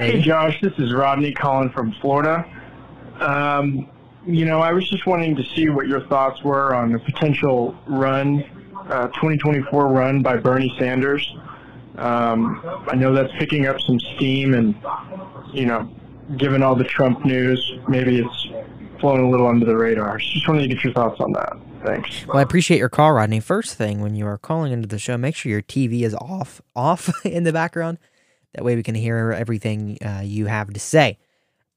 Hey, 0.00 0.18
Josh, 0.22 0.58
this 0.62 0.72
is 0.78 0.94
Rodney 0.94 1.30
calling 1.30 1.68
from 1.68 1.92
Florida. 2.00 2.46
Um, 3.20 3.86
you 4.26 4.46
know, 4.46 4.60
I 4.60 4.72
was 4.72 4.88
just 4.88 5.06
wanting 5.06 5.36
to 5.36 5.44
see 5.54 5.68
what 5.68 5.88
your 5.88 6.00
thoughts 6.06 6.42
were 6.42 6.74
on 6.74 6.94
a 6.94 6.98
potential 6.98 7.76
run, 7.86 8.42
uh, 8.88 9.08
2024 9.08 9.88
run 9.88 10.22
by 10.22 10.38
Bernie 10.38 10.74
Sanders. 10.78 11.30
Um, 11.98 12.62
I 12.90 12.94
know 12.94 13.12
that's 13.12 13.32
picking 13.38 13.66
up 13.66 13.78
some 13.80 14.00
steam, 14.16 14.54
and 14.54 14.74
you 15.52 15.66
know, 15.66 15.86
given 16.38 16.62
all 16.62 16.74
the 16.74 16.84
Trump 16.84 17.26
news, 17.26 17.60
maybe 17.86 18.20
it's 18.20 18.48
flown 19.00 19.20
a 19.20 19.28
little 19.28 19.48
under 19.48 19.66
the 19.66 19.76
radar. 19.76 20.16
Just 20.16 20.48
wanted 20.48 20.62
to 20.62 20.68
get 20.68 20.82
your 20.82 20.94
thoughts 20.94 21.20
on 21.20 21.32
that. 21.32 21.58
Thanks. 21.84 22.26
Well, 22.26 22.38
I 22.38 22.42
appreciate 22.42 22.78
your 22.78 22.88
call, 22.88 23.12
Rodney. 23.12 23.40
First 23.40 23.74
thing, 23.74 24.00
when 24.00 24.14
you 24.14 24.26
are 24.26 24.38
calling 24.38 24.72
into 24.72 24.88
the 24.88 24.98
show, 24.98 25.18
make 25.18 25.36
sure 25.36 25.50
your 25.50 25.62
TV 25.62 26.02
is 26.02 26.14
off, 26.14 26.62
off 26.74 27.10
in 27.26 27.44
the 27.44 27.52
background. 27.52 27.98
That 28.54 28.64
way, 28.64 28.76
we 28.76 28.82
can 28.82 28.94
hear 28.94 29.32
everything 29.32 29.98
uh, 30.04 30.22
you 30.24 30.46
have 30.46 30.72
to 30.72 30.80
say. 30.80 31.18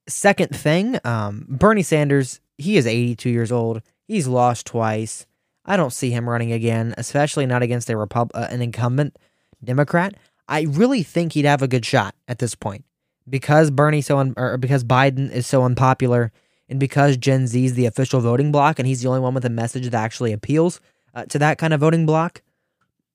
Second 0.07 0.55
thing, 0.55 0.99
um, 1.03 1.45
Bernie 1.47 1.83
Sanders. 1.83 2.39
He 2.57 2.77
is 2.77 2.85
82 2.85 3.29
years 3.29 3.51
old. 3.51 3.81
He's 4.07 4.27
lost 4.27 4.67
twice. 4.67 5.25
I 5.65 5.77
don't 5.77 5.93
see 5.93 6.11
him 6.11 6.29
running 6.29 6.51
again, 6.51 6.93
especially 6.97 7.45
not 7.45 7.63
against 7.63 7.89
a 7.89 7.97
Repub- 7.97 8.31
uh, 8.33 8.47
an 8.49 8.61
incumbent 8.61 9.17
Democrat. 9.63 10.15
I 10.47 10.61
really 10.63 11.03
think 11.03 11.33
he'd 11.33 11.45
have 11.45 11.61
a 11.61 11.67
good 11.67 11.85
shot 11.85 12.15
at 12.27 12.39
this 12.39 12.53
point 12.53 12.83
because 13.29 13.71
Bernie 13.71 14.01
so 14.01 14.17
un- 14.17 14.33
or 14.35 14.57
because 14.57 14.83
Biden 14.83 15.31
is 15.31 15.47
so 15.47 15.63
unpopular 15.63 16.31
and 16.67 16.79
because 16.79 17.17
Gen 17.17 17.47
Z 17.47 17.63
is 17.63 17.75
the 17.75 17.85
official 17.85 18.19
voting 18.19 18.51
block 18.51 18.77
and 18.77 18.87
he's 18.87 19.01
the 19.01 19.07
only 19.07 19.21
one 19.21 19.33
with 19.33 19.45
a 19.45 19.49
message 19.49 19.85
that 19.85 20.03
actually 20.03 20.33
appeals 20.33 20.81
uh, 21.15 21.25
to 21.25 21.39
that 21.39 21.57
kind 21.57 21.73
of 21.73 21.79
voting 21.79 22.05
block. 22.05 22.41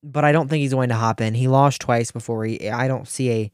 But 0.02 0.24
I 0.24 0.32
don't 0.32 0.48
think 0.48 0.62
he's 0.62 0.72
going 0.74 0.90
to 0.90 0.94
hop 0.94 1.20
in. 1.20 1.34
He 1.34 1.48
lost 1.48 1.80
twice 1.80 2.10
before. 2.10 2.44
He, 2.44 2.70
I 2.70 2.86
don't 2.88 3.08
see 3.08 3.30
a 3.30 3.52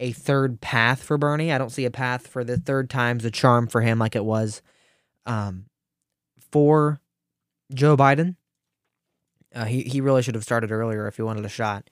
a 0.00 0.12
third 0.12 0.60
path 0.62 1.02
for 1.02 1.18
Bernie. 1.18 1.52
I 1.52 1.58
don't 1.58 1.70
see 1.70 1.84
a 1.84 1.90
path 1.90 2.26
for 2.26 2.42
the 2.42 2.56
third 2.56 2.88
time's 2.88 3.24
a 3.26 3.30
charm 3.30 3.66
for 3.66 3.82
him 3.82 3.98
like 3.98 4.16
it 4.16 4.24
was 4.24 4.62
um, 5.26 5.66
for 6.50 7.00
Joe 7.72 7.96
Biden. 7.96 8.36
Uh, 9.54 9.66
he 9.66 9.82
he 9.82 10.00
really 10.00 10.22
should 10.22 10.34
have 10.34 10.44
started 10.44 10.72
earlier 10.72 11.06
if 11.06 11.16
he 11.16 11.22
wanted 11.22 11.44
a 11.44 11.50
shot, 11.50 11.90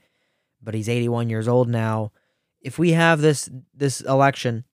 but 0.62 0.74
he's 0.74 0.88
81 0.88 1.28
years 1.28 1.46
old 1.46 1.68
now. 1.68 2.12
If 2.60 2.78
we 2.78 2.92
have 2.92 3.20
this 3.20 3.50
this 3.74 4.00
election, 4.00 4.64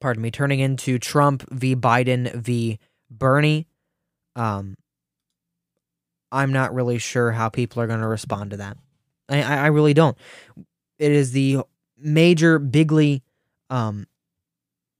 pardon 0.00 0.22
me, 0.22 0.30
turning 0.30 0.60
into 0.60 0.98
Trump 0.98 1.44
v 1.50 1.76
Biden 1.76 2.32
v 2.34 2.78
Bernie, 3.10 3.66
um, 4.36 4.76
I'm 6.32 6.52
not 6.52 6.74
really 6.74 6.98
sure 6.98 7.32
how 7.32 7.48
people 7.48 7.82
are 7.82 7.86
going 7.86 8.00
to 8.00 8.06
respond 8.06 8.50
to 8.50 8.56
that. 8.58 8.76
I, 9.28 9.42
I 9.42 9.66
really 9.68 9.94
don't. 9.94 10.16
It 10.98 11.12
is 11.12 11.32
the 11.32 11.60
major, 11.98 12.58
bigly 12.58 13.22
um, 13.70 14.06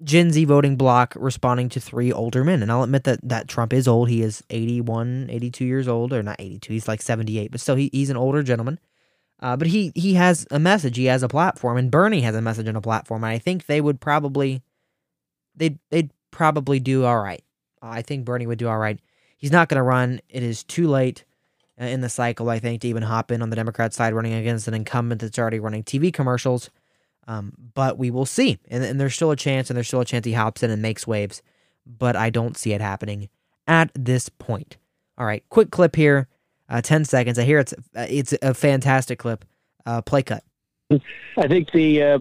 Gen 0.03 0.31
Z 0.31 0.45
voting 0.45 0.77
block 0.77 1.15
responding 1.17 1.69
to 1.71 1.81
three 1.81 2.12
older 2.12 2.45
men. 2.45 2.62
And 2.62 2.71
I'll 2.71 2.83
admit 2.83 3.05
that, 3.05 3.21
that 3.23 3.49
Trump 3.49 3.73
is 3.73 3.89
old. 3.89 4.09
He 4.09 4.23
is 4.23 4.43
81, 4.51 5.29
82 5.31 5.65
years 5.65 5.89
old, 5.89 6.12
or 6.12 6.23
not 6.23 6.37
82, 6.39 6.73
he's 6.73 6.89
like 6.89 7.03
78, 7.03 7.51
but 7.51 7.61
still, 7.61 7.77
he, 7.77 7.91
he's 7.93 8.11
an 8.11 8.17
older 8.17 8.43
gentleman. 8.43 8.79
Uh, 9.41 9.57
but 9.57 9.69
he, 9.69 9.93
he 9.95 10.15
has 10.15 10.47
a 10.51 10.59
message, 10.59 10.97
he 10.97 11.05
has 11.07 11.23
a 11.23 11.29
platform, 11.29 11.77
and 11.77 11.91
Bernie 11.91 12.23
has 12.23 12.35
a 12.35 12.41
message 12.41 12.69
and 12.69 12.77
a 12.77 12.81
platform. 12.81 13.23
And 13.23 13.33
I 13.33 13.39
think 13.39 13.67
they 13.67 13.81
would 13.81 14.01
probably, 14.01 14.62
they'd, 15.55 15.79
they'd 15.91 16.11
probably 16.31 16.81
do 16.81 17.05
all 17.05 17.19
right. 17.19 17.43
I 17.83 18.03
think 18.03 18.25
Bernie 18.25 18.47
would 18.47 18.59
do 18.59 18.69
all 18.69 18.79
right. 18.79 18.99
He's 19.37 19.53
not 19.53 19.68
going 19.68 19.77
to 19.79 19.83
run. 19.83 20.20
It 20.29 20.42
is 20.42 20.64
too 20.64 20.88
late 20.88 21.25
uh, 21.81 21.85
in 21.85 22.01
the 22.01 22.09
cycle, 22.09 22.49
I 22.49 22.59
think, 22.59 22.81
to 22.83 22.88
even 22.88 23.03
hop 23.03 23.31
in 23.31 23.42
on 23.42 23.51
the 23.51 23.57
Democrat 23.57 23.92
side 23.92 24.14
running 24.14 24.33
against 24.35 24.66
an 24.68 24.75
incumbent 24.75 25.20
that's 25.20 25.38
already 25.38 25.61
running 25.61 25.83
TV 25.85 26.12
commercials. 26.12 26.70
Um, 27.29 27.53
but 27.75 27.99
we 27.99 28.11
will 28.11 28.25
see. 28.27 28.59
And, 28.68 28.85
and 28.85 29.01
there's 29.01 29.14
still 29.14 29.31
a 29.31 29.37
chance, 29.37 29.68
and 29.68 29.77
there's 29.77 29.88
still 29.88 30.01
a 30.01 30.05
chance 30.05 30.25
he 30.25 30.33
hops 30.33 30.62
in 30.62 30.70
and 30.70 30.81
makes 30.81 31.07
waves. 31.07 31.42
But 31.87 32.16
I 32.16 32.31
don't 32.31 32.57
see 32.57 32.72
it 32.72 32.81
happening 32.81 33.29
at 33.66 33.90
this 33.94 34.29
point. 34.29 34.77
All 35.18 35.27
right, 35.27 35.42
quick 35.51 35.70
clip 35.70 35.96
here, 35.96 36.29
uh, 36.68 36.81
10 36.83 37.05
seconds. 37.05 37.38
I 37.38 37.44
hear 37.44 37.59
it's 37.59 37.72
uh, 37.72 38.07
it's 38.09 38.35
a 38.42 38.55
fantastic 38.55 39.18
clip. 39.18 39.44
Uh, 39.85 40.03
play 40.03 40.22
cut. 40.22 40.42
I 40.90 41.46
think 41.49 41.70
the 41.72 42.03
uh, 42.03 42.18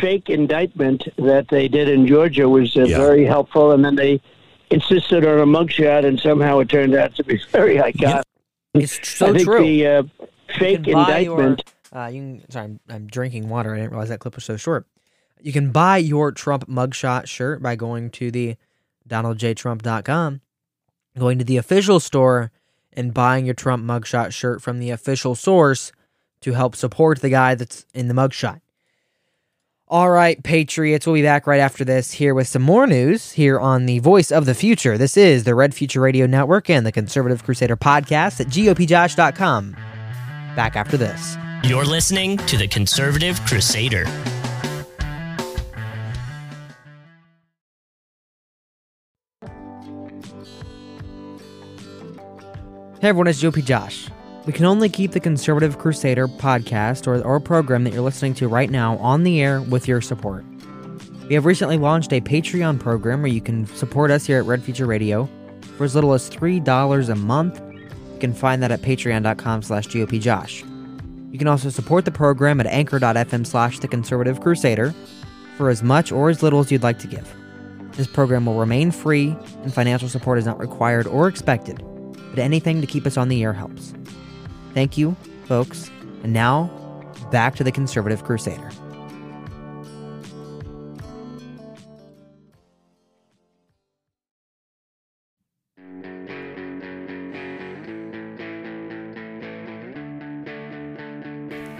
fake 0.00 0.28
indictment 0.30 1.08
that 1.18 1.46
they 1.50 1.68
did 1.68 1.88
in 1.88 2.06
Georgia 2.06 2.48
was 2.48 2.74
uh, 2.76 2.84
Yeah. 2.84 2.96
very 2.98 3.24
helpful, 3.24 3.72
and 3.72 3.84
then 3.84 3.94
they 3.96 4.20
insisted 4.72 5.24
on 5.26 5.38
a 5.38 5.46
mugshot, 5.46 6.04
and 6.06 6.18
somehow 6.18 6.58
it 6.60 6.68
turned 6.68 6.94
out 6.94 7.14
to 7.16 7.24
be 7.24 7.40
very 7.50 7.76
iconic. 7.76 8.22
It's 8.74 9.06
so 9.08 9.26
I 9.26 9.32
think 9.32 9.44
true. 9.44 9.62
the 9.62 9.86
uh, 9.86 10.02
fake 10.58 10.84
can 10.84 10.90
your- 10.92 11.00
indictment. 11.00 11.62
uh, 11.94 12.06
you 12.06 12.20
can, 12.40 12.50
sorry, 12.50 12.64
I'm, 12.64 12.80
I'm 12.88 13.06
drinking 13.06 13.48
water. 13.48 13.74
I 13.74 13.78
didn't 13.78 13.90
realize 13.90 14.08
that 14.08 14.20
clip 14.20 14.34
was 14.34 14.44
so 14.44 14.56
short. 14.56 14.86
You 15.40 15.52
can 15.52 15.72
buy 15.72 15.98
your 15.98 16.32
Trump 16.32 16.68
mugshot 16.68 17.26
shirt 17.26 17.60
by 17.62 17.74
going 17.76 18.10
to 18.10 18.30
the 18.30 18.56
DonaldJTrump.com, 19.08 20.40
going 21.18 21.38
to 21.38 21.44
the 21.44 21.56
official 21.56 22.00
store, 22.00 22.50
and 22.92 23.12
buying 23.12 23.44
your 23.46 23.54
Trump 23.54 23.84
mugshot 23.84 24.32
shirt 24.32 24.62
from 24.62 24.78
the 24.78 24.90
official 24.90 25.34
source 25.34 25.92
to 26.40 26.52
help 26.52 26.76
support 26.76 27.20
the 27.20 27.28
guy 27.30 27.54
that's 27.54 27.86
in 27.94 28.08
the 28.08 28.14
mugshot. 28.14 28.60
All 29.92 30.08
right, 30.08 30.42
Patriots, 30.42 31.06
we'll 31.06 31.12
be 31.16 31.22
back 31.22 31.46
right 31.46 31.60
after 31.60 31.84
this 31.84 32.12
here 32.12 32.34
with 32.34 32.48
some 32.48 32.62
more 32.62 32.86
news 32.86 33.30
here 33.32 33.60
on 33.60 33.84
the 33.84 33.98
Voice 33.98 34.32
of 34.32 34.46
the 34.46 34.54
Future. 34.54 34.96
This 34.96 35.18
is 35.18 35.44
the 35.44 35.54
Red 35.54 35.74
Future 35.74 36.00
Radio 36.00 36.24
Network 36.24 36.70
and 36.70 36.86
the 36.86 36.92
Conservative 36.92 37.44
Crusader 37.44 37.76
podcast 37.76 38.40
at 38.40 38.46
GOPJosh.com. 38.46 39.72
Back 40.56 40.76
after 40.76 40.96
this. 40.96 41.36
You're 41.62 41.84
listening 41.84 42.38
to 42.38 42.56
the 42.56 42.66
Conservative 42.66 43.38
Crusader. 43.44 44.06
Hey 53.02 53.08
everyone, 53.10 53.26
it's 53.26 53.42
GOP 53.42 53.62
Josh. 53.62 54.08
We 54.44 54.52
can 54.52 54.64
only 54.64 54.88
keep 54.88 55.12
the 55.12 55.20
Conservative 55.20 55.78
Crusader 55.78 56.26
podcast 56.26 57.06
or, 57.06 57.22
or 57.24 57.38
program 57.38 57.84
that 57.84 57.92
you're 57.92 58.02
listening 58.02 58.34
to 58.34 58.48
right 58.48 58.70
now 58.70 58.96
on 58.96 59.22
the 59.22 59.40
air 59.40 59.62
with 59.62 59.86
your 59.86 60.00
support. 60.00 60.44
We 61.28 61.34
have 61.34 61.44
recently 61.44 61.78
launched 61.78 62.12
a 62.12 62.20
Patreon 62.20 62.80
program 62.80 63.22
where 63.22 63.30
you 63.30 63.40
can 63.40 63.66
support 63.66 64.10
us 64.10 64.26
here 64.26 64.38
at 64.38 64.44
Red 64.44 64.62
Future 64.64 64.86
Radio 64.86 65.28
for 65.76 65.84
as 65.84 65.94
little 65.94 66.12
as 66.12 66.28
$3 66.28 67.08
a 67.08 67.14
month. 67.14 67.62
You 68.14 68.18
can 68.18 68.34
find 68.34 68.60
that 68.64 68.72
at 68.72 68.82
patreon.com 68.82 69.62
slash 69.62 69.86
GOPJosh. 69.86 71.32
You 71.32 71.38
can 71.38 71.46
also 71.46 71.70
support 71.70 72.04
the 72.04 72.10
program 72.10 72.58
at 72.58 72.66
anchor.fm 72.66 73.46
slash 73.46 73.78
the 73.78 73.88
conservative 73.88 74.40
crusader 74.40 74.92
for 75.56 75.70
as 75.70 75.84
much 75.84 76.10
or 76.10 76.30
as 76.30 76.42
little 76.42 76.58
as 76.58 76.72
you'd 76.72 76.82
like 76.82 76.98
to 76.98 77.06
give. 77.06 77.32
This 77.92 78.08
program 78.08 78.46
will 78.46 78.58
remain 78.58 78.90
free 78.90 79.36
and 79.62 79.72
financial 79.72 80.08
support 80.08 80.38
is 80.38 80.46
not 80.46 80.58
required 80.58 81.06
or 81.06 81.28
expected, 81.28 81.80
but 82.30 82.40
anything 82.40 82.80
to 82.80 82.86
keep 82.88 83.06
us 83.06 83.16
on 83.16 83.28
the 83.28 83.42
air 83.44 83.52
helps. 83.52 83.94
Thank 84.74 84.96
you, 84.96 85.16
folks. 85.46 85.90
And 86.22 86.32
now, 86.32 86.70
back 87.30 87.54
to 87.56 87.64
the 87.64 87.72
conservative 87.72 88.24
crusader. 88.24 88.70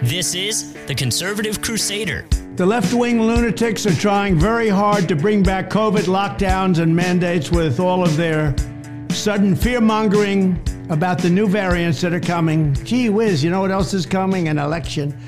This 0.03 0.35
is 0.35 0.75
the 0.87 0.95
Conservative 0.95 1.63
Crusader. 1.63 2.27
The 2.57 2.67
left 2.67 2.93
wing 2.93 3.23
lunatics 3.23 3.87
are 3.87 3.95
trying 3.95 4.39
very 4.39 4.69
hard 4.69 5.09
to 5.09 5.17
bring 5.17 5.43
back 5.43 5.71
COVID 5.71 6.03
lockdowns 6.03 6.81
and 6.81 6.95
mandates 6.95 7.51
with 7.51 7.81
all 7.81 8.05
of 8.05 8.17
their 8.17 8.55
sudden 9.11 9.57
fear 9.57 9.81
mongering 9.81 10.63
about 10.93 11.19
the 11.19 11.31
new 11.31 11.49
variants 11.49 12.03
that 12.03 12.13
are 12.13 12.21
coming. 12.21 12.75
Gee 12.85 13.09
whiz, 13.09 13.43
you 13.43 13.49
know 13.49 13.63
what 13.63 13.71
else 13.71 13.95
is 13.95 14.05
coming? 14.05 14.49
An 14.49 14.59
election. 14.59 15.19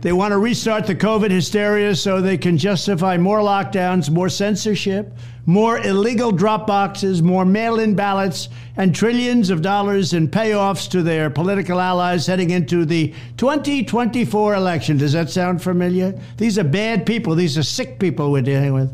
They 0.00 0.12
want 0.12 0.32
to 0.32 0.38
restart 0.38 0.88
the 0.88 0.94
COVID 0.94 1.30
hysteria 1.30 1.94
so 1.94 2.20
they 2.20 2.36
can 2.36 2.58
justify 2.58 3.16
more 3.16 3.38
lockdowns, 3.38 4.10
more 4.10 4.28
censorship, 4.28 5.16
more 5.46 5.78
illegal 5.78 6.32
drop 6.32 6.66
boxes, 6.66 7.22
more 7.22 7.44
mail 7.44 7.78
in 7.78 7.94
ballots, 7.94 8.48
and 8.76 8.92
trillions 8.92 9.50
of 9.50 9.62
dollars 9.62 10.14
in 10.14 10.28
payoffs 10.28 10.90
to 10.90 11.00
their 11.00 11.30
political 11.30 11.80
allies 11.80 12.26
heading 12.26 12.50
into 12.50 12.84
the 12.84 13.14
2024 13.36 14.56
election. 14.56 14.98
Does 14.98 15.12
that 15.12 15.30
sound 15.30 15.62
familiar? 15.62 16.12
These 16.38 16.58
are 16.58 16.64
bad 16.64 17.06
people, 17.06 17.36
these 17.36 17.56
are 17.56 17.62
sick 17.62 18.00
people 18.00 18.32
we're 18.32 18.42
dealing 18.42 18.74
with. 18.74 18.92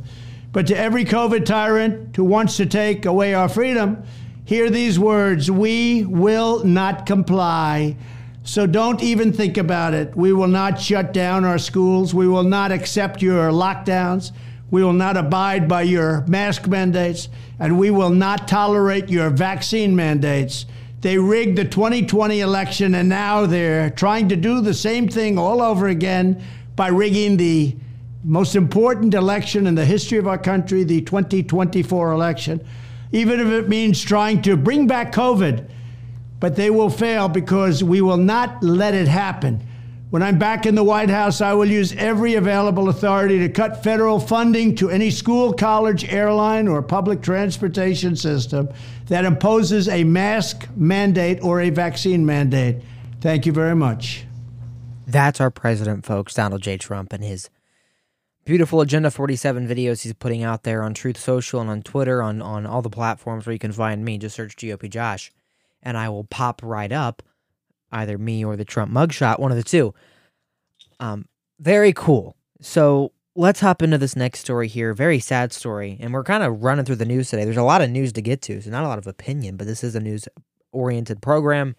But 0.52 0.66
to 0.66 0.76
every 0.76 1.06
COVID 1.06 1.46
tyrant 1.46 2.14
who 2.14 2.24
wants 2.24 2.59
to 2.59 2.66
take 2.66 3.06
away 3.06 3.33
our 3.33 3.48
freedom, 3.48 4.04
hear 4.44 4.70
these 4.70 4.98
words 4.98 5.50
We 5.50 6.05
will 6.05 6.64
not 6.64 7.07
comply. 7.07 7.96
So 8.42 8.66
don't 8.66 9.03
even 9.03 9.33
think 9.33 9.59
about 9.59 9.94
it. 9.94 10.16
We 10.16 10.33
will 10.33 10.48
not 10.48 10.81
shut 10.81 11.12
down 11.12 11.44
our 11.44 11.59
schools. 11.59 12.14
We 12.14 12.26
will 12.26 12.42
not 12.42 12.72
accept 12.72 13.22
your 13.22 13.50
lockdowns. 13.50 14.33
We 14.70 14.83
will 14.83 14.92
not 14.92 15.16
abide 15.16 15.68
by 15.68 15.83
your 15.83 16.24
mask 16.26 16.66
mandates. 16.66 17.29
And 17.59 17.79
we 17.79 17.90
will 17.90 18.11
not 18.11 18.48
tolerate 18.48 19.09
your 19.09 19.31
vaccine 19.31 19.94
mandates. 19.94 20.66
They 21.00 21.18
rigged 21.18 21.57
the 21.57 21.64
2020 21.64 22.40
election, 22.40 22.94
and 22.94 23.09
now 23.09 23.46
they're 23.46 23.90
trying 23.90 24.29
to 24.29 24.37
do 24.37 24.61
the 24.61 24.74
same 24.74 25.09
thing 25.09 25.38
all 25.38 25.62
over 25.62 25.88
again 25.88 26.42
by 26.76 26.88
rigging 26.88 27.37
the 27.37 27.74
most 28.22 28.55
important 28.55 29.14
election 29.14 29.66
in 29.66 29.74
the 29.74 29.85
history 29.85 30.18
of 30.18 30.29
our 30.29 30.37
country, 30.37 30.85
the 30.85 31.00
2024 31.00 32.12
election, 32.12 32.66
even 33.12 33.40
if 33.40 33.49
it 33.49 33.68
means 33.68 34.01
trying 34.03 34.42
to 34.42 34.57
bring 34.57 34.87
back 34.87 35.12
COVID. 35.12 35.68
But 36.38 36.57
they 36.57 36.70
will 36.70 36.90
fail 36.90 37.29
because 37.29 37.85
we 37.85 38.01
will 38.01 38.16
not 38.16 38.62
let 38.62 38.94
it 38.94 39.09
happen. 39.09 39.66
When 40.11 40.25
I'm 40.25 40.38
back 40.38 40.66
in 40.66 40.75
the 40.75 40.83
White 40.83 41.11
House, 41.11 41.40
I 41.40 41.53
will 41.53 41.68
use 41.68 41.92
every 41.92 42.35
available 42.35 42.88
authority 42.88 43.38
to 43.40 43.49
cut 43.49 43.85
federal 43.85 44.18
funding 44.18 44.75
to 44.77 44.90
any 44.90 45.11
school, 45.11 45.53
college, 45.53 46.05
airline, 46.12 46.66
or 46.66 46.83
public 46.83 47.23
transportation 47.23 48.16
system 48.16 48.68
that 49.07 49.25
imposes 49.25 49.88
a 49.88 50.03
mask 50.03 50.68
mandate 50.75 51.38
or 51.44 51.61
a 51.61 51.70
vaccine 51.70 52.27
mandate. 52.27 52.79
Thank 53.20 53.46
you 53.46 53.53
very 53.53 53.77
much. 53.77 54.25
That's 55.07 55.40
our 55.40 55.51
president, 55.51 56.05
folks, 56.05 56.35
Donald 56.35 56.62
J. 56.62 56.77
Trump, 56.77 57.12
and 57.12 57.23
his 57.23 57.49
beautiful 58.44 58.81
Agenda 58.81 59.11
47 59.11 59.66
videos 59.68 60.03
he's 60.03 60.12
putting 60.14 60.42
out 60.42 60.62
there 60.62 60.83
on 60.83 60.94
Truth 60.94 61.18
Social 61.18 61.61
and 61.61 61.70
on 61.70 61.83
Twitter, 61.83 62.22
on, 62.22 62.42
on 62.42 62.66
all 62.66 62.83
the 62.83 62.90
platforms 62.90 63.46
where 63.46 63.53
you 63.53 63.59
can 63.59 63.72
find 63.72 64.05
me. 64.05 64.18
Just 64.18 64.37
search 64.37 64.57
GOP 64.57 64.90
Josh, 64.90 65.33
and 65.83 65.96
I 65.96 66.09
will 66.09 66.24
pop 66.24 66.61
right 66.62 66.92
up, 66.92 67.22
either 67.92 68.18
me 68.18 68.44
or 68.44 68.57
the 68.57 68.64
Trump 68.64 68.92
mugshot, 68.92 69.38
one 69.38 69.50
of 69.50 69.57
the 69.57 69.64
two. 69.64 69.94
Um, 70.98 71.26
very 71.59 71.92
cool. 71.92 72.37
So 72.61 73.12
let's 73.35 73.61
hop 73.61 73.83
into 73.83 73.98
this 73.98 74.16
next 74.16 74.40
story 74.40 74.68
here. 74.68 74.92
Very 74.92 75.18
sad 75.18 75.53
story, 75.53 75.96
and 76.00 76.12
we're 76.12 76.24
kind 76.24 76.42
of 76.42 76.62
running 76.62 76.85
through 76.85 76.96
the 76.96 77.05
news 77.05 77.31
today. 77.31 77.44
There's 77.44 77.57
a 77.57 77.62
lot 77.62 77.83
of 77.83 77.90
news 77.90 78.12
to 78.14 78.22
get 78.22 78.42
to, 78.42 78.61
so 78.61 78.70
not 78.70 78.85
a 78.85 78.88
lot 78.88 78.98
of 78.98 79.07
opinion, 79.07 79.57
but 79.57 79.66
this 79.66 79.85
is 79.85 79.94
a 79.94 80.00
news 80.00 80.29
oriented 80.72 81.22
program. 81.22 81.76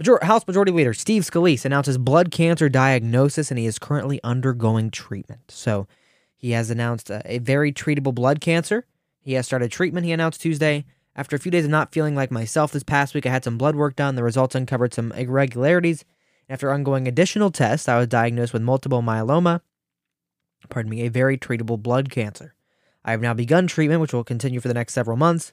Major- 0.00 0.18
House 0.22 0.46
Majority 0.46 0.72
Leader 0.72 0.94
Steve 0.94 1.24
Scalise 1.24 1.66
announces 1.66 1.98
blood 1.98 2.30
cancer 2.30 2.70
diagnosis 2.70 3.50
and 3.50 3.58
he 3.58 3.66
is 3.66 3.78
currently 3.78 4.18
undergoing 4.24 4.90
treatment. 4.90 5.50
So 5.50 5.86
he 6.34 6.52
has 6.52 6.70
announced 6.70 7.10
a, 7.10 7.20
a 7.30 7.38
very 7.38 7.70
treatable 7.70 8.14
blood 8.14 8.40
cancer. 8.40 8.86
He 9.20 9.34
has 9.34 9.44
started 9.44 9.70
treatment, 9.70 10.06
he 10.06 10.12
announced 10.12 10.40
Tuesday. 10.40 10.86
After 11.14 11.36
a 11.36 11.38
few 11.38 11.50
days 11.50 11.66
of 11.66 11.70
not 11.70 11.92
feeling 11.92 12.14
like 12.14 12.30
myself 12.30 12.72
this 12.72 12.82
past 12.82 13.14
week, 13.14 13.26
I 13.26 13.30
had 13.30 13.44
some 13.44 13.58
blood 13.58 13.76
work 13.76 13.94
done. 13.94 14.14
The 14.14 14.22
results 14.22 14.54
uncovered 14.54 14.94
some 14.94 15.12
irregularities. 15.12 16.06
After 16.48 16.72
ongoing 16.72 17.06
additional 17.06 17.50
tests, 17.50 17.86
I 17.86 17.98
was 17.98 18.06
diagnosed 18.06 18.54
with 18.54 18.62
multiple 18.62 19.02
myeloma, 19.02 19.60
pardon 20.70 20.88
me, 20.88 21.02
a 21.02 21.10
very 21.10 21.36
treatable 21.36 21.80
blood 21.80 22.10
cancer. 22.10 22.54
I 23.04 23.10
have 23.10 23.20
now 23.20 23.34
begun 23.34 23.66
treatment, 23.66 24.00
which 24.00 24.14
will 24.14 24.24
continue 24.24 24.60
for 24.60 24.68
the 24.68 24.74
next 24.74 24.94
several 24.94 25.18
months. 25.18 25.52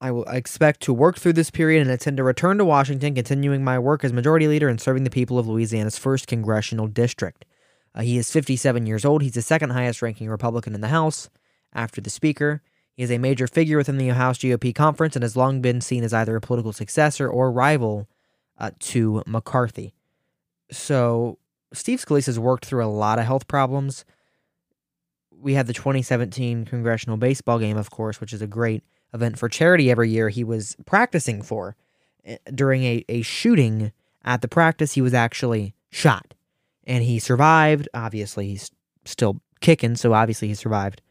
I 0.00 0.10
will 0.10 0.24
expect 0.24 0.80
to 0.82 0.94
work 0.94 1.18
through 1.18 1.34
this 1.34 1.50
period 1.50 1.82
and 1.82 1.90
intend 1.90 2.16
to 2.16 2.24
return 2.24 2.56
to 2.58 2.64
Washington, 2.64 3.14
continuing 3.14 3.62
my 3.62 3.78
work 3.78 4.02
as 4.02 4.12
majority 4.12 4.48
leader 4.48 4.68
and 4.68 4.80
serving 4.80 5.04
the 5.04 5.10
people 5.10 5.38
of 5.38 5.46
Louisiana's 5.46 5.98
first 5.98 6.26
congressional 6.26 6.86
district. 6.86 7.44
Uh, 7.94 8.02
he 8.02 8.16
is 8.16 8.30
57 8.30 8.86
years 8.86 9.04
old. 9.04 9.22
He's 9.22 9.34
the 9.34 9.42
second 9.42 9.70
highest 9.70 10.00
ranking 10.00 10.30
Republican 10.30 10.74
in 10.74 10.80
the 10.80 10.88
House 10.88 11.28
after 11.74 12.00
the 12.00 12.08
Speaker. 12.08 12.62
He 12.96 13.02
is 13.02 13.10
a 13.10 13.18
major 13.18 13.46
figure 13.46 13.76
within 13.76 13.98
the 13.98 14.08
House 14.08 14.38
GOP 14.38 14.74
conference 14.74 15.16
and 15.16 15.22
has 15.22 15.36
long 15.36 15.60
been 15.60 15.80
seen 15.80 16.02
as 16.02 16.14
either 16.14 16.34
a 16.34 16.40
political 16.40 16.72
successor 16.72 17.28
or 17.28 17.52
rival 17.52 18.08
uh, 18.58 18.70
to 18.78 19.22
McCarthy. 19.26 19.94
So, 20.70 21.38
Steve 21.72 22.00
Scalise 22.04 22.26
has 22.26 22.38
worked 22.38 22.64
through 22.64 22.84
a 22.84 22.86
lot 22.86 23.18
of 23.18 23.26
health 23.26 23.48
problems. 23.48 24.04
We 25.30 25.54
had 25.54 25.66
the 25.66 25.72
2017 25.72 26.64
congressional 26.64 27.16
baseball 27.16 27.58
game, 27.58 27.76
of 27.76 27.90
course, 27.90 28.20
which 28.20 28.32
is 28.32 28.42
a 28.42 28.46
great 28.46 28.82
event 29.12 29.38
for 29.38 29.48
charity 29.48 29.90
every 29.90 30.10
year 30.10 30.28
he 30.28 30.44
was 30.44 30.76
practicing 30.86 31.42
for. 31.42 31.76
Eh, 32.24 32.36
during 32.54 32.84
a, 32.84 33.04
a 33.08 33.22
shooting 33.22 33.92
at 34.24 34.42
the 34.42 34.48
practice, 34.48 34.92
he 34.92 35.00
was 35.02 35.14
actually 35.14 35.74
shot 35.90 36.34
and 36.84 37.04
he 37.04 37.18
survived. 37.18 37.88
Obviously, 37.94 38.48
he's 38.48 38.70
still 39.04 39.40
kicking, 39.60 39.96
so 39.96 40.12
obviously 40.12 40.48
he 40.48 40.54
survived 40.54 41.02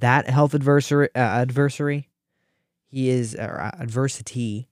that 0.00 0.28
health 0.28 0.54
adversary. 0.54 1.08
Uh, 1.14 1.18
adversary, 1.18 2.08
he 2.86 3.08
is 3.08 3.34
uh, 3.34 3.70
adversity. 3.78 4.68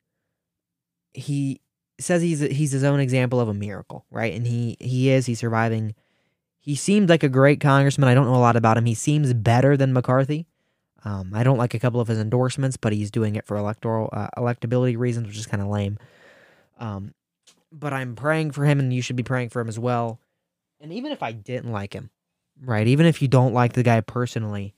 He 1.15 1.61
says 1.99 2.23
he's 2.23 2.41
he's 2.41 2.73
his 2.73 2.85
own 2.85 3.01
example 3.01 3.41
of 3.41 3.49
a 3.49 3.55
miracle, 3.55 4.07
right? 4.11 4.35
And 4.35 4.47
he 4.47 4.77
he 4.81 5.11
is. 5.11 5.27
He's 5.27 5.41
surviving. 5.41 5.95
He 6.61 6.75
seemed 6.75 7.09
like 7.09 7.23
a 7.23 7.29
great 7.29 7.61
congressman. 7.61 8.09
I 8.09 8.15
don't 8.15 8.27
know 8.27 8.35
a 8.35 8.37
lot 8.37 8.57
about 8.57 8.77
him. 8.77 8.87
He 8.87 8.95
seems 8.95 9.33
better 9.35 9.77
than 9.77 9.93
McCarthy. 9.93 10.47
Um, 11.05 11.33
I 11.35 11.43
don't 11.43 11.59
like 11.59 11.75
a 11.75 11.79
couple 11.79 12.01
of 12.01 12.09
his 12.09 12.19
endorsements, 12.19 12.77
but 12.77 12.93
he's 12.93 13.11
doing 13.11 13.37
it 13.37 13.47
for 13.47 13.57
electoral 13.57 14.09
uh, 14.13 14.29
electability 14.37 14.97
reasons, 14.97 15.27
which 15.27 15.37
is 15.37 15.47
kind 15.47 15.63
of 15.63 15.69
lame. 15.69 15.99
Um, 16.79 17.15
but 17.73 17.93
I'm 17.93 18.15
praying 18.15 18.53
for 18.53 18.65
him, 18.65 18.79
and 18.79 18.93
you 18.93 19.03
should 19.03 19.17
be 19.17 19.23
praying 19.23 19.49
for 19.49 19.61
him 19.61 19.69
as 19.69 19.79
well. 19.79 20.21
And 20.81 20.93
even 20.93 21.13
if 21.13 21.23
I 21.23 21.33
didn't 21.33 21.73
like 21.73 21.93
him, 21.93 22.11
right? 22.65 22.87
Even 22.87 23.07
if 23.07 23.23
you 23.23 23.29
don't 23.29 23.55
like 23.55 23.73
the 23.73 23.83
guy 23.83 24.01
personally, 24.01 24.75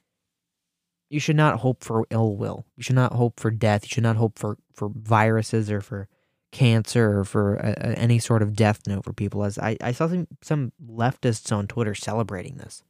you 1.11 1.21
should 1.21 1.37
not 1.37 1.61
hope 1.61 1.85
for 1.85 2.07
ill 2.11 2.37
will. 2.37 2.67
You 2.77 2.83
should 2.83 2.97
not 2.97 3.13
hope 3.13 3.39
for 3.39 3.51
death. 3.51 3.85
You 3.85 3.89
should 3.89 4.03
not 4.03 4.17
hope 4.17 4.39
for 4.39 4.57
for 4.73 4.91
viruses 4.95 5.71
or 5.71 5.81
for 5.81 6.09
cancer 6.51 7.19
or 7.19 7.25
for 7.25 7.57
a, 7.57 7.71
a, 7.71 7.99
any 7.99 8.19
sort 8.19 8.43
of 8.43 8.55
death 8.55 8.81
note 8.87 9.05
for 9.05 9.13
people. 9.13 9.45
As 9.45 9.59
I, 9.59 9.77
I 9.81 9.93
saw 9.93 10.09
some 10.09 10.27
some 10.41 10.73
leftists 10.85 11.55
on 11.55 11.67
Twitter 11.67 11.95
celebrating 11.95 12.57
this. 12.57 12.83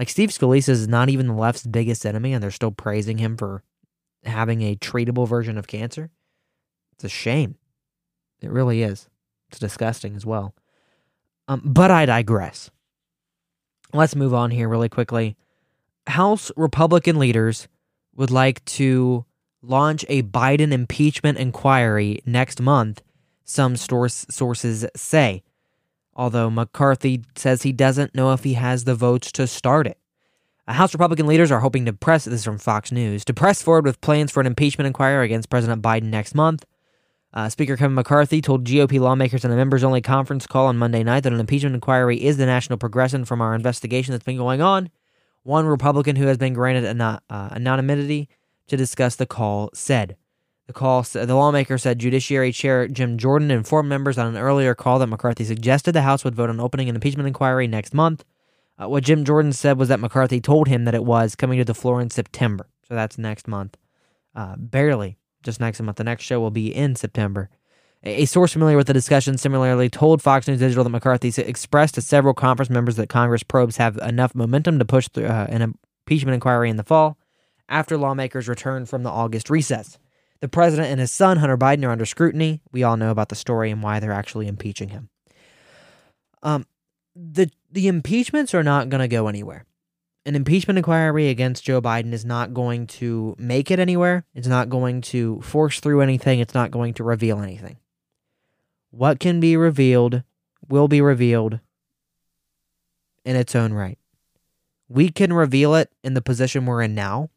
Like 0.00 0.08
Steve 0.08 0.30
Scalise 0.30 0.70
is 0.70 0.88
not 0.88 1.10
even 1.10 1.26
the 1.26 1.34
left's 1.34 1.66
biggest 1.66 2.06
enemy, 2.06 2.32
and 2.32 2.42
they're 2.42 2.50
still 2.50 2.70
praising 2.70 3.18
him 3.18 3.36
for 3.36 3.62
having 4.24 4.62
a 4.62 4.74
treatable 4.74 5.28
version 5.28 5.58
of 5.58 5.66
cancer. 5.66 6.10
It's 6.94 7.04
a 7.04 7.08
shame. 7.10 7.56
It 8.40 8.50
really 8.50 8.82
is. 8.82 9.10
It's 9.50 9.58
disgusting 9.58 10.16
as 10.16 10.24
well. 10.24 10.54
Um, 11.48 11.60
but 11.66 11.90
I 11.90 12.06
digress. 12.06 12.70
Let's 13.92 14.16
move 14.16 14.32
on 14.32 14.52
here 14.52 14.70
really 14.70 14.88
quickly. 14.88 15.36
House 16.06 16.50
Republican 16.56 17.18
leaders 17.18 17.68
would 18.14 18.30
like 18.30 18.64
to 18.64 19.26
launch 19.60 20.06
a 20.08 20.22
Biden 20.22 20.72
impeachment 20.72 21.36
inquiry 21.36 22.22
next 22.24 22.58
month, 22.58 23.02
some 23.44 23.76
source, 23.76 24.24
sources 24.30 24.86
say 24.96 25.42
although 26.14 26.50
McCarthy 26.50 27.22
says 27.36 27.62
he 27.62 27.72
doesn't 27.72 28.14
know 28.14 28.32
if 28.32 28.44
he 28.44 28.54
has 28.54 28.84
the 28.84 28.94
votes 28.94 29.32
to 29.32 29.46
start 29.46 29.86
it. 29.86 29.98
House 30.72 30.94
Republican 30.94 31.26
leaders 31.26 31.50
are 31.50 31.60
hoping 31.60 31.84
to 31.86 31.92
press, 31.92 32.24
this 32.24 32.34
is 32.34 32.44
from 32.44 32.58
Fox 32.58 32.92
News, 32.92 33.24
to 33.24 33.34
press 33.34 33.62
forward 33.62 33.84
with 33.84 34.00
plans 34.00 34.30
for 34.30 34.40
an 34.40 34.46
impeachment 34.46 34.86
inquiry 34.86 35.24
against 35.24 35.50
President 35.50 35.82
Biden 35.82 36.04
next 36.04 36.34
month. 36.34 36.64
Uh, 37.32 37.48
Speaker 37.48 37.76
Kevin 37.76 37.94
McCarthy 37.94 38.40
told 38.40 38.64
GOP 38.64 38.98
lawmakers 38.98 39.44
in 39.44 39.50
a 39.50 39.56
members 39.56 39.84
only 39.84 40.00
conference 40.00 40.46
call 40.46 40.66
on 40.66 40.76
Monday 40.76 41.04
night 41.04 41.20
that 41.20 41.32
an 41.32 41.40
impeachment 41.40 41.74
inquiry 41.74 42.22
is 42.22 42.36
the 42.36 42.46
national 42.46 42.78
progression 42.78 43.24
from 43.24 43.40
our 43.40 43.54
investigation 43.54 44.12
that's 44.12 44.24
been 44.24 44.36
going 44.36 44.60
on. 44.60 44.90
One 45.42 45.66
Republican 45.66 46.16
who 46.16 46.26
has 46.26 46.38
been 46.38 46.54
granted 46.54 46.84
an- 46.84 47.00
uh, 47.00 47.20
anonymity 47.30 48.28
to 48.66 48.76
discuss 48.76 49.16
the 49.16 49.26
call 49.26 49.70
said. 49.74 50.16
The 50.70 50.74
call, 50.74 51.02
the 51.02 51.34
lawmaker 51.34 51.78
said 51.78 51.98
Judiciary 51.98 52.52
Chair 52.52 52.86
Jim 52.86 53.18
Jordan 53.18 53.50
informed 53.50 53.88
members 53.88 54.18
on 54.18 54.28
an 54.28 54.40
earlier 54.40 54.72
call 54.72 55.00
that 55.00 55.08
McCarthy 55.08 55.42
suggested 55.42 55.90
the 55.90 56.02
House 56.02 56.22
would 56.22 56.36
vote 56.36 56.48
on 56.48 56.60
opening 56.60 56.88
an 56.88 56.94
impeachment 56.94 57.26
inquiry 57.26 57.66
next 57.66 57.92
month. 57.92 58.24
Uh, 58.80 58.88
what 58.88 59.02
Jim 59.02 59.24
Jordan 59.24 59.52
said 59.52 59.78
was 59.78 59.88
that 59.88 59.98
McCarthy 59.98 60.40
told 60.40 60.68
him 60.68 60.84
that 60.84 60.94
it 60.94 61.04
was 61.04 61.34
coming 61.34 61.58
to 61.58 61.64
the 61.64 61.74
floor 61.74 62.00
in 62.00 62.08
September. 62.08 62.68
So 62.86 62.94
that's 62.94 63.18
next 63.18 63.48
month. 63.48 63.76
Uh, 64.32 64.54
barely, 64.56 65.18
just 65.42 65.58
next 65.58 65.80
month. 65.80 65.96
The 65.96 66.04
next 66.04 66.22
show 66.22 66.38
will 66.38 66.52
be 66.52 66.72
in 66.72 66.94
September. 66.94 67.50
A, 68.04 68.22
a 68.22 68.24
source 68.26 68.52
familiar 68.52 68.76
with 68.76 68.86
the 68.86 68.92
discussion 68.92 69.38
similarly 69.38 69.90
told 69.90 70.22
Fox 70.22 70.46
News 70.46 70.60
Digital 70.60 70.84
that 70.84 70.90
McCarthy 70.90 71.32
expressed 71.42 71.96
to 71.96 72.00
several 72.00 72.32
conference 72.32 72.70
members 72.70 72.94
that 72.94 73.08
Congress 73.08 73.42
probes 73.42 73.78
have 73.78 73.96
enough 73.96 74.36
momentum 74.36 74.78
to 74.78 74.84
push 74.84 75.08
through 75.08 75.26
uh, 75.26 75.48
an 75.48 75.62
impeachment 75.62 76.34
inquiry 76.34 76.70
in 76.70 76.76
the 76.76 76.84
fall 76.84 77.18
after 77.68 77.98
lawmakers 77.98 78.46
return 78.46 78.86
from 78.86 79.02
the 79.02 79.10
August 79.10 79.50
recess. 79.50 79.98
The 80.40 80.48
president 80.48 80.88
and 80.88 81.00
his 81.00 81.12
son, 81.12 81.36
Hunter 81.36 81.58
Biden, 81.58 81.84
are 81.84 81.90
under 81.90 82.06
scrutiny. 82.06 82.62
We 82.72 82.82
all 82.82 82.96
know 82.96 83.10
about 83.10 83.28
the 83.28 83.34
story 83.34 83.70
and 83.70 83.82
why 83.82 84.00
they're 84.00 84.12
actually 84.12 84.48
impeaching 84.48 84.88
him. 84.88 85.10
Um, 86.42 86.66
the 87.14 87.50
the 87.70 87.88
impeachments 87.88 88.54
are 88.54 88.62
not 88.62 88.88
going 88.88 89.00
to 89.00 89.08
go 89.08 89.28
anywhere. 89.28 89.66
An 90.26 90.34
impeachment 90.34 90.78
inquiry 90.78 91.28
against 91.28 91.64
Joe 91.64 91.80
Biden 91.80 92.12
is 92.12 92.24
not 92.24 92.52
going 92.52 92.86
to 92.88 93.34
make 93.38 93.70
it 93.70 93.78
anywhere. 93.78 94.24
It's 94.34 94.46
not 94.46 94.68
going 94.68 95.00
to 95.02 95.40
force 95.40 95.80
through 95.80 96.00
anything. 96.02 96.40
It's 96.40 96.54
not 96.54 96.70
going 96.70 96.94
to 96.94 97.04
reveal 97.04 97.40
anything. 97.40 97.78
What 98.90 99.20
can 99.20 99.40
be 99.40 99.56
revealed 99.56 100.22
will 100.68 100.88
be 100.88 101.00
revealed 101.00 101.60
in 103.24 103.36
its 103.36 103.54
own 103.54 103.72
right. 103.72 103.98
We 104.88 105.10
can 105.10 105.32
reveal 105.32 105.74
it 105.74 105.90
in 106.02 106.14
the 106.14 106.22
position 106.22 106.66
we're 106.66 106.82
in 106.82 106.94
now 106.94 107.30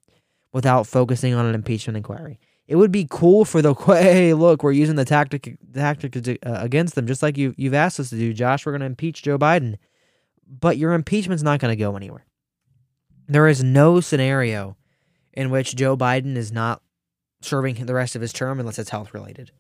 without 0.52 0.88
focusing 0.88 1.34
on 1.34 1.46
an 1.46 1.56
impeachment 1.56 1.98
inquiry. 1.98 2.40
It 2.68 2.78
would 2.78 2.92
be 2.92 3.08
cool 3.10 3.46
for 3.46 3.62
the 3.62 3.74
hey, 3.86 4.34
look, 4.34 4.64
we're 4.64 4.72
using 4.72 4.96
the 4.96 5.06
tactic 5.06 5.58
tactic 5.74 6.16
uh, 6.16 6.34
against 6.44 6.96
them, 6.96 7.08
just 7.08 7.24
like 7.24 7.38
you 7.38 7.54
you've 7.58 7.74
asked 7.74 8.00
us 8.00 8.10
to 8.10 8.18
do, 8.18 8.34
Josh. 8.34 8.66
We're 8.66 8.72
going 8.72 8.82
to 8.82 8.86
impeach 8.86 9.24
Joe 9.24 9.38
Biden, 9.38 9.78
but 10.48 10.78
your 10.78 10.94
impeachment's 10.94 11.44
not 11.44 11.60
going 11.60 11.76
to 11.76 11.82
go 11.82 11.96
anywhere. 11.96 12.26
There 13.28 13.48
is 13.48 13.64
no 13.64 14.00
scenario 14.00 14.78
in 15.34 15.50
which 15.50 15.76
Joe 15.76 15.98
Biden 15.98 16.36
is 16.36 16.52
not 16.52 16.82
serving 17.42 17.86
the 17.86 17.94
rest 17.94 18.16
of 18.16 18.22
his 18.22 18.34
term 18.34 18.60
unless 18.60 18.80
it's 18.80 18.90
health 18.90 19.14
related. 19.14 19.52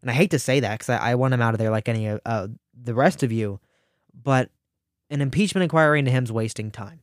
And 0.00 0.10
I 0.10 0.14
hate 0.14 0.30
to 0.32 0.38
say 0.38 0.60
that 0.60 0.78
because 0.78 0.90
I, 0.90 1.12
I, 1.12 1.14
want 1.14 1.34
him 1.34 1.40
out 1.40 1.54
of 1.54 1.58
there 1.58 1.70
like 1.70 1.88
any 1.88 2.08
uh, 2.08 2.48
the 2.74 2.94
rest 2.94 3.22
of 3.22 3.30
you, 3.30 3.60
but 4.12 4.50
an 5.10 5.20
impeachment 5.20 5.62
inquiry 5.62 5.98
into 5.98 6.10
him's 6.10 6.32
wasting 6.32 6.70
time. 6.70 7.00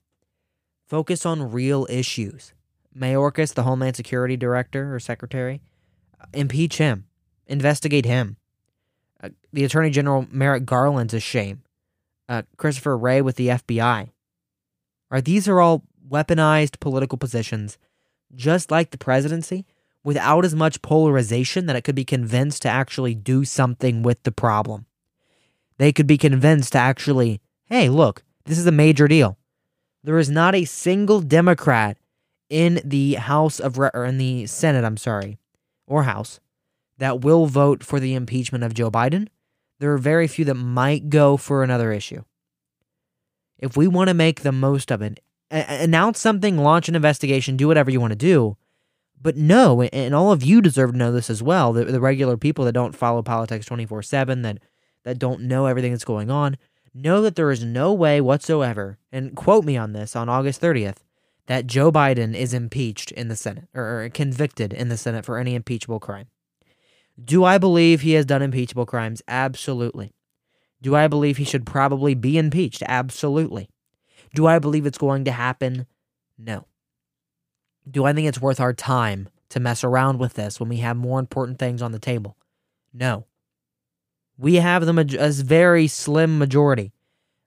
Focus 0.88 1.26
on 1.26 1.52
real 1.52 1.88
issues. 1.90 2.54
Mayorkas, 2.96 3.54
the 3.54 3.64
Homeland 3.64 3.96
Security 3.96 4.38
Director 4.38 4.94
or 4.94 5.00
Secretary, 5.00 5.62
impeach 6.34 6.78
him, 6.78 7.06
investigate 7.48 8.06
him. 8.06 8.38
Uh, 9.22 9.30
the 9.52 9.64
Attorney 9.64 9.90
General 9.90 10.26
Merrick 10.32 10.66
Garland's 10.66 11.14
a 11.14 11.20
shame. 11.20 11.64
Uh, 12.28 12.44
Christopher 12.58 12.98
Wray 12.98 13.22
with 13.22 13.36
the 13.36 13.48
FBI. 13.48 14.10
Right, 15.10 15.26
these 15.26 15.48
are 15.48 15.60
all 15.60 15.84
weaponized 16.08 16.80
political 16.80 17.18
positions, 17.18 17.78
just 18.36 18.70
like 18.70 18.92
the 18.92 18.98
presidency, 18.98 19.66
without 20.04 20.46
as 20.46 20.56
much 20.56 20.82
polarization 20.82 21.66
that 21.66 21.76
it 21.76 21.84
could 21.84 21.96
be 21.96 22.06
convinced 22.06 22.62
to 22.62 22.70
actually 22.70 23.16
do 23.16 23.44
something 23.44 24.04
with 24.04 24.22
the 24.24 24.32
problem. 24.32 24.86
They 25.78 25.92
could 25.92 26.08
be 26.08 26.18
convinced 26.18 26.74
to 26.74 26.78
actually, 26.78 27.42
hey, 27.66 27.90
look, 27.90 28.24
this 28.46 28.58
is 28.58 28.68
a 28.68 28.72
major 28.72 29.08
deal. 29.08 29.38
There 30.04 30.20
is 30.20 30.30
not 30.30 30.56
a 30.56 30.66
single 30.66 31.22
Democrat 31.22 31.98
in 32.50 32.82
the 32.84 33.16
House 33.16 33.60
of 33.60 33.78
Re- 33.78 33.92
or 33.94 34.06
in 34.06 34.18
the 34.18 34.46
Senate, 34.48 34.84
I'm 34.84 34.98
sorry, 34.98 35.38
or 35.88 36.04
House 36.04 36.40
that 36.98 37.22
will 37.22 37.46
vote 37.46 37.84
for 37.84 38.00
the 38.00 38.14
impeachment 38.14 38.64
of 38.64 38.74
Joe 38.74 38.92
Biden. 38.92 39.28
There 39.80 39.94
are 39.94 39.98
very 39.98 40.28
few 40.28 40.46
that 40.46 40.56
might 40.56 41.10
go 41.10 41.38
for 41.38 41.64
another 41.64 41.92
issue. 41.92 42.24
If 43.58 43.78
we 43.78 43.88
want 43.88 44.10
to 44.10 44.14
make 44.14 44.42
the 44.42 44.52
most 44.52 44.92
of 44.92 45.02
it, 45.02 45.22
a- 45.52 45.84
announce 45.84 46.20
something, 46.20 46.58
launch 46.58 46.90
an 46.90 46.96
investigation, 46.96 47.58
do 47.58 47.68
whatever 47.68 47.90
you 47.90 48.02
want 48.02 48.12
to 48.12 48.18
do. 48.18 48.58
But 49.22 49.36
no, 49.36 49.82
and 49.82 50.16
all 50.16 50.32
of 50.32 50.44
you 50.44 50.62
deserve 50.62 50.92
to 50.92 50.98
know 50.98 51.12
this 51.12 51.30
as 51.30 51.44
well. 51.44 51.74
The, 51.74 51.86
the 51.86 52.00
regular 52.00 52.38
people 52.38 52.64
that 52.66 52.72
don't 52.72 52.96
follow 52.96 53.22
politics 53.22 53.66
24 53.66 54.02
7, 54.02 54.42
that, 54.44 54.60
that 55.04 55.20
don't 55.20 55.42
know 55.42 55.66
everything 55.66 55.92
that's 55.92 56.06
going 56.06 56.32
on, 56.32 56.58
know 56.94 57.22
that 57.22 57.36
there 57.36 57.52
is 57.52 57.64
no 57.64 57.94
way 57.94 58.22
whatsoever, 58.22 58.98
and 59.12 59.36
quote 59.36 59.66
me 59.66 59.76
on 59.76 59.94
this 59.94 60.16
on 60.16 60.30
August 60.30 60.62
30th, 60.62 60.98
that 61.50 61.66
Joe 61.66 61.92
Biden 61.92 62.36
is 62.36 62.54
impeached 62.54 63.12
in 63.12 63.28
the 63.28 63.36
Senate 63.36 63.68
or, 63.74 64.08
convicted 64.14 64.72
in 64.72 64.90
the 64.90 64.98
Senate 64.98 65.26
for 65.26 65.40
any 65.40 65.56
impeachable 65.56 66.00
crime. 66.00 66.28
Do 67.22 67.44
I 67.44 67.58
believe 67.58 68.02
he 68.02 68.14
has 68.14 68.28
done 68.28 68.44
impeachable 68.44 68.86
crimes? 68.86 69.24
Absolutely. 69.28 70.14
Do 70.80 70.96
I 70.96 71.08
believe 71.08 71.38
he 71.38 71.44
should 71.44 71.66
probably 71.66 72.14
be 72.14 72.38
impeached? 72.38 72.84
Absolutely. 72.86 73.68
Do 74.36 74.46
I 74.46 74.60
believe 74.60 74.86
it's 74.86 75.00
going 75.00 75.26
to 75.26 75.32
happen? 75.32 75.88
No. 76.38 76.68
Do 77.90 78.06
I 78.06 78.14
think 78.14 78.28
it's 78.28 78.40
worth 78.40 78.60
our 78.60 78.72
time 78.72 79.28
to 79.50 79.60
mess 79.60 79.84
around 79.84 80.20
with 80.20 80.36
this 80.36 80.60
when 80.60 80.70
we 80.70 80.78
have 80.78 80.98
more 80.98 81.20
important 81.20 81.58
things 81.58 81.82
on 81.82 81.92
the 81.92 81.98
table? 81.98 82.38
No. 82.94 83.26
We 84.38 84.56
have 84.58 84.86
the 84.86 85.18
a 85.20 85.32
very 85.32 85.88
slim 85.88 86.38
majority. 86.38 86.94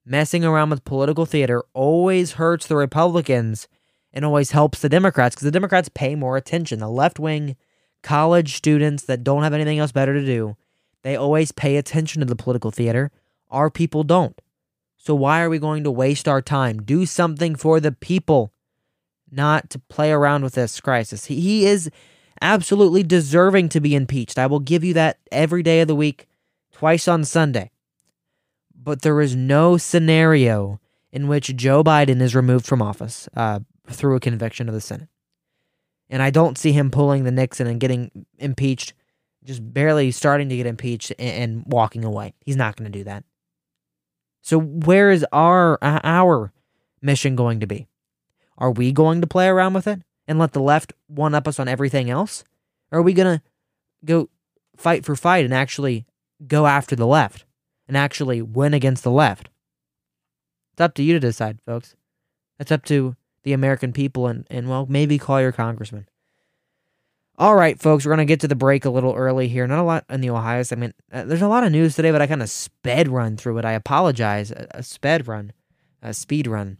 Messing 0.04 0.44
around 0.44 0.70
with 0.70 0.84
political 0.84 1.24
theater 1.24 1.62
always 1.72 2.32
hurts 2.32 2.66
the 2.66 2.74
Republicans 2.74 3.68
and 4.12 4.24
always 4.24 4.50
helps 4.50 4.80
the 4.80 4.88
Democrats 4.88 5.34
because 5.34 5.44
the 5.44 5.50
Democrats 5.50 5.88
pay 5.92 6.14
more 6.14 6.36
attention. 6.36 6.78
The 6.78 6.88
left 6.88 7.18
wing 7.18 7.56
college 8.02 8.54
students 8.56 9.04
that 9.04 9.24
don't 9.24 9.42
have 9.42 9.54
anything 9.54 9.78
else 9.78 9.92
better 9.92 10.14
to 10.14 10.24
do, 10.24 10.56
they 11.02 11.16
always 11.16 11.52
pay 11.52 11.76
attention 11.76 12.20
to 12.20 12.26
the 12.26 12.36
political 12.36 12.70
theater. 12.70 13.10
Our 13.50 13.70
people 13.70 14.02
don't. 14.04 14.40
So 14.96 15.14
why 15.14 15.42
are 15.42 15.50
we 15.50 15.58
going 15.58 15.84
to 15.84 15.90
waste 15.90 16.28
our 16.28 16.42
time? 16.42 16.82
Do 16.82 17.06
something 17.06 17.56
for 17.56 17.80
the 17.80 17.92
people, 17.92 18.52
not 19.30 19.68
to 19.70 19.78
play 19.78 20.12
around 20.12 20.44
with 20.44 20.54
this 20.54 20.80
crisis. 20.80 21.24
He, 21.24 21.40
he 21.40 21.66
is 21.66 21.90
absolutely 22.40 23.02
deserving 23.02 23.68
to 23.70 23.80
be 23.80 23.94
impeached. 23.94 24.38
I 24.38 24.46
will 24.46 24.60
give 24.60 24.84
you 24.84 24.94
that 24.94 25.18
every 25.30 25.62
day 25.62 25.80
of 25.80 25.88
the 25.88 25.96
week, 25.96 26.28
twice 26.70 27.08
on 27.08 27.24
Sunday. 27.24 27.70
But 28.74 29.02
there 29.02 29.20
is 29.20 29.34
no 29.36 29.76
scenario 29.76 30.80
in 31.12 31.28
which 31.28 31.54
Joe 31.56 31.84
Biden 31.84 32.20
is 32.20 32.34
removed 32.34 32.66
from 32.66 32.82
office 32.82 33.28
uh, 33.36 33.60
through 33.88 34.16
a 34.16 34.20
conviction 34.20 34.68
of 34.68 34.74
the 34.74 34.80
Senate. 34.80 35.08
And 36.08 36.22
I 36.22 36.30
don't 36.30 36.58
see 36.58 36.72
him 36.72 36.90
pulling 36.90 37.24
the 37.24 37.30
Nixon 37.30 37.66
and 37.66 37.80
getting 37.80 38.26
impeached, 38.38 38.92
just 39.44 39.72
barely 39.72 40.10
starting 40.10 40.48
to 40.50 40.56
get 40.56 40.66
impeached 40.66 41.12
and, 41.18 41.42
and 41.42 41.64
walking 41.66 42.04
away. 42.04 42.34
He's 42.40 42.56
not 42.56 42.76
going 42.76 42.90
to 42.90 42.98
do 42.98 43.04
that. 43.04 43.24
So 44.42 44.58
where 44.58 45.10
is 45.10 45.24
our 45.32 45.78
our 45.82 46.52
mission 47.00 47.36
going 47.36 47.60
to 47.60 47.66
be? 47.66 47.88
Are 48.58 48.70
we 48.70 48.92
going 48.92 49.20
to 49.20 49.26
play 49.26 49.48
around 49.48 49.74
with 49.74 49.86
it 49.86 50.02
and 50.28 50.38
let 50.38 50.52
the 50.52 50.60
left 50.60 50.92
one 51.06 51.34
up 51.34 51.48
us 51.48 51.58
on 51.58 51.68
everything 51.68 52.10
else? 52.10 52.44
Or 52.90 52.98
are 52.98 53.02
we 53.02 53.12
going 53.12 53.38
to 53.38 53.42
go 54.04 54.28
fight 54.76 55.04
for 55.04 55.16
fight 55.16 55.44
and 55.44 55.54
actually 55.54 56.06
go 56.46 56.66
after 56.66 56.94
the 56.94 57.06
left 57.06 57.44
and 57.88 57.96
actually 57.96 58.42
win 58.42 58.74
against 58.74 59.04
the 59.04 59.10
left? 59.10 59.48
It's 60.72 60.80
up 60.80 60.94
to 60.94 61.02
you 61.02 61.14
to 61.14 61.20
decide, 61.20 61.60
folks. 61.64 61.94
It's 62.58 62.72
up 62.72 62.84
to 62.86 63.16
the 63.42 63.52
American 63.52 63.92
people 63.92 64.26
and, 64.26 64.46
and 64.50 64.68
well, 64.68 64.86
maybe 64.88 65.18
call 65.18 65.40
your 65.40 65.52
congressman. 65.52 66.06
All 67.38 67.56
right, 67.56 67.80
folks, 67.80 68.04
we're 68.04 68.10
going 68.14 68.26
to 68.26 68.30
get 68.30 68.40
to 68.40 68.48
the 68.48 68.54
break 68.54 68.84
a 68.84 68.90
little 68.90 69.14
early 69.14 69.48
here. 69.48 69.66
Not 69.66 69.78
a 69.78 69.82
lot 69.82 70.04
in 70.10 70.20
the 70.20 70.30
Ohio 70.30 70.62
segment. 70.62 70.94
Uh, 71.10 71.24
there's 71.24 71.42
a 71.42 71.48
lot 71.48 71.64
of 71.64 71.72
news 71.72 71.96
today, 71.96 72.10
but 72.10 72.22
I 72.22 72.26
kind 72.26 72.42
of 72.42 72.50
sped 72.50 73.08
run 73.08 73.36
through 73.36 73.58
it. 73.58 73.64
I 73.64 73.72
apologize. 73.72 74.50
A, 74.50 74.68
a 74.72 74.82
sped 74.82 75.26
run, 75.26 75.52
a 76.02 76.12
speed 76.12 76.46
run, 76.46 76.76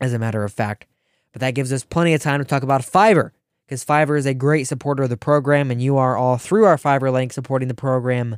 as 0.00 0.12
a 0.12 0.18
matter 0.18 0.44
of 0.44 0.52
fact. 0.52 0.86
But 1.32 1.40
that 1.40 1.54
gives 1.54 1.72
us 1.72 1.82
plenty 1.82 2.14
of 2.14 2.20
time 2.20 2.40
to 2.40 2.44
talk 2.44 2.62
about 2.62 2.82
Fiverr, 2.82 3.30
because 3.66 3.84
Fiverr 3.84 4.18
is 4.18 4.26
a 4.26 4.34
great 4.34 4.64
supporter 4.64 5.04
of 5.04 5.10
the 5.10 5.16
program, 5.16 5.70
and 5.70 5.82
you 5.82 5.96
are 5.96 6.16
all 6.16 6.36
through 6.36 6.64
our 6.64 6.76
Fiverr 6.76 7.12
link 7.12 7.32
supporting 7.32 7.68
the 7.68 7.74
program 7.74 8.36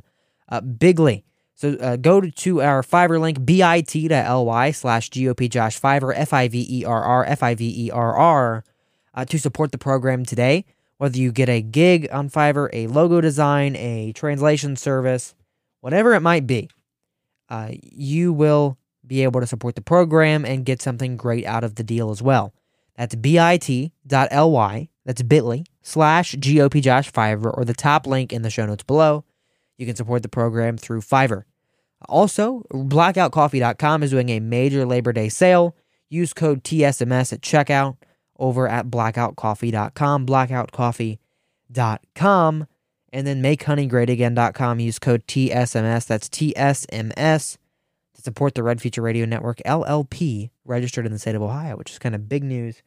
uh, 0.49 0.61
bigly. 0.61 1.25
So 1.61 1.73
uh, 1.75 1.95
go 1.95 2.21
to 2.21 2.61
our 2.63 2.81
Fiverr 2.81 3.19
link, 3.19 3.45
bit.ly 3.45 4.71
slash 4.71 5.11
GOP 5.11 5.47
Josh 5.47 5.79
Fiverr, 5.79 6.11
F 6.15 6.33
I 6.33 6.47
V 6.47 6.65
E 6.67 6.83
R 6.85 7.03
R, 7.03 7.23
F 7.23 7.43
I 7.43 7.53
V 7.53 7.85
E 7.85 7.91
R 7.91 8.17
R, 8.17 8.63
uh, 9.13 9.25
to 9.25 9.37
support 9.37 9.71
the 9.71 9.77
program 9.77 10.25
today. 10.25 10.65
Whether 10.97 11.19
you 11.19 11.31
get 11.31 11.49
a 11.49 11.61
gig 11.61 12.09
on 12.11 12.31
Fiverr, 12.31 12.67
a 12.73 12.87
logo 12.87 13.21
design, 13.21 13.75
a 13.75 14.11
translation 14.13 14.75
service, 14.75 15.35
whatever 15.81 16.15
it 16.15 16.21
might 16.21 16.47
be, 16.47 16.67
uh, 17.47 17.69
you 17.83 18.33
will 18.33 18.79
be 19.05 19.21
able 19.21 19.39
to 19.39 19.45
support 19.45 19.75
the 19.75 19.81
program 19.81 20.45
and 20.45 20.65
get 20.65 20.81
something 20.81 21.15
great 21.15 21.45
out 21.45 21.63
of 21.63 21.75
the 21.75 21.83
deal 21.83 22.09
as 22.09 22.23
well. 22.23 22.55
That's 22.97 23.13
bit.ly, 23.13 23.91
that's 25.05 25.21
bit.ly 25.21 25.63
slash 25.83 26.35
GOP 26.37 26.81
Josh 26.81 27.11
Fiverr, 27.11 27.55
or 27.55 27.65
the 27.65 27.75
top 27.75 28.07
link 28.07 28.33
in 28.33 28.41
the 28.41 28.49
show 28.49 28.65
notes 28.65 28.83
below. 28.83 29.25
You 29.77 29.85
can 29.85 29.95
support 29.95 30.23
the 30.23 30.29
program 30.29 30.77
through 30.77 31.01
Fiverr. 31.01 31.43
Also, 32.09 32.63
blackoutcoffee.com 32.71 34.03
is 34.03 34.11
doing 34.11 34.29
a 34.29 34.39
major 34.39 34.85
Labor 34.85 35.11
Day 35.13 35.29
sale. 35.29 35.75
Use 36.09 36.33
code 36.33 36.63
TSMS 36.63 37.33
at 37.33 37.41
checkout 37.41 37.97
over 38.37 38.67
at 38.67 38.87
blackoutcoffee.com, 38.87 40.25
blackoutcoffee.com, 40.25 42.67
and 43.13 43.27
then 43.27 43.41
makehoneygreatagain.com. 43.41 44.79
Use 44.79 44.99
code 44.99 45.25
TSMS, 45.27 46.07
that's 46.07 46.27
TSMS, 46.27 47.57
to 48.15 48.21
support 48.21 48.55
the 48.55 48.63
Red 48.63 48.81
Future 48.81 49.01
Radio 49.01 49.25
Network 49.25 49.61
LLP, 49.65 50.49
registered 50.65 51.05
in 51.05 51.11
the 51.11 51.19
state 51.19 51.35
of 51.35 51.41
Ohio, 51.41 51.77
which 51.77 51.91
is 51.91 51.99
kind 51.99 52.15
of 52.15 52.27
big 52.27 52.43
news. 52.43 52.81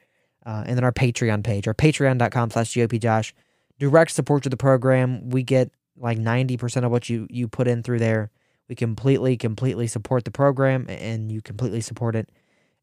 Uh, 0.45 0.65
and 0.67 0.77
then 0.77 0.85
our 0.85 0.93
Patreon 0.93 1.43
page, 1.43 1.67
our 1.67 1.73
patreon.com 1.73 2.51
slash 2.51 2.75
GOPJosh, 2.75 3.33
direct 3.79 4.11
support 4.11 4.43
to 4.43 4.51
the 4.51 4.57
program. 4.57 5.31
We 5.31 5.43
get 5.43 5.71
like 5.97 6.19
90% 6.19 6.85
of 6.85 6.91
what 6.91 7.09
you, 7.09 7.27
you 7.31 7.49
put 7.49 7.69
in 7.69 7.83
through 7.83 8.01
there. 8.01 8.31
We 8.69 8.75
completely, 8.75 9.37
completely 9.37 9.87
support 9.87 10.25
the 10.25 10.31
program 10.31 10.87
and 10.89 11.31
you 11.31 11.43
completely 11.43 11.81
support 11.81 12.17
it 12.17 12.31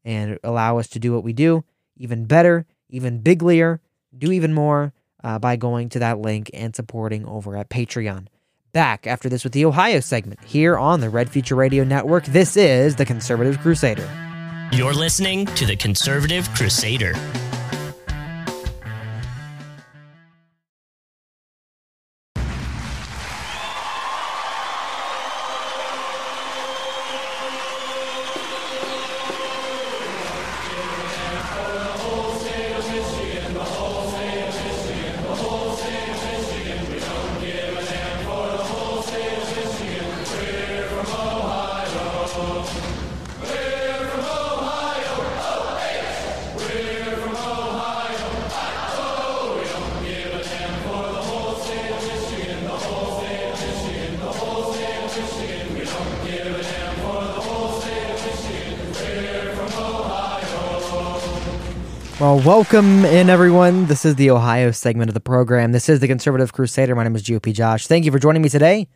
and 0.04 0.38
allow 0.44 0.78
us 0.78 0.88
to 0.88 0.98
do 0.98 1.12
what 1.12 1.24
we 1.24 1.32
do 1.32 1.64
even 1.96 2.24
better, 2.24 2.66
even 2.88 3.22
biglier, 3.22 3.78
do 4.16 4.32
even 4.32 4.52
more 4.52 4.92
uh, 5.22 5.38
by 5.38 5.56
going 5.56 5.88
to 5.90 5.98
that 6.00 6.18
link 6.18 6.50
and 6.52 6.74
supporting 6.74 7.24
over 7.26 7.56
at 7.56 7.70
Patreon. 7.70 8.26
Back 8.72 9.06
after 9.06 9.28
this 9.28 9.44
with 9.44 9.52
the 9.52 9.64
Ohio 9.64 10.00
segment 10.00 10.42
here 10.44 10.78
on 10.78 11.00
the 11.00 11.10
Red 11.10 11.28
Future 11.30 11.54
Radio 11.54 11.84
Network. 11.84 12.24
This 12.24 12.56
is 12.56 12.96
the 12.96 13.04
Conservative 13.04 13.58
Crusader. 13.60 14.08
You're 14.72 14.94
listening 14.94 15.46
to 15.46 15.66
the 15.66 15.76
Conservative 15.76 16.48
Crusader. 16.54 17.12
Well, 62.22 62.38
welcome 62.38 63.04
in, 63.04 63.28
everyone. 63.28 63.86
This 63.86 64.04
is 64.04 64.14
the 64.14 64.30
Ohio 64.30 64.70
segment 64.70 65.10
of 65.10 65.14
the 65.14 65.18
program. 65.18 65.72
This 65.72 65.88
is 65.88 65.98
the 65.98 66.06
Conservative 66.06 66.52
Crusader. 66.52 66.94
My 66.94 67.02
name 67.02 67.16
is 67.16 67.24
GOP 67.24 67.52
Josh. 67.52 67.88
Thank 67.88 68.04
you 68.04 68.12
for 68.12 68.20
joining 68.20 68.42
me 68.42 68.48
today 68.48 68.86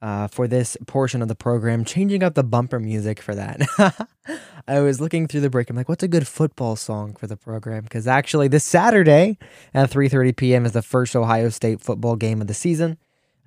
uh, 0.00 0.28
for 0.28 0.46
this 0.46 0.76
portion 0.86 1.20
of 1.20 1.26
the 1.26 1.34
program, 1.34 1.84
changing 1.84 2.22
up 2.22 2.34
the 2.34 2.44
bumper 2.44 2.78
music 2.78 3.20
for 3.20 3.34
that. 3.34 4.08
I 4.68 4.78
was 4.78 5.00
looking 5.00 5.26
through 5.26 5.40
the 5.40 5.50
break. 5.50 5.68
I'm 5.68 5.74
like, 5.74 5.88
what's 5.88 6.04
a 6.04 6.08
good 6.08 6.28
football 6.28 6.76
song 6.76 7.16
for 7.16 7.26
the 7.26 7.36
program? 7.36 7.82
Because 7.82 8.06
actually, 8.06 8.46
this 8.46 8.62
Saturday 8.62 9.36
at 9.74 9.90
3:30 9.90 10.36
p.m. 10.36 10.64
is 10.64 10.70
the 10.70 10.80
first 10.80 11.16
Ohio 11.16 11.48
State 11.48 11.80
football 11.80 12.14
game 12.14 12.40
of 12.40 12.46
the 12.46 12.54
season. 12.54 12.98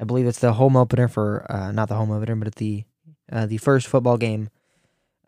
I 0.01 0.03
believe 0.03 0.27
it's 0.27 0.39
the 0.39 0.51
home 0.51 0.75
opener 0.75 1.07
for 1.07 1.49
uh, 1.49 1.71
not 1.71 1.87
the 1.87 1.95
home 1.95 2.11
opener, 2.11 2.35
but 2.35 2.55
the 2.55 2.83
uh, 3.31 3.45
the 3.45 3.55
first 3.55 3.87
football 3.87 4.17
game 4.17 4.49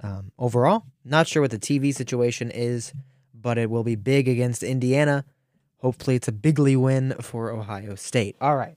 um, 0.04 0.34
overall. 0.38 0.84
Not 1.06 1.30
sure 1.30 1.42
what 1.42 1.52
the 1.52 1.60
TV 1.60 1.96
situation 1.96 2.52
is 2.52 2.92
but 3.46 3.60
it 3.60 3.70
will 3.70 3.84
be 3.84 3.94
big 3.96 4.28
against 4.28 4.64
Indiana. 4.64 5.24
Hopefully, 5.78 6.16
it's 6.16 6.28
a 6.28 6.32
bigly 6.32 6.76
win 6.76 7.14
for 7.22 7.52
Ohio 7.52 7.94
State. 7.94 8.36
All 8.42 8.58
right. 8.58 8.76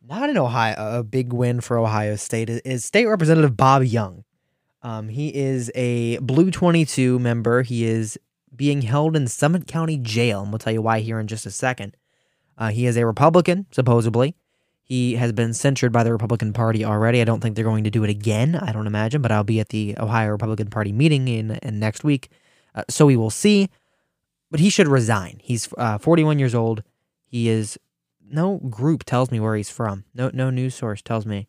Not 0.00 0.30
an 0.30 0.38
Ohio, 0.38 0.76
a 0.78 1.02
big 1.02 1.32
win 1.32 1.60
for 1.60 1.76
Ohio 1.76 2.14
State 2.14 2.48
is 2.48 2.84
State 2.84 3.06
Representative 3.06 3.56
Bob 3.56 3.82
Young. 3.82 4.22
Um, 4.80 5.08
he 5.08 5.34
is 5.34 5.72
a 5.74 6.18
Blue 6.18 6.52
22 6.52 7.18
member. 7.18 7.62
He 7.62 7.84
is 7.84 8.16
being 8.54 8.82
held 8.82 9.16
in 9.16 9.26
Summit 9.26 9.66
County 9.66 9.98
Jail, 9.98 10.42
and 10.42 10.52
we'll 10.52 10.60
tell 10.60 10.72
you 10.72 10.82
why 10.82 11.00
here 11.00 11.18
in 11.18 11.26
just 11.26 11.44
a 11.44 11.50
second. 11.50 11.96
Uh, 12.56 12.68
he 12.68 12.86
is 12.86 12.96
a 12.96 13.04
Republican, 13.04 13.66
supposedly. 13.72 14.36
He 14.84 15.16
has 15.16 15.32
been 15.32 15.52
censured 15.52 15.90
by 15.90 16.04
the 16.04 16.12
Republican 16.12 16.52
Party 16.52 16.84
already. 16.84 17.20
I 17.20 17.24
don't 17.24 17.40
think 17.40 17.56
they're 17.56 17.64
going 17.64 17.82
to 17.82 17.90
do 17.90 18.04
it 18.04 18.10
again. 18.10 18.54
I 18.54 18.70
don't 18.70 18.86
imagine, 18.86 19.20
but 19.20 19.32
I'll 19.32 19.42
be 19.42 19.58
at 19.58 19.70
the 19.70 19.96
Ohio 19.98 20.30
Republican 20.30 20.70
Party 20.70 20.92
meeting 20.92 21.26
in, 21.26 21.58
in 21.60 21.80
next 21.80 22.04
week, 22.04 22.30
uh, 22.76 22.84
so 22.88 23.06
we 23.06 23.16
will 23.16 23.30
see 23.30 23.68
but 24.50 24.60
he 24.60 24.70
should 24.70 24.88
resign. 24.88 25.38
He's 25.42 25.68
uh, 25.76 25.98
41 25.98 26.38
years 26.38 26.54
old. 26.54 26.82
He 27.24 27.48
is 27.48 27.78
no 28.28 28.58
group 28.58 29.04
tells 29.04 29.30
me 29.30 29.40
where 29.40 29.56
he's 29.56 29.70
from. 29.70 30.04
No 30.14 30.30
no 30.32 30.50
news 30.50 30.74
source 30.74 31.02
tells 31.02 31.26
me. 31.26 31.48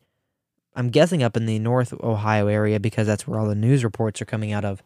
I'm 0.76 0.90
guessing 0.90 1.24
up 1.24 1.36
in 1.36 1.48
the 1.48 1.58
North 1.58 1.94
Ohio 2.04 2.48
area 2.48 2.80
because 2.80 3.08
that's 3.08 3.28
where 3.28 3.40
all 3.40 3.48
the 3.48 3.56
news 3.56 3.84
reports 3.84 4.22
are 4.22 4.26
coming 4.26 4.52
out 4.52 4.64
of. 4.64 4.84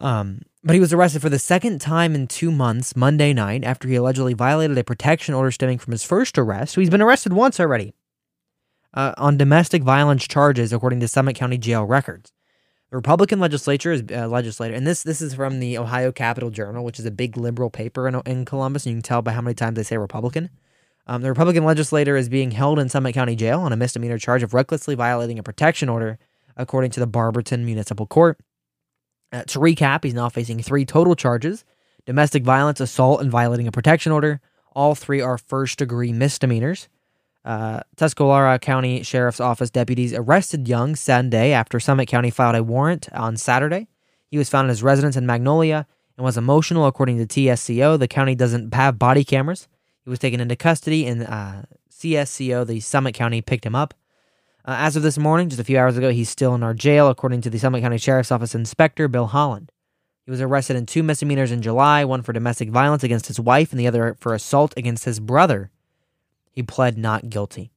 Um, 0.00 0.42
but 0.62 0.74
he 0.74 0.80
was 0.80 0.92
arrested 0.92 1.22
for 1.22 1.30
the 1.30 1.38
second 1.38 1.80
time 1.80 2.14
in 2.14 2.26
two 2.26 2.50
months 2.50 2.94
Monday 2.94 3.32
night 3.32 3.64
after 3.64 3.88
he 3.88 3.94
allegedly 3.94 4.34
violated 4.34 4.76
a 4.76 4.84
protection 4.84 5.34
order 5.34 5.50
stemming 5.50 5.78
from 5.78 5.92
his 5.92 6.04
first 6.04 6.36
arrest. 6.36 6.74
So 6.74 6.80
he's 6.80 6.90
been 6.90 7.00
arrested 7.00 7.32
once 7.32 7.58
already 7.58 7.94
uh, 8.92 9.14
on 9.16 9.36
domestic 9.36 9.82
violence 9.82 10.26
charges, 10.26 10.72
according 10.72 11.00
to 11.00 11.08
Summit 11.08 11.36
County 11.36 11.58
Jail 11.58 11.84
records. 11.84 12.32
The 12.94 12.98
Republican 12.98 13.40
legislature 13.40 13.90
is 13.90 14.04
uh, 14.12 14.28
legislator, 14.28 14.72
and 14.72 14.86
this 14.86 15.02
this 15.02 15.20
is 15.20 15.34
from 15.34 15.58
the 15.58 15.78
Ohio 15.78 16.12
Capital 16.12 16.48
Journal, 16.48 16.84
which 16.84 17.00
is 17.00 17.04
a 17.04 17.10
big 17.10 17.36
liberal 17.36 17.68
paper 17.68 18.06
in, 18.06 18.22
in 18.24 18.44
Columbus, 18.44 18.86
and 18.86 18.92
you 18.92 18.96
can 18.98 19.02
tell 19.02 19.20
by 19.20 19.32
how 19.32 19.40
many 19.40 19.54
times 19.54 19.74
they 19.74 19.82
say 19.82 19.98
Republican. 19.98 20.48
Um, 21.08 21.20
the 21.20 21.28
Republican 21.28 21.64
legislator 21.64 22.16
is 22.16 22.28
being 22.28 22.52
held 22.52 22.78
in 22.78 22.88
Summit 22.88 23.14
County 23.14 23.34
Jail 23.34 23.58
on 23.58 23.72
a 23.72 23.76
misdemeanor 23.76 24.16
charge 24.16 24.44
of 24.44 24.54
recklessly 24.54 24.94
violating 24.94 25.40
a 25.40 25.42
protection 25.42 25.88
order, 25.88 26.20
according 26.56 26.92
to 26.92 27.00
the 27.00 27.08
Barberton 27.08 27.66
Municipal 27.66 28.06
Court. 28.06 28.38
Uh, 29.32 29.42
to 29.42 29.58
recap, 29.58 30.04
he's 30.04 30.14
now 30.14 30.28
facing 30.28 30.62
three 30.62 30.84
total 30.84 31.16
charges 31.16 31.64
domestic 32.06 32.44
violence, 32.44 32.78
assault, 32.78 33.20
and 33.20 33.28
violating 33.28 33.66
a 33.66 33.72
protection 33.72 34.12
order. 34.12 34.40
All 34.70 34.94
three 34.94 35.20
are 35.20 35.36
first 35.36 35.80
degree 35.80 36.12
misdemeanors. 36.12 36.88
Uh, 37.44 37.80
Tuscaloosa 37.96 38.58
County 38.58 39.02
Sheriff's 39.02 39.40
Office 39.40 39.70
deputies 39.70 40.14
arrested 40.14 40.66
Young 40.66 40.96
Sunday 40.96 41.52
after 41.52 41.78
Summit 41.78 42.06
County 42.06 42.30
filed 42.30 42.56
a 42.56 42.64
warrant 42.64 43.08
on 43.12 43.36
Saturday. 43.36 43.88
He 44.30 44.38
was 44.38 44.48
found 44.48 44.66
in 44.66 44.70
his 44.70 44.82
residence 44.82 45.16
in 45.16 45.26
Magnolia 45.26 45.86
and 46.16 46.24
was 46.24 46.38
emotional, 46.38 46.86
according 46.86 47.18
to 47.18 47.26
TSCO. 47.26 47.98
The 47.98 48.08
county 48.08 48.34
doesn't 48.34 48.72
have 48.72 48.98
body 48.98 49.24
cameras. 49.24 49.68
He 50.04 50.10
was 50.10 50.18
taken 50.18 50.40
into 50.40 50.56
custody, 50.56 51.06
and 51.06 51.22
uh, 51.24 51.62
CSCO, 51.90 52.66
the 52.66 52.80
Summit 52.80 53.14
County, 53.14 53.42
picked 53.42 53.66
him 53.66 53.74
up. 53.74 53.94
Uh, 54.64 54.76
as 54.78 54.96
of 54.96 55.02
this 55.02 55.18
morning, 55.18 55.48
just 55.50 55.60
a 55.60 55.64
few 55.64 55.78
hours 55.78 55.96
ago, 55.96 56.10
he's 56.10 56.30
still 56.30 56.54
in 56.54 56.62
our 56.62 56.74
jail, 56.74 57.08
according 57.08 57.42
to 57.42 57.50
the 57.50 57.58
Summit 57.58 57.82
County 57.82 57.98
Sheriff's 57.98 58.32
Office 58.32 58.54
Inspector 58.54 59.06
Bill 59.08 59.26
Holland. 59.26 59.70
He 60.24 60.30
was 60.30 60.40
arrested 60.40 60.76
in 60.76 60.86
two 60.86 61.02
misdemeanors 61.02 61.52
in 61.52 61.60
July, 61.60 62.04
one 62.04 62.22
for 62.22 62.32
domestic 62.32 62.70
violence 62.70 63.04
against 63.04 63.26
his 63.26 63.38
wife 63.38 63.72
and 63.72 63.80
the 63.80 63.86
other 63.86 64.16
for 64.18 64.32
assault 64.32 64.72
against 64.76 65.04
his 65.04 65.20
brother. 65.20 65.70
He 66.54 66.62
pled 66.62 66.96
not 66.96 67.28
guilty. 67.28 67.72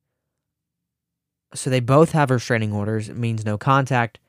So 1.53 1.69
they 1.69 1.79
both 1.79 2.11
have 2.11 2.29
restraining 2.29 2.71
orders. 2.71 3.09
It 3.09 3.17
means 3.17 3.43
no 3.43 3.57
contact. 3.57 4.19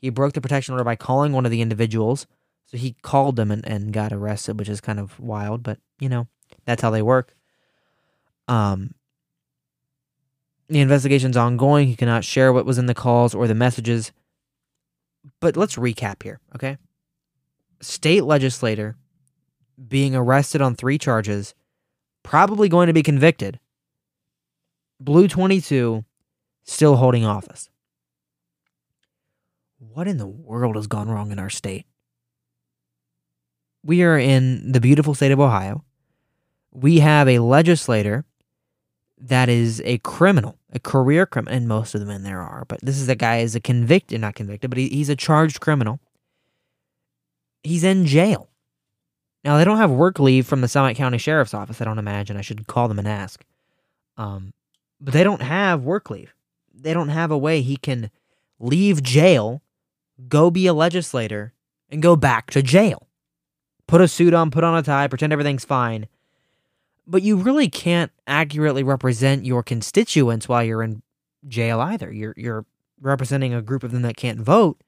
He 0.00 0.10
broke 0.10 0.32
the 0.32 0.40
protection 0.40 0.72
order 0.72 0.84
by 0.84 0.96
calling 0.96 1.32
one 1.32 1.44
of 1.44 1.50
the 1.50 1.60
individuals. 1.60 2.26
So 2.66 2.76
he 2.76 2.96
called 3.02 3.36
them 3.36 3.50
and, 3.50 3.66
and 3.66 3.92
got 3.92 4.12
arrested, 4.12 4.58
which 4.58 4.68
is 4.68 4.80
kind 4.80 4.98
of 4.98 5.18
wild, 5.18 5.62
but 5.62 5.78
you 6.00 6.08
know, 6.08 6.26
that's 6.64 6.82
how 6.82 6.90
they 6.90 7.02
work. 7.02 7.34
Um, 8.46 8.94
the 10.68 10.80
investigation's 10.80 11.36
ongoing. 11.36 11.88
He 11.88 11.96
cannot 11.96 12.24
share 12.24 12.52
what 12.52 12.66
was 12.66 12.78
in 12.78 12.86
the 12.86 12.94
calls 12.94 13.34
or 13.34 13.46
the 13.46 13.54
messages. 13.54 14.12
But 15.40 15.56
let's 15.56 15.76
recap 15.76 16.22
here, 16.22 16.40
okay? 16.54 16.78
State 17.80 18.24
legislator 18.24 18.96
being 19.86 20.14
arrested 20.14 20.60
on 20.60 20.74
three 20.74 20.98
charges, 20.98 21.54
probably 22.22 22.68
going 22.68 22.88
to 22.88 22.92
be 22.92 23.02
convicted. 23.02 23.60
Blue 25.00 25.28
22 25.28 26.04
still 26.64 26.96
holding 26.96 27.24
office. 27.24 27.70
What 29.78 30.08
in 30.08 30.18
the 30.18 30.26
world 30.26 30.76
has 30.76 30.86
gone 30.86 31.08
wrong 31.08 31.30
in 31.30 31.38
our 31.38 31.50
state? 31.50 31.86
We 33.84 34.02
are 34.02 34.18
in 34.18 34.72
the 34.72 34.80
beautiful 34.80 35.14
state 35.14 35.30
of 35.30 35.40
Ohio. 35.40 35.84
We 36.72 36.98
have 36.98 37.28
a 37.28 37.38
legislator 37.38 38.24
that 39.20 39.48
is 39.48 39.80
a 39.84 39.98
criminal, 39.98 40.58
a 40.72 40.78
career 40.78 41.26
criminal, 41.26 41.54
and 41.54 41.68
most 41.68 41.94
of 41.94 42.00
the 42.00 42.06
men 42.06 42.22
there 42.22 42.40
are, 42.40 42.64
but 42.68 42.80
this 42.82 43.00
is 43.00 43.08
a 43.08 43.14
guy 43.14 43.38
is 43.38 43.54
a 43.54 43.60
convicted, 43.60 44.20
not 44.20 44.34
convicted, 44.34 44.70
but 44.70 44.78
he, 44.78 44.88
he's 44.88 45.08
a 45.08 45.16
charged 45.16 45.60
criminal. 45.60 46.00
He's 47.62 47.84
in 47.84 48.04
jail. 48.04 48.50
Now 49.44 49.56
they 49.56 49.64
don't 49.64 49.78
have 49.78 49.90
work 49.90 50.18
leave 50.18 50.46
from 50.46 50.60
the 50.60 50.68
Summit 50.68 50.96
County 50.96 51.18
Sheriff's 51.18 51.54
Office. 51.54 51.80
I 51.80 51.84
don't 51.84 51.98
imagine. 51.98 52.36
I 52.36 52.42
should 52.42 52.66
call 52.66 52.88
them 52.88 52.98
and 52.98 53.08
ask. 53.08 53.44
Um, 54.16 54.52
but 55.00 55.14
they 55.14 55.24
don't 55.24 55.42
have 55.42 55.82
work 55.82 56.10
leave. 56.10 56.34
They 56.74 56.94
don't 56.94 57.08
have 57.08 57.30
a 57.30 57.38
way 57.38 57.60
he 57.60 57.76
can 57.76 58.10
leave 58.58 59.02
jail, 59.02 59.62
go 60.28 60.50
be 60.50 60.66
a 60.66 60.72
legislator, 60.72 61.52
and 61.90 62.02
go 62.02 62.16
back 62.16 62.50
to 62.50 62.62
jail. 62.62 63.06
Put 63.86 64.00
a 64.00 64.08
suit 64.08 64.34
on, 64.34 64.50
put 64.50 64.64
on 64.64 64.76
a 64.76 64.82
tie, 64.82 65.08
pretend 65.08 65.32
everything's 65.32 65.64
fine. 65.64 66.08
But 67.06 67.22
you 67.22 67.36
really 67.36 67.68
can't 67.68 68.12
accurately 68.26 68.82
represent 68.82 69.46
your 69.46 69.62
constituents 69.62 70.48
while 70.48 70.62
you're 70.62 70.82
in 70.82 71.02
jail 71.46 71.80
either. 71.80 72.12
You're 72.12 72.34
you're 72.36 72.66
representing 73.00 73.54
a 73.54 73.62
group 73.62 73.82
of 73.82 73.92
them 73.92 74.02
that 74.02 74.16
can't 74.16 74.40
vote, 74.40 74.82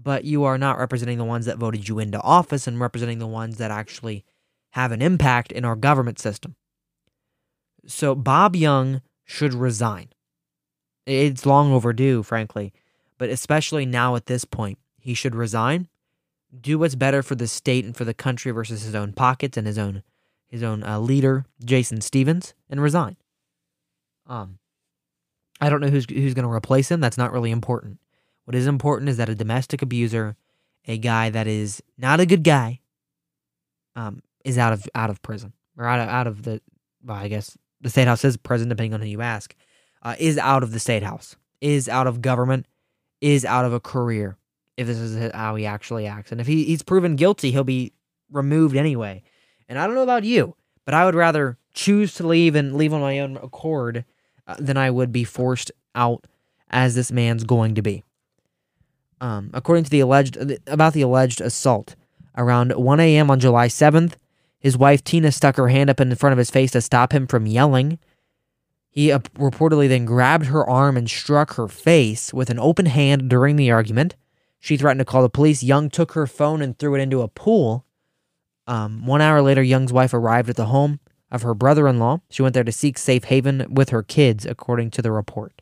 but 0.00 0.24
you 0.24 0.44
are 0.44 0.58
not 0.58 0.78
representing 0.78 1.18
the 1.18 1.24
ones 1.24 1.46
that 1.46 1.58
voted 1.58 1.88
you 1.88 1.98
into 1.98 2.20
office 2.20 2.66
and 2.66 2.78
representing 2.78 3.18
the 3.18 3.26
ones 3.26 3.56
that 3.58 3.70
actually 3.70 4.24
have 4.70 4.92
an 4.92 5.02
impact 5.02 5.50
in 5.50 5.64
our 5.64 5.76
government 5.76 6.18
system. 6.18 6.54
So 7.86 8.14
Bob 8.14 8.54
Young 8.54 9.02
should 9.24 9.54
resign. 9.54 10.08
It's 11.06 11.46
long 11.46 11.72
overdue, 11.72 12.22
frankly, 12.22 12.72
but 13.18 13.28
especially 13.28 13.86
now 13.86 14.16
at 14.16 14.26
this 14.26 14.44
point, 14.44 14.78
he 14.98 15.14
should 15.14 15.34
resign, 15.34 15.88
do 16.58 16.78
what's 16.78 16.94
better 16.94 17.22
for 17.22 17.34
the 17.34 17.46
state 17.46 17.84
and 17.84 17.96
for 17.96 18.04
the 18.04 18.14
country 18.14 18.52
versus 18.52 18.82
his 18.82 18.94
own 18.94 19.12
pockets 19.12 19.56
and 19.56 19.66
his 19.66 19.78
own 19.78 20.02
his 20.46 20.62
own 20.62 20.84
uh, 20.84 21.00
leader, 21.00 21.44
Jason 21.64 22.00
Stephens, 22.00 22.54
and 22.70 22.80
resign. 22.80 23.16
Um, 24.28 24.58
I 25.60 25.68
don't 25.68 25.80
know 25.80 25.88
who's 25.88 26.06
who's 26.08 26.34
going 26.34 26.46
to 26.46 26.52
replace 26.52 26.90
him. 26.90 27.00
That's 27.00 27.18
not 27.18 27.32
really 27.32 27.50
important. 27.50 27.98
What 28.44 28.54
is 28.54 28.66
important 28.66 29.08
is 29.08 29.16
that 29.16 29.28
a 29.28 29.34
domestic 29.34 29.82
abuser, 29.82 30.36
a 30.86 30.96
guy 30.98 31.30
that 31.30 31.46
is 31.46 31.82
not 31.98 32.20
a 32.20 32.26
good 32.26 32.44
guy, 32.44 32.80
um, 33.96 34.22
is 34.44 34.58
out 34.58 34.72
of 34.72 34.88
out 34.94 35.10
of 35.10 35.22
prison 35.22 35.52
or 35.76 35.86
out 35.86 36.00
of 36.00 36.08
out 36.08 36.26
of 36.26 36.42
the. 36.42 36.60
Well, 37.04 37.16
I 37.16 37.28
guess 37.28 37.56
the 37.84 37.90
state 37.90 38.08
house 38.08 38.24
is 38.24 38.36
prison, 38.36 38.68
depending 38.68 38.94
on 38.94 39.00
who 39.02 39.06
you 39.06 39.20
ask, 39.20 39.54
uh, 40.02 40.16
is 40.18 40.38
out 40.38 40.62
of 40.62 40.72
the 40.72 40.80
state 40.80 41.02
house, 41.02 41.36
is 41.60 41.88
out 41.88 42.06
of 42.06 42.22
government, 42.22 42.66
is 43.20 43.44
out 43.44 43.64
of 43.64 43.72
a 43.72 43.78
career. 43.78 44.36
If 44.76 44.88
this 44.88 44.98
is 44.98 45.32
how 45.32 45.54
he 45.54 45.66
actually 45.66 46.06
acts, 46.06 46.32
and 46.32 46.40
if 46.40 46.48
he, 46.48 46.64
he's 46.64 46.82
proven 46.82 47.14
guilty, 47.14 47.52
he'll 47.52 47.62
be 47.62 47.92
removed 48.32 48.74
anyway. 48.74 49.22
And 49.68 49.78
I 49.78 49.86
don't 49.86 49.94
know 49.94 50.02
about 50.02 50.24
you, 50.24 50.56
but 50.84 50.94
I 50.94 51.04
would 51.04 51.14
rather 51.14 51.58
choose 51.74 52.14
to 52.14 52.26
leave 52.26 52.56
and 52.56 52.74
leave 52.74 52.92
on 52.92 53.00
my 53.00 53.20
own 53.20 53.36
accord 53.36 54.04
uh, 54.48 54.56
than 54.58 54.76
I 54.76 54.90
would 54.90 55.12
be 55.12 55.22
forced 55.22 55.70
out 55.94 56.26
as 56.70 56.94
this 56.94 57.12
man's 57.12 57.44
going 57.44 57.76
to 57.76 57.82
be. 57.82 58.02
Um, 59.20 59.50
according 59.52 59.84
to 59.84 59.90
the 59.90 60.00
alleged 60.00 60.36
about 60.66 60.92
the 60.92 61.02
alleged 61.02 61.40
assault, 61.40 61.94
around 62.36 62.72
1 62.72 63.00
a.m. 63.00 63.30
on 63.30 63.38
July 63.38 63.68
7th, 63.68 64.14
his 64.64 64.78
wife 64.78 65.04
Tina 65.04 65.30
stuck 65.30 65.56
her 65.56 65.68
hand 65.68 65.90
up 65.90 66.00
in 66.00 66.14
front 66.14 66.32
of 66.32 66.38
his 66.38 66.50
face 66.50 66.70
to 66.70 66.80
stop 66.80 67.12
him 67.12 67.26
from 67.26 67.44
yelling. 67.44 67.98
He 68.88 69.12
uh, 69.12 69.18
reportedly 69.36 69.90
then 69.90 70.06
grabbed 70.06 70.46
her 70.46 70.66
arm 70.66 70.96
and 70.96 71.06
struck 71.06 71.56
her 71.56 71.68
face 71.68 72.32
with 72.32 72.48
an 72.48 72.58
open 72.58 72.86
hand 72.86 73.28
during 73.28 73.56
the 73.56 73.70
argument. 73.70 74.16
She 74.58 74.78
threatened 74.78 75.00
to 75.00 75.04
call 75.04 75.20
the 75.20 75.28
police. 75.28 75.62
Young 75.62 75.90
took 75.90 76.12
her 76.12 76.26
phone 76.26 76.62
and 76.62 76.78
threw 76.78 76.94
it 76.94 77.02
into 77.02 77.20
a 77.20 77.28
pool. 77.28 77.84
Um, 78.66 79.04
one 79.04 79.20
hour 79.20 79.42
later, 79.42 79.62
Young's 79.62 79.92
wife 79.92 80.14
arrived 80.14 80.48
at 80.48 80.56
the 80.56 80.64
home 80.64 80.98
of 81.30 81.42
her 81.42 81.52
brother 81.52 81.86
in 81.86 81.98
law. 81.98 82.20
She 82.30 82.40
went 82.40 82.54
there 82.54 82.64
to 82.64 82.72
seek 82.72 82.96
safe 82.96 83.24
haven 83.24 83.66
with 83.68 83.90
her 83.90 84.02
kids, 84.02 84.46
according 84.46 84.92
to 84.92 85.02
the 85.02 85.12
report. 85.12 85.60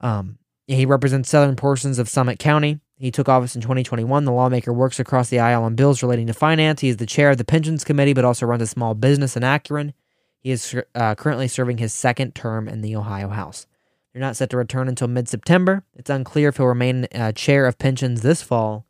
Um, 0.00 0.38
he 0.66 0.86
represents 0.86 1.28
southern 1.28 1.54
portions 1.54 2.00
of 2.00 2.08
Summit 2.08 2.40
County. 2.40 2.80
He 3.04 3.10
took 3.10 3.28
office 3.28 3.54
in 3.54 3.60
2021. 3.60 4.24
The 4.24 4.32
lawmaker 4.32 4.72
works 4.72 4.98
across 4.98 5.28
the 5.28 5.38
aisle 5.38 5.64
on 5.64 5.74
bills 5.74 6.02
relating 6.02 6.26
to 6.28 6.32
finance. 6.32 6.80
He 6.80 6.88
is 6.88 6.96
the 6.96 7.04
chair 7.04 7.28
of 7.28 7.36
the 7.36 7.44
Pensions 7.44 7.84
Committee, 7.84 8.14
but 8.14 8.24
also 8.24 8.46
runs 8.46 8.62
a 8.62 8.66
small 8.66 8.94
business 8.94 9.36
in 9.36 9.44
Akron. 9.44 9.92
He 10.40 10.50
is 10.50 10.74
uh, 10.94 11.14
currently 11.14 11.46
serving 11.46 11.76
his 11.76 11.92
second 11.92 12.34
term 12.34 12.66
in 12.66 12.80
the 12.80 12.96
Ohio 12.96 13.28
House. 13.28 13.66
They're 14.10 14.22
not 14.22 14.36
set 14.36 14.48
to 14.48 14.56
return 14.56 14.88
until 14.88 15.06
mid 15.08 15.28
September. 15.28 15.84
It's 15.94 16.08
unclear 16.08 16.48
if 16.48 16.56
he'll 16.56 16.64
remain 16.64 17.06
uh, 17.14 17.32
chair 17.32 17.66
of 17.66 17.76
pensions 17.76 18.22
this 18.22 18.40
fall. 18.40 18.86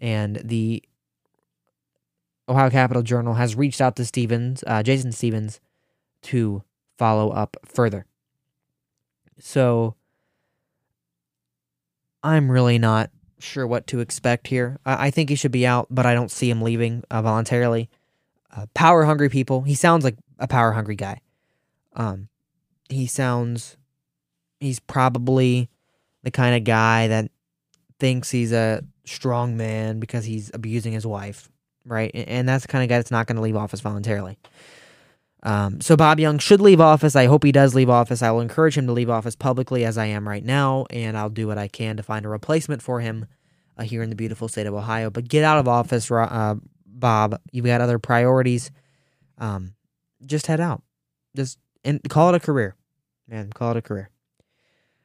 And 0.00 0.36
the 0.42 0.82
Ohio 2.48 2.70
Capital 2.70 3.02
Journal 3.02 3.34
has 3.34 3.54
reached 3.54 3.82
out 3.82 3.94
to 3.96 4.06
Stephens, 4.06 4.64
uh, 4.66 4.82
Jason 4.82 5.12
Stephens, 5.12 5.60
to 6.22 6.62
follow 6.96 7.28
up 7.28 7.58
further. 7.66 8.06
So 9.38 9.96
I'm 12.22 12.50
really 12.50 12.78
not 12.78 13.10
sure 13.40 13.66
what 13.66 13.86
to 13.88 14.00
expect 14.00 14.46
here. 14.48 14.78
I, 14.84 15.06
I 15.06 15.10
think 15.10 15.30
he 15.30 15.36
should 15.36 15.52
be 15.52 15.66
out, 15.66 15.86
but 15.90 16.06
I 16.06 16.14
don't 16.14 16.30
see 16.30 16.50
him 16.50 16.62
leaving 16.62 17.04
uh, 17.10 17.22
voluntarily. 17.22 17.88
Uh, 18.54 18.66
power 18.74 19.04
hungry 19.04 19.28
people. 19.28 19.62
He 19.62 19.74
sounds 19.74 20.04
like 20.04 20.16
a 20.38 20.48
power 20.48 20.72
hungry 20.72 20.96
guy. 20.96 21.20
Um, 21.94 22.28
he 22.88 23.06
sounds. 23.06 23.76
He's 24.60 24.80
probably 24.80 25.68
the 26.22 26.30
kind 26.30 26.56
of 26.56 26.64
guy 26.64 27.08
that 27.08 27.30
thinks 28.00 28.30
he's 28.30 28.52
a 28.52 28.82
strong 29.04 29.56
man 29.56 30.00
because 30.00 30.24
he's 30.24 30.50
abusing 30.54 30.92
his 30.92 31.06
wife, 31.06 31.48
right? 31.84 32.10
And 32.14 32.48
that's 32.48 32.62
the 32.62 32.68
kind 32.68 32.82
of 32.82 32.88
guy 32.88 32.98
that's 32.98 33.10
not 33.10 33.26
going 33.26 33.36
to 33.36 33.42
leave 33.42 33.56
office 33.56 33.80
voluntarily. 33.80 34.38
Um, 35.42 35.80
so 35.80 35.96
Bob 35.96 36.18
Young 36.18 36.38
should 36.38 36.60
leave 36.60 36.80
office. 36.80 37.14
I 37.14 37.26
hope 37.26 37.44
he 37.44 37.52
does 37.52 37.74
leave 37.74 37.90
office. 37.90 38.22
I 38.22 38.30
will 38.30 38.40
encourage 38.40 38.76
him 38.76 38.86
to 38.86 38.92
leave 38.92 39.10
office 39.10 39.36
publicly 39.36 39.84
as 39.84 39.96
I 39.96 40.06
am 40.06 40.28
right 40.28 40.44
now, 40.44 40.86
and 40.90 41.16
I'll 41.16 41.30
do 41.30 41.46
what 41.46 41.58
I 41.58 41.68
can 41.68 41.96
to 41.96 42.02
find 42.02 42.26
a 42.26 42.28
replacement 42.28 42.82
for 42.82 43.00
him 43.00 43.26
uh, 43.76 43.84
here 43.84 44.02
in 44.02 44.10
the 44.10 44.16
beautiful 44.16 44.48
state 44.48 44.66
of 44.66 44.74
Ohio. 44.74 45.10
But 45.10 45.28
get 45.28 45.44
out 45.44 45.58
of 45.58 45.68
office, 45.68 46.10
uh, 46.10 46.56
Bob. 46.86 47.40
You've 47.52 47.66
got 47.66 47.80
other 47.80 47.98
priorities. 47.98 48.70
Um, 49.38 49.74
just 50.26 50.48
head 50.48 50.60
out. 50.60 50.82
Just 51.36 51.58
and 51.84 52.00
call 52.08 52.30
it 52.30 52.34
a 52.34 52.40
career, 52.40 52.74
man. 53.28 53.50
Call 53.50 53.70
it 53.70 53.76
a 53.76 53.82
career. 53.82 54.10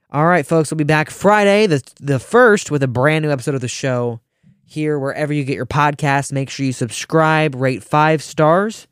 All 0.10 0.26
right, 0.26 0.46
folks. 0.46 0.72
We'll 0.72 0.78
be 0.78 0.84
back 0.84 1.12
Friday, 1.12 1.68
the 1.68 1.84
the 2.00 2.18
first, 2.18 2.72
with 2.72 2.82
a 2.82 2.88
brand 2.88 3.24
new 3.24 3.32
episode 3.32 3.56
of 3.56 3.62
the 3.62 3.68
show. 3.68 4.20
Here, 4.66 4.98
wherever 4.98 5.32
you 5.32 5.44
get 5.44 5.56
your 5.56 5.68
podcast, 5.68 6.32
make 6.32 6.50
sure 6.50 6.66
you 6.66 6.74
subscribe, 6.74 7.54
rate 7.54 7.84
five 7.84 8.24
stars 8.24 8.88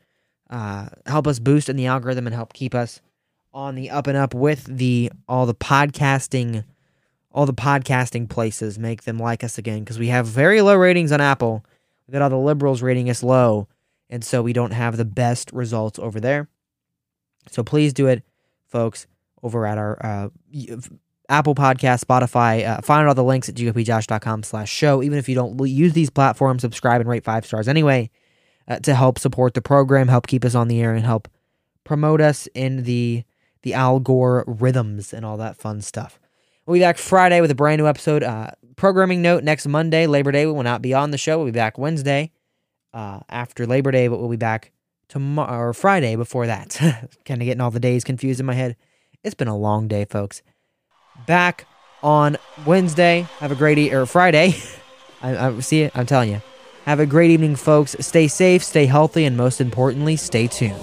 uh, 0.52 0.88
help 1.06 1.28
us 1.28 1.40
boost 1.40 1.70
in 1.70 1.78
the 1.78 1.86
algorithm 1.86 2.28
and 2.28 2.36
help 2.36 2.54
keep 2.54 2.76
us 2.76 3.02
on 3.54 3.76
the 3.76 3.90
up 3.90 4.08
and 4.08 4.18
up 4.18 4.34
with 4.34 4.66
the 4.66 5.12
all 5.28 5.46
the 5.46 5.56
podcasting 5.56 6.64
all 7.32 7.46
the 7.46 7.54
podcasting 7.54 8.30
places 8.30 8.78
make 8.78 9.04
them 9.04 9.18
like 9.18 9.44
us 9.44 9.58
again 9.58 9.80
because 9.80 9.98
we 9.98 10.08
have 10.08 10.28
very 10.28 10.62
low 10.62 10.76
ratings 10.76 11.14
on 11.14 11.22
Apple. 11.22 11.66
We 12.06 12.12
got 12.12 12.22
all 12.22 12.30
the 12.30 12.38
liberals 12.38 12.82
rating 12.82 13.10
us 13.10 13.24
low, 13.24 13.70
and 14.10 14.24
so 14.24 14.42
we 14.42 14.52
don't 14.52 14.72
have 14.72 14.98
the 14.98 15.06
best 15.06 15.50
results 15.54 15.98
over 15.98 16.20
there. 16.20 16.50
So 17.50 17.64
please 17.64 17.94
do 17.94 18.08
it, 18.08 18.24
folks, 18.68 19.08
over 19.42 19.66
at 19.66 19.78
our 19.78 19.98
uh, 20.06 20.30
Apple 21.30 21.56
Podcast, 21.56 22.04
Spotify. 22.04 22.68
Uh, 22.68 22.82
find 22.82 23.08
all 23.08 23.16
the 23.16 23.24
links 23.24 23.48
at 23.48 23.56
gopjosh.com 23.56 24.44
slash 24.44 24.70
show. 24.70 25.02
Even 25.02 25.18
if 25.18 25.30
you 25.30 25.36
don't 25.36 25.58
use 25.66 25.94
these 25.94 26.10
platforms, 26.10 26.62
subscribe 26.62 27.00
and 27.00 27.10
rate 27.10 27.24
five 27.24 27.46
stars 27.46 27.70
anyway 27.70 28.10
uh, 28.72 28.80
to 28.80 28.96
help 28.96 29.20
support 29.20 29.54
the 29.54 29.62
program, 29.62 30.08
help 30.08 30.28
keep 30.28 30.46
us 30.46 30.56
on 30.56 30.70
the 30.70 30.80
air, 30.82 30.94
and 30.94 31.04
help 31.04 31.28
promote 31.84 32.22
us 32.22 32.48
in 32.56 32.84
the 32.84 33.24
the 33.64 33.74
Al 33.74 34.00
Gore 34.00 34.44
rhythms 34.48 35.14
and 35.14 35.26
all 35.26 35.38
that 35.38 35.58
fun 35.58 35.82
stuff. 35.82 36.20
We'll 36.66 36.76
be 36.76 36.80
back 36.80 36.98
Friday 36.98 37.42
with 37.42 37.52
a 37.52 37.56
brand 37.56 37.82
new 37.82 37.88
episode. 37.88 38.24
Uh, 38.24 38.52
programming 38.78 39.22
note: 39.22 39.44
next 39.44 39.68
Monday, 39.68 40.08
Labor 40.08 40.32
Day, 40.32 40.46
we 40.46 40.54
will 40.54 40.64
not 40.64 40.82
be 40.82 40.94
on 40.94 41.12
the 41.12 41.18
show. 41.18 41.38
We'll 41.38 41.48
be 41.48 41.52
back 41.52 41.78
Wednesday 41.78 42.32
uh, 42.94 43.20
after 43.28 43.68
Labor 43.68 43.92
Day, 43.92 44.08
but 44.08 44.20
we'll 44.20 44.30
be 44.30 44.38
back 44.38 44.72
tomorrow 45.10 45.68
or 45.68 45.74
Friday 45.74 46.16
before 46.16 46.48
that. 46.48 46.78
kind 47.26 47.42
of 47.42 47.46
getting 47.46 47.60
all 47.60 47.72
the 47.72 47.80
days 47.80 48.06
confused 48.06 48.40
in 48.40 48.46
my 48.46 48.54
head. 48.54 48.78
It's 49.22 49.36
been 49.36 49.50
a 49.50 49.58
long 49.58 49.90
day, 49.90 50.06
folks. 50.06 50.42
Back 51.28 51.68
on 52.02 52.38
Wednesday. 52.66 53.28
Have 53.40 53.52
a 53.52 53.56
great 53.56 53.78
e- 53.78 53.94
or 53.94 54.06
Friday. 54.06 54.56
I, 55.22 55.48
I 55.48 55.60
see 55.60 55.82
it. 55.82 55.92
I'm 55.94 56.06
telling 56.06 56.32
you. 56.32 56.42
Have 56.92 57.00
a 57.00 57.06
great 57.06 57.32
evening, 57.32 57.56
folks. 57.56 57.96
Stay 58.02 58.28
safe, 58.28 58.62
stay 58.62 58.86
healthy, 58.86 59.24
and 59.24 59.38
most 59.38 59.62
importantly, 59.62 60.18
stay 60.18 60.48
tuned. 60.48 60.76